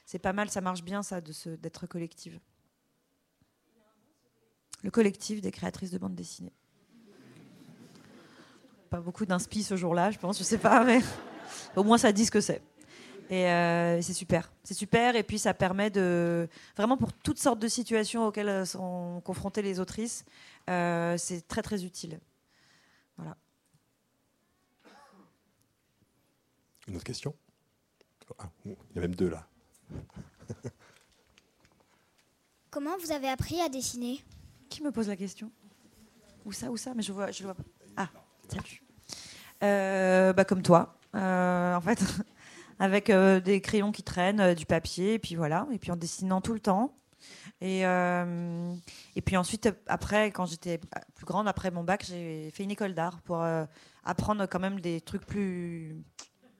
[0.05, 2.39] c'est pas mal, ça marche bien, ça, d'être collective.
[4.83, 6.53] Le collectif des créatrices de bande dessinée.
[8.89, 11.01] Pas beaucoup d'inspi ce jour-là, je pense, je sais pas, mais
[11.75, 12.61] au moins ça dit ce que c'est.
[13.29, 14.51] Et euh, c'est super.
[14.63, 15.15] C'est super.
[15.15, 16.47] Et puis, ça permet de.
[16.77, 20.25] Vraiment, pour toutes sortes de situations auxquelles euh, sont confrontées les autrices,
[20.69, 22.19] euh, c'est très, très utile.
[23.17, 23.35] Voilà.
[26.87, 27.33] Une autre question?
[28.37, 29.47] Ah, Il y a même deux là.
[32.69, 34.23] Comment vous avez appris à dessiner?
[34.69, 35.51] Qui me pose la question?
[36.43, 37.63] Où ça, où ça Mais je vois, je vois pas.
[37.97, 38.09] Ah,
[38.49, 38.83] salut.
[39.61, 40.99] bah, comme toi.
[41.13, 42.03] en fait,
[42.79, 45.95] avec euh, des crayons qui traînent, euh, du papier, et puis voilà, et puis en
[45.95, 46.95] dessinant tout le temps.
[47.61, 48.73] Et, euh,
[49.15, 50.79] et puis ensuite, après, quand j'étais
[51.15, 53.43] plus grande, après mon bac, j'ai fait une école d'art pour
[54.03, 55.95] apprendre quand même des trucs plus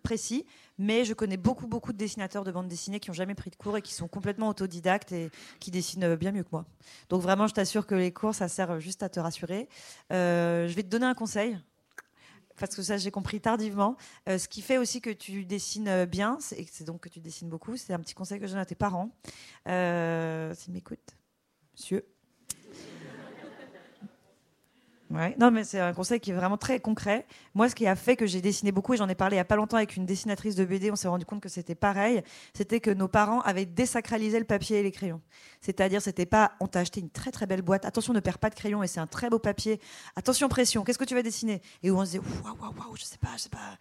[0.01, 0.45] précis.
[0.77, 3.55] Mais je connais beaucoup, beaucoup de dessinateurs de bande dessinée qui n'ont jamais pris de
[3.55, 6.65] cours et qui sont complètement autodidactes et qui dessinent bien mieux que moi.
[7.09, 9.69] Donc vraiment, je t'assure que les cours, ça sert juste à te rassurer.
[10.09, 11.57] je vais te donner un conseil
[12.59, 13.97] parce que ça j'ai compris tardivement.
[14.29, 17.49] Euh, ce qui fait aussi que tu dessines bien, et c'est donc que tu dessines
[17.49, 19.15] beaucoup, c'est un petit conseil que je donne à tes parents.
[19.67, 21.17] Euh, S'ils m'écoutent,
[21.73, 22.14] monsieur.
[25.11, 25.35] Ouais.
[25.39, 27.27] Non, mais c'est un conseil qui est vraiment très concret.
[27.53, 29.41] Moi, ce qui a fait que j'ai dessiné beaucoup, et j'en ai parlé il n'y
[29.41, 32.23] a pas longtemps avec une dessinatrice de BD, on s'est rendu compte que c'était pareil,
[32.53, 35.21] c'était que nos parents avaient désacralisé le papier et les crayons.
[35.61, 38.49] C'est-à-dire, c'était pas, on t'a acheté une très très belle boîte, attention, ne perds pas
[38.49, 39.79] de crayon, et c'est un très beau papier,
[40.15, 41.61] attention, pression, qu'est-ce que tu vas dessiner?
[41.83, 43.77] Et où on se disait, waouh, waouh, waouh, je sais pas, je sais pas.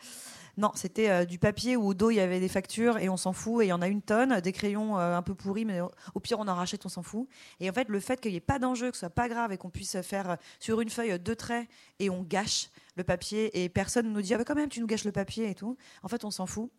[0.56, 3.16] Non, c'était euh, du papier où au dos il y avait des factures et on
[3.16, 5.64] s'en fout et il y en a une tonne, des crayons euh, un peu pourris
[5.64, 5.80] mais
[6.14, 7.28] au, pire on en rachète, on s'en fout.
[7.60, 9.52] Et en fait le fait qu'il n'y ait pas d'enjeu, que ce soit pas grave
[9.52, 13.64] et qu'on puisse faire euh, sur une feuille deux traits et on gâche le papier
[13.64, 15.76] et personne nous dit ah bah quand même tu nous gâches le papier et tout.
[16.02, 16.70] En fait on s'en fout.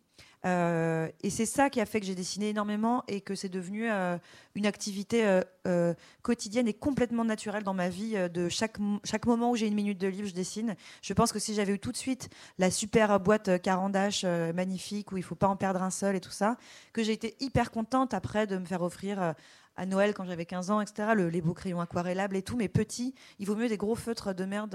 [0.46, 3.90] Euh, et c'est ça qui a fait que j'ai dessiné énormément et que c'est devenu
[3.90, 4.16] euh,
[4.54, 8.14] une activité euh, quotidienne et complètement naturelle dans ma vie.
[8.32, 10.76] de chaque, chaque moment où j'ai une minute de livre, je dessine.
[11.02, 15.16] Je pense que si j'avais eu tout de suite la super boîte Carandache magnifique où
[15.16, 16.56] il faut pas en perdre un seul et tout ça,
[16.92, 19.34] que j'ai été hyper contente après de me faire offrir
[19.76, 21.10] à Noël quand j'avais 15 ans, etc.
[21.16, 23.14] les beaux crayons aquarellables et tout, mais petits.
[23.38, 24.74] Il vaut mieux des gros feutres de merde,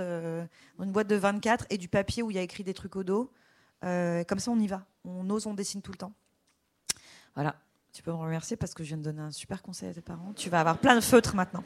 [0.80, 3.04] une boîte de 24 et du papier où il y a écrit des trucs au
[3.04, 3.32] dos.
[3.84, 4.86] Euh, comme ça, on y va.
[5.06, 6.14] On ose, on dessine tout le temps.
[7.36, 7.56] Voilà.
[7.94, 10.02] Tu peux me remercier parce que je viens de donner un super conseil à tes
[10.02, 10.34] parents.
[10.34, 11.64] Tu vas avoir plein de feutres maintenant.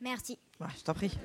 [0.00, 0.38] Merci.
[0.60, 1.16] je t'en prie.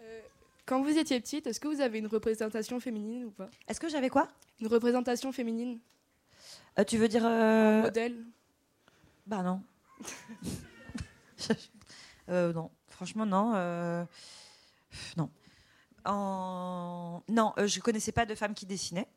[0.00, 0.20] Euh,
[0.66, 3.48] quand vous étiez petite, est-ce que vous avez une représentation féminine ou pas?
[3.68, 4.28] Est-ce que j'avais quoi?
[4.60, 5.80] Une représentation féminine?
[6.78, 7.24] Euh, Tu veux dire.
[7.24, 8.24] Un modèle?
[9.26, 9.62] Bah non.
[12.28, 12.70] non.
[12.88, 14.06] Franchement, non.
[15.16, 15.30] non.
[16.06, 19.08] Non, euh, je connaissais pas de femmes qui dessinaient.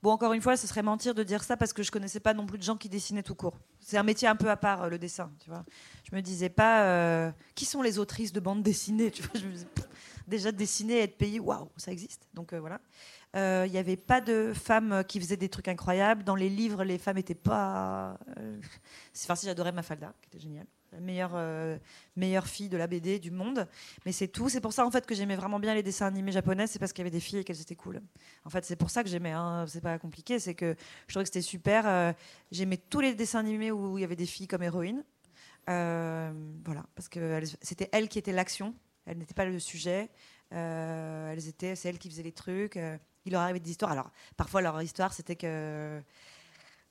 [0.00, 2.34] Bon, encore une fois, ce serait mentir de dire ça parce que je connaissais pas
[2.34, 3.58] non plus de gens qui dessinaient tout court.
[3.80, 5.64] C'est un métier un peu à part, euh, le dessin, tu vois.
[6.08, 9.40] Je me disais pas euh, qui sont les autrices de bande dessinée, tu vois.
[10.28, 12.28] Déjà dessiner et être payée, waouh, ça existe.
[12.32, 12.80] Donc voilà.
[13.34, 16.22] Il n'y avait pas de femmes qui faisaient des trucs incroyables.
[16.22, 18.18] Dans les livres, les femmes n'étaient pas.
[19.16, 21.78] Enfin, si j'adorais Mafalda, qui était géniale la meilleure, euh,
[22.16, 23.66] meilleure fille de la BD du monde.
[24.04, 24.48] Mais c'est tout.
[24.48, 26.66] C'est pour ça en fait que j'aimais vraiment bien les dessins animés japonais.
[26.66, 28.00] C'est parce qu'il y avait des filles et qu'elles étaient cool.
[28.44, 29.32] En fait, c'est pour ça que j'aimais.
[29.32, 29.64] Hein.
[29.68, 30.38] C'est pas compliqué.
[30.38, 30.76] C'est que
[31.06, 31.86] je trouvais que c'était super.
[31.86, 32.12] Euh,
[32.50, 35.04] j'aimais tous les dessins animés où il y avait des filles comme héroïnes.
[35.70, 36.32] Euh,
[36.64, 38.74] voilà, parce que c'était elles qui étaient l'action.
[39.06, 40.10] Elles n'étaient pas le sujet.
[40.50, 42.78] elles étaient, c'est elles qui faisaient les trucs.
[43.24, 43.92] il leur arrivait des histoires.
[43.92, 46.02] Alors parfois leur histoire c'était que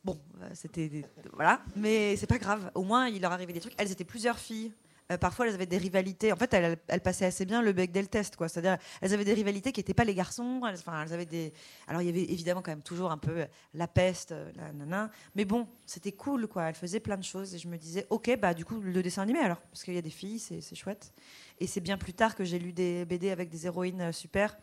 [0.03, 1.03] Bon, euh, c'était.
[1.33, 1.61] Voilà.
[1.75, 2.71] Mais c'est pas grave.
[2.73, 3.75] Au moins, il leur arrivait des trucs.
[3.77, 4.73] Elles étaient plusieurs filles.
[5.11, 6.31] Euh, parfois, elles avaient des rivalités.
[6.31, 8.47] En fait, elles, passaient assez bien le bec test, quoi.
[8.47, 10.61] C'est-à-dire, elles avaient des rivalités qui n'étaient pas les garçons.
[10.67, 11.53] Elles, avaient des.
[11.87, 13.45] Alors, il y avait évidemment quand même toujours un peu
[13.75, 15.11] la peste, la nana.
[15.35, 16.69] Mais bon, c'était cool, quoi.
[16.69, 17.53] Elles faisaient plein de choses.
[17.53, 19.99] Et je me disais, ok, bah du coup, le dessin animé alors, parce qu'il y
[19.99, 21.13] a des filles, c'est chouette.
[21.59, 24.57] Et c'est bien plus tard que j'ai lu des BD avec des héroïnes euh, super.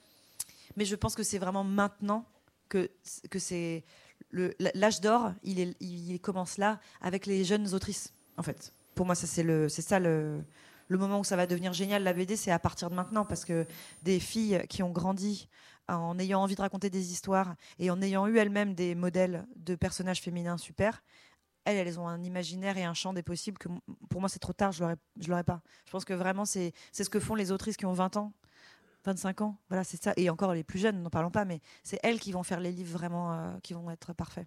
[0.77, 2.27] Mais je pense que c'est vraiment maintenant
[2.69, 2.91] que,
[3.31, 3.85] que c'est
[4.31, 8.73] l'âge d'or, il, commence là avec les jeunes autrices, en fait.
[8.95, 10.45] Pour moi, c'est ça le,
[10.91, 13.67] moment où ça va devenir génial la BD, c'est à partir de maintenant, parce que
[14.03, 15.49] des filles qui ont grandi
[15.89, 19.75] en ayant envie de raconter des histoires et en ayant eu elles-mêmes des modèles de
[19.75, 21.03] personnages féminins super,
[21.65, 23.69] elles, elles ont un imaginaire et un champ des possibles que
[24.11, 24.85] pour moi c'est trop tard, je
[25.27, 25.63] l'aurais, pas.
[25.87, 28.33] Je pense que vraiment c'est ce que font les autrices qui ont 20 ans
[29.05, 29.57] 25 ans.
[29.69, 30.13] Voilà, c'est ça.
[30.17, 32.73] Et encore les plus jeunes, n'en parlons pas, mais c'est elles qui vont faire les
[32.73, 34.47] livres vraiment euh, qui vont être parfaits.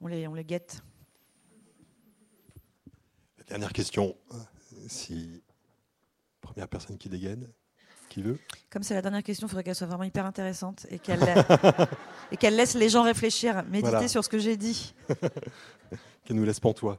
[0.00, 0.82] On les, on les guette.
[3.48, 4.16] dernière question.
[4.86, 5.42] Si
[6.40, 7.48] première personne qui dégaine,
[8.08, 8.38] qui veut.
[8.70, 11.20] Comme c'est la dernière question, il faudrait qu'elle soit vraiment hyper intéressante et qu'elle
[12.32, 14.94] et qu'elle laisse les gens réfléchir, méditer sur ce que j'ai dit.
[16.24, 16.98] qu'elle nous laisse pantois.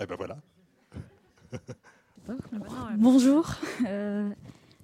[0.00, 0.38] Eh ben voilà.
[2.98, 3.48] Bonjour.
[3.86, 4.28] Euh,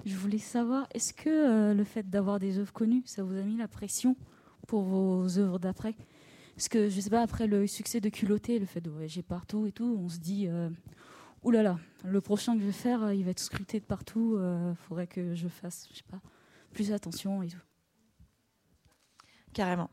[0.07, 3.43] je voulais savoir, est-ce que euh, le fait d'avoir des œuvres connues, ça vous a
[3.43, 4.17] mis la pression
[4.67, 5.95] pour vos œuvres d'après?
[6.57, 9.67] Parce que, je sais pas, après le succès de Culotté, le fait de voyager partout
[9.67, 10.71] et tout, on se dit, euh,
[11.43, 15.07] oulala, le prochain que je vais faire, il va être scruté de partout, il faudrait
[15.07, 16.21] que je fasse, je sais pas,
[16.73, 17.59] plus attention et tout.
[19.53, 19.91] Carrément.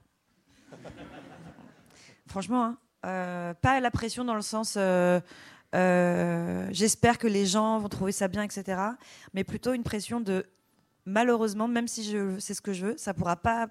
[2.28, 4.78] Franchement, hein, pas la pression dans le sens
[5.74, 8.82] euh, j'espère que les gens vont trouver ça bien, etc.
[9.34, 10.46] Mais plutôt une pression de,
[11.06, 13.70] malheureusement, même si c'est ce que je veux, ça pourra pas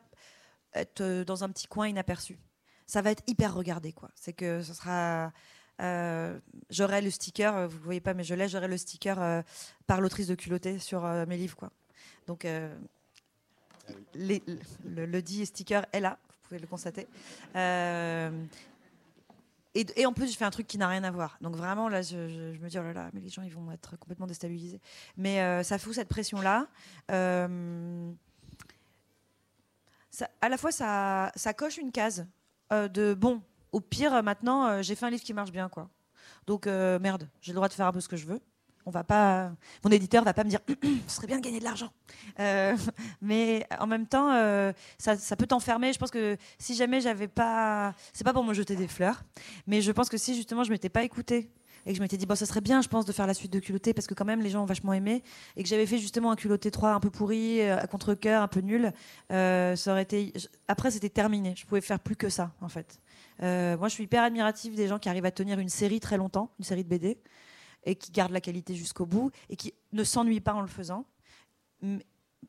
[0.74, 2.38] être euh, dans un petit coin inaperçu.
[2.86, 4.10] Ça va être hyper regardé, quoi.
[4.14, 5.32] C'est que ce sera.
[5.80, 9.42] Euh, j'aurai le sticker, vous voyez pas, mais je l'ai, j'aurai le sticker
[9.86, 11.70] par l'autrice de culotté sur mes livres, quoi.
[12.26, 12.46] Donc,
[14.12, 14.42] les,
[14.84, 17.06] le, le, dit sticker est là, vous pouvez le constater.
[19.74, 21.38] Et, en plus, je fais un truc qui n'a rien à voir.
[21.40, 23.96] Donc vraiment, là, je, me dis, oh là là, mais les gens, ils vont être
[23.98, 24.80] complètement déstabilisés.
[25.16, 26.66] Mais euh, ça fout cette pression-là.
[27.12, 28.10] Euh,
[30.40, 32.26] à la fois, ça, coche une case
[32.72, 35.88] euh, de, bon, au pire, maintenant, j'ai fait un livre qui marche bien, quoi.
[36.48, 38.40] Donc, merde, j'ai le droit de faire un peu ce que je veux
[38.90, 39.52] on va pas,
[39.84, 40.58] mon éditeur va pas me dire,
[41.06, 41.90] ce serait bien de gagner de l'argent.
[42.40, 42.76] Euh,
[43.22, 45.92] mais en même temps, euh, ça, peut t'enfermer.
[45.92, 49.22] Je pense que si jamais j'avais pas, c'est pas pour me jeter des fleurs,
[49.68, 51.50] mais je pense que si justement je m'étais pas écoutée
[51.86, 53.52] et que je m'étais dit bon ça serait bien je pense de faire la suite
[53.52, 55.22] de culotté parce que quand même les gens ont vachement aimé
[55.56, 58.42] et que j'avais fait justement un culotté 3 un peu pourri euh, à contre cœur
[58.42, 58.92] un peu nul
[59.30, 60.34] ça aurait été
[60.68, 63.00] après c'était terminé je pouvais faire plus que ça en fait
[63.40, 66.50] moi je suis hyper admirative des gens qui arrivent à tenir une série très longtemps
[66.58, 67.16] une série de BD
[67.84, 71.04] et qui garde la qualité jusqu'au bout et qui ne s'ennuie pas en le faisant.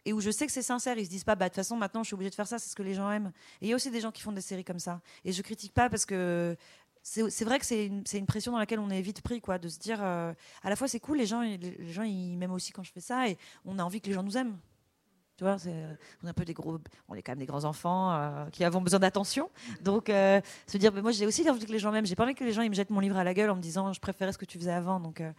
[0.06, 1.76] Et où je sais que c'est sincère, ils se disent pas, bah de toute façon
[1.76, 3.32] maintenant je suis obligé de faire ça, c'est ce que les gens aiment.
[3.62, 5.02] Et il y a aussi des gens qui font des séries comme ça.
[5.26, 6.56] Et je critique pas parce que
[7.04, 9.80] c'est vrai que c'est une, pression dans laquelle on est vite pris, quoi, de se
[9.80, 12.84] dire, euh, à la fois c'est cool, les gens, les gens ils m'aiment aussi quand
[12.84, 14.58] je fais ça, et on a envie que les gens nous aiment.
[15.42, 15.58] Tu vois,
[16.22, 16.78] on est un peu des gros,
[17.10, 19.50] on est quand même des grands enfants euh, qui avons besoin d'attention.
[19.82, 22.06] Donc, euh, se dire, mais moi j'ai aussi envie que les gens m'aiment.
[22.06, 23.56] J'ai pas envie que les gens ils me jettent mon livre à la gueule en
[23.56, 25.00] me disant, je préférais ce que tu faisais avant.
[25.00, 25.32] Donc, euh,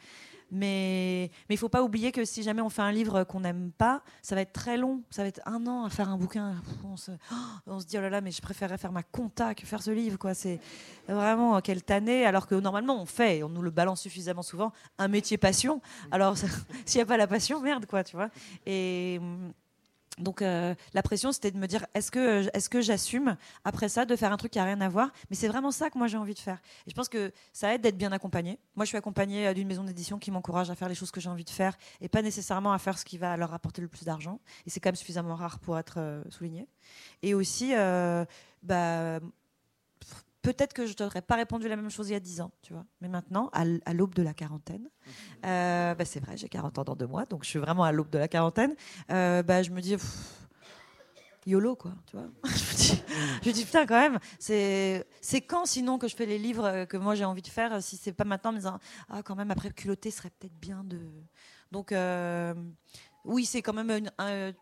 [0.50, 3.70] mais mais il faut pas oublier que si jamais on fait un livre qu'on n'aime
[3.70, 5.02] pas, ça va être très long.
[5.10, 6.56] Ça va être un an à faire un bouquin.
[6.84, 7.12] On se,
[7.68, 9.92] on se dit, oh là là, mais je préférerais faire ma compta que faire ce
[9.92, 10.18] livre.
[10.18, 10.34] quoi.
[10.34, 10.58] C'est
[11.06, 12.26] vraiment quelle tannée.
[12.26, 15.80] Alors que normalement, on fait, on nous le balance suffisamment souvent, un métier passion.
[16.10, 16.36] Alors,
[16.86, 18.30] s'il n'y a pas la passion, merde, quoi, tu vois.
[18.66, 19.20] Et
[20.18, 24.04] donc euh, la pression, c'était de me dire est-ce que est-ce que j'assume après ça
[24.04, 25.10] de faire un truc qui a rien à voir?
[25.30, 26.58] Mais c'est vraiment ça que moi j'ai envie de faire.
[26.86, 28.58] Et je pense que ça aide d'être bien accompagné.
[28.76, 31.20] Moi, je suis accompagnée euh, d'une maison d'édition qui m'encourage à faire les choses que
[31.20, 33.88] j'ai envie de faire et pas nécessairement à faire ce qui va leur apporter le
[33.88, 34.40] plus d'argent.
[34.66, 36.68] Et c'est quand même suffisamment rare pour être euh, souligné.
[37.22, 37.72] Et aussi,
[38.62, 39.20] bah,
[40.42, 42.72] peut-être que je t'aurais pas répondu la même chose il y a 10 ans, tu
[42.72, 42.84] vois.
[43.00, 45.12] Mais maintenant, à l'aube de la quarantaine, mhm.
[45.46, 47.92] euh, bah, c'est vrai, j'ai 40 ans dans deux mois, donc je suis vraiment à
[47.92, 48.74] l'aube de la quarantaine.
[49.10, 49.96] Euh, bah, je me dis,
[51.46, 52.28] YOLO, quoi, tu vois.
[52.44, 55.06] je, me dis, putain, quand même, c'est
[55.46, 58.12] quand sinon que je fais les livres que moi j'ai envie de faire, si c'est
[58.12, 58.78] pas maintenant, en me disant,
[59.08, 61.00] ah, quand même, après culotté, serait peut-être bien de.
[61.70, 61.92] Donc.
[61.92, 62.54] Euh,
[63.24, 64.10] oui, c'est quand même.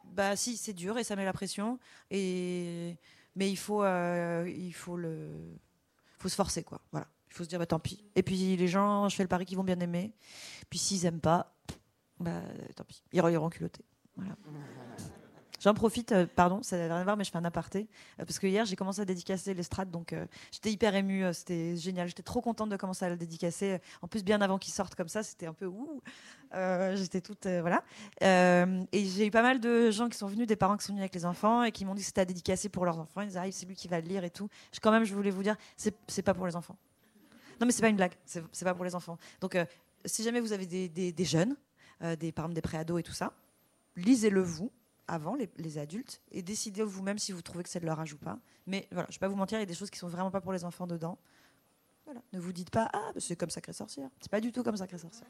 [0.05, 1.79] bah, si, c'est dur et ça met la pression.
[2.11, 2.99] Et,
[3.35, 5.31] mais il faut, il faut le
[6.23, 6.81] faut se forcer, quoi.
[6.93, 7.07] Voilà.
[7.31, 8.05] Il faut se dire, bah, tant pis.
[8.17, 10.13] Et puis, les gens, je fais le pari qu'ils vont bien aimer.
[10.69, 11.55] Puis, s'ils aiment pas,
[12.19, 12.43] bah,
[12.77, 13.03] tant pis.
[13.13, 13.85] Ils iront culottés.
[14.17, 14.37] Voilà.
[15.61, 17.87] J'en profite, euh, pardon, ça n'a rien à voir, mais je fais un aparté.
[18.19, 21.77] Euh, parce que hier, j'ai commencé à dédicacer l'estrade, donc euh, j'étais hyper émue, c'était
[21.77, 22.09] génial.
[22.09, 23.79] J'étais trop contente de commencer à le dédicacer.
[24.01, 26.01] En plus, bien avant qu'il sorte comme ça, c'était un peu ouh.
[26.95, 27.47] j'étais toute.
[27.47, 27.85] voilà.
[28.21, 31.03] et j'ai eu pas mal de gens qui sont venus, des parents qui sont venus
[31.03, 33.21] avec les enfants et qui m'ont dit que c'était à dédicacer pour leurs enfants.
[33.21, 34.49] Ils arrivent, c'est lui qui va le lire et tout.
[34.73, 36.77] Je, quand même, je voulais vous dire, c'est pas pour les enfants.
[37.61, 39.19] Non, mais c'est pas une blague, c'est pas pour les enfants.
[39.43, 39.59] Donc,
[40.07, 41.55] si jamais vous avez des, jeunes,
[42.19, 43.35] des, par exemple des préados et tout ça,
[43.97, 44.71] lisez-le vous
[45.11, 48.17] avant, les, adultes, et décidez vous-même si vous trouvez que c'est de leur âge ou
[48.17, 48.39] pas.
[48.67, 50.09] Mais voilà, je ne vais pas vous mentir, il y a des choses qui sont
[50.09, 51.19] vraiment pas pour les enfants dedans.
[52.05, 52.21] Voilà.
[52.33, 54.09] Ne vous dites pas, ah, c'est comme Sacré Sorcière.
[54.21, 55.29] C'est pas du tout comme Sacré Sorcière.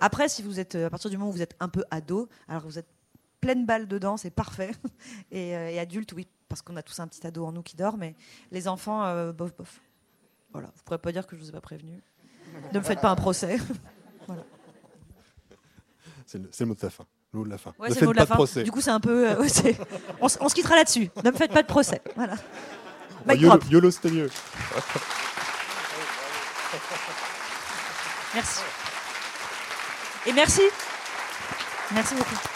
[0.00, 2.28] Après, si vous êtes, euh, à partir du moment où vous êtes un peu ado,
[2.48, 2.88] alors vous êtes
[3.40, 4.72] pleine balle dedans, c'est parfait.
[5.30, 7.76] Et, euh, et, adulte, oui, parce qu'on a tous un petit ado en nous qui
[7.76, 8.14] dort, mais
[8.50, 9.80] les enfants, euh, bof, bof.
[10.52, 12.02] Voilà, vous pourrez pas dire que je vous ai pas prévenu.
[12.72, 13.56] Ne me faites pas un procès.
[14.26, 14.44] voilà.
[16.26, 17.06] C'est le, le mot de ta fin.
[17.32, 17.72] Le de la fin.
[17.78, 18.62] ne faites pas de, procès.
[18.64, 19.28] Du coup, c'est un peu.
[19.30, 19.34] Euh,
[20.20, 21.10] on, on, se quittera là-dessus.
[21.24, 22.02] Ne me faites pas de procès.
[22.16, 22.34] Voilà.
[23.34, 24.28] YOLO, YOLO c'était mieux.
[28.34, 28.60] Merci.
[30.26, 30.62] Et merci.
[31.92, 32.49] Merci beaucoup.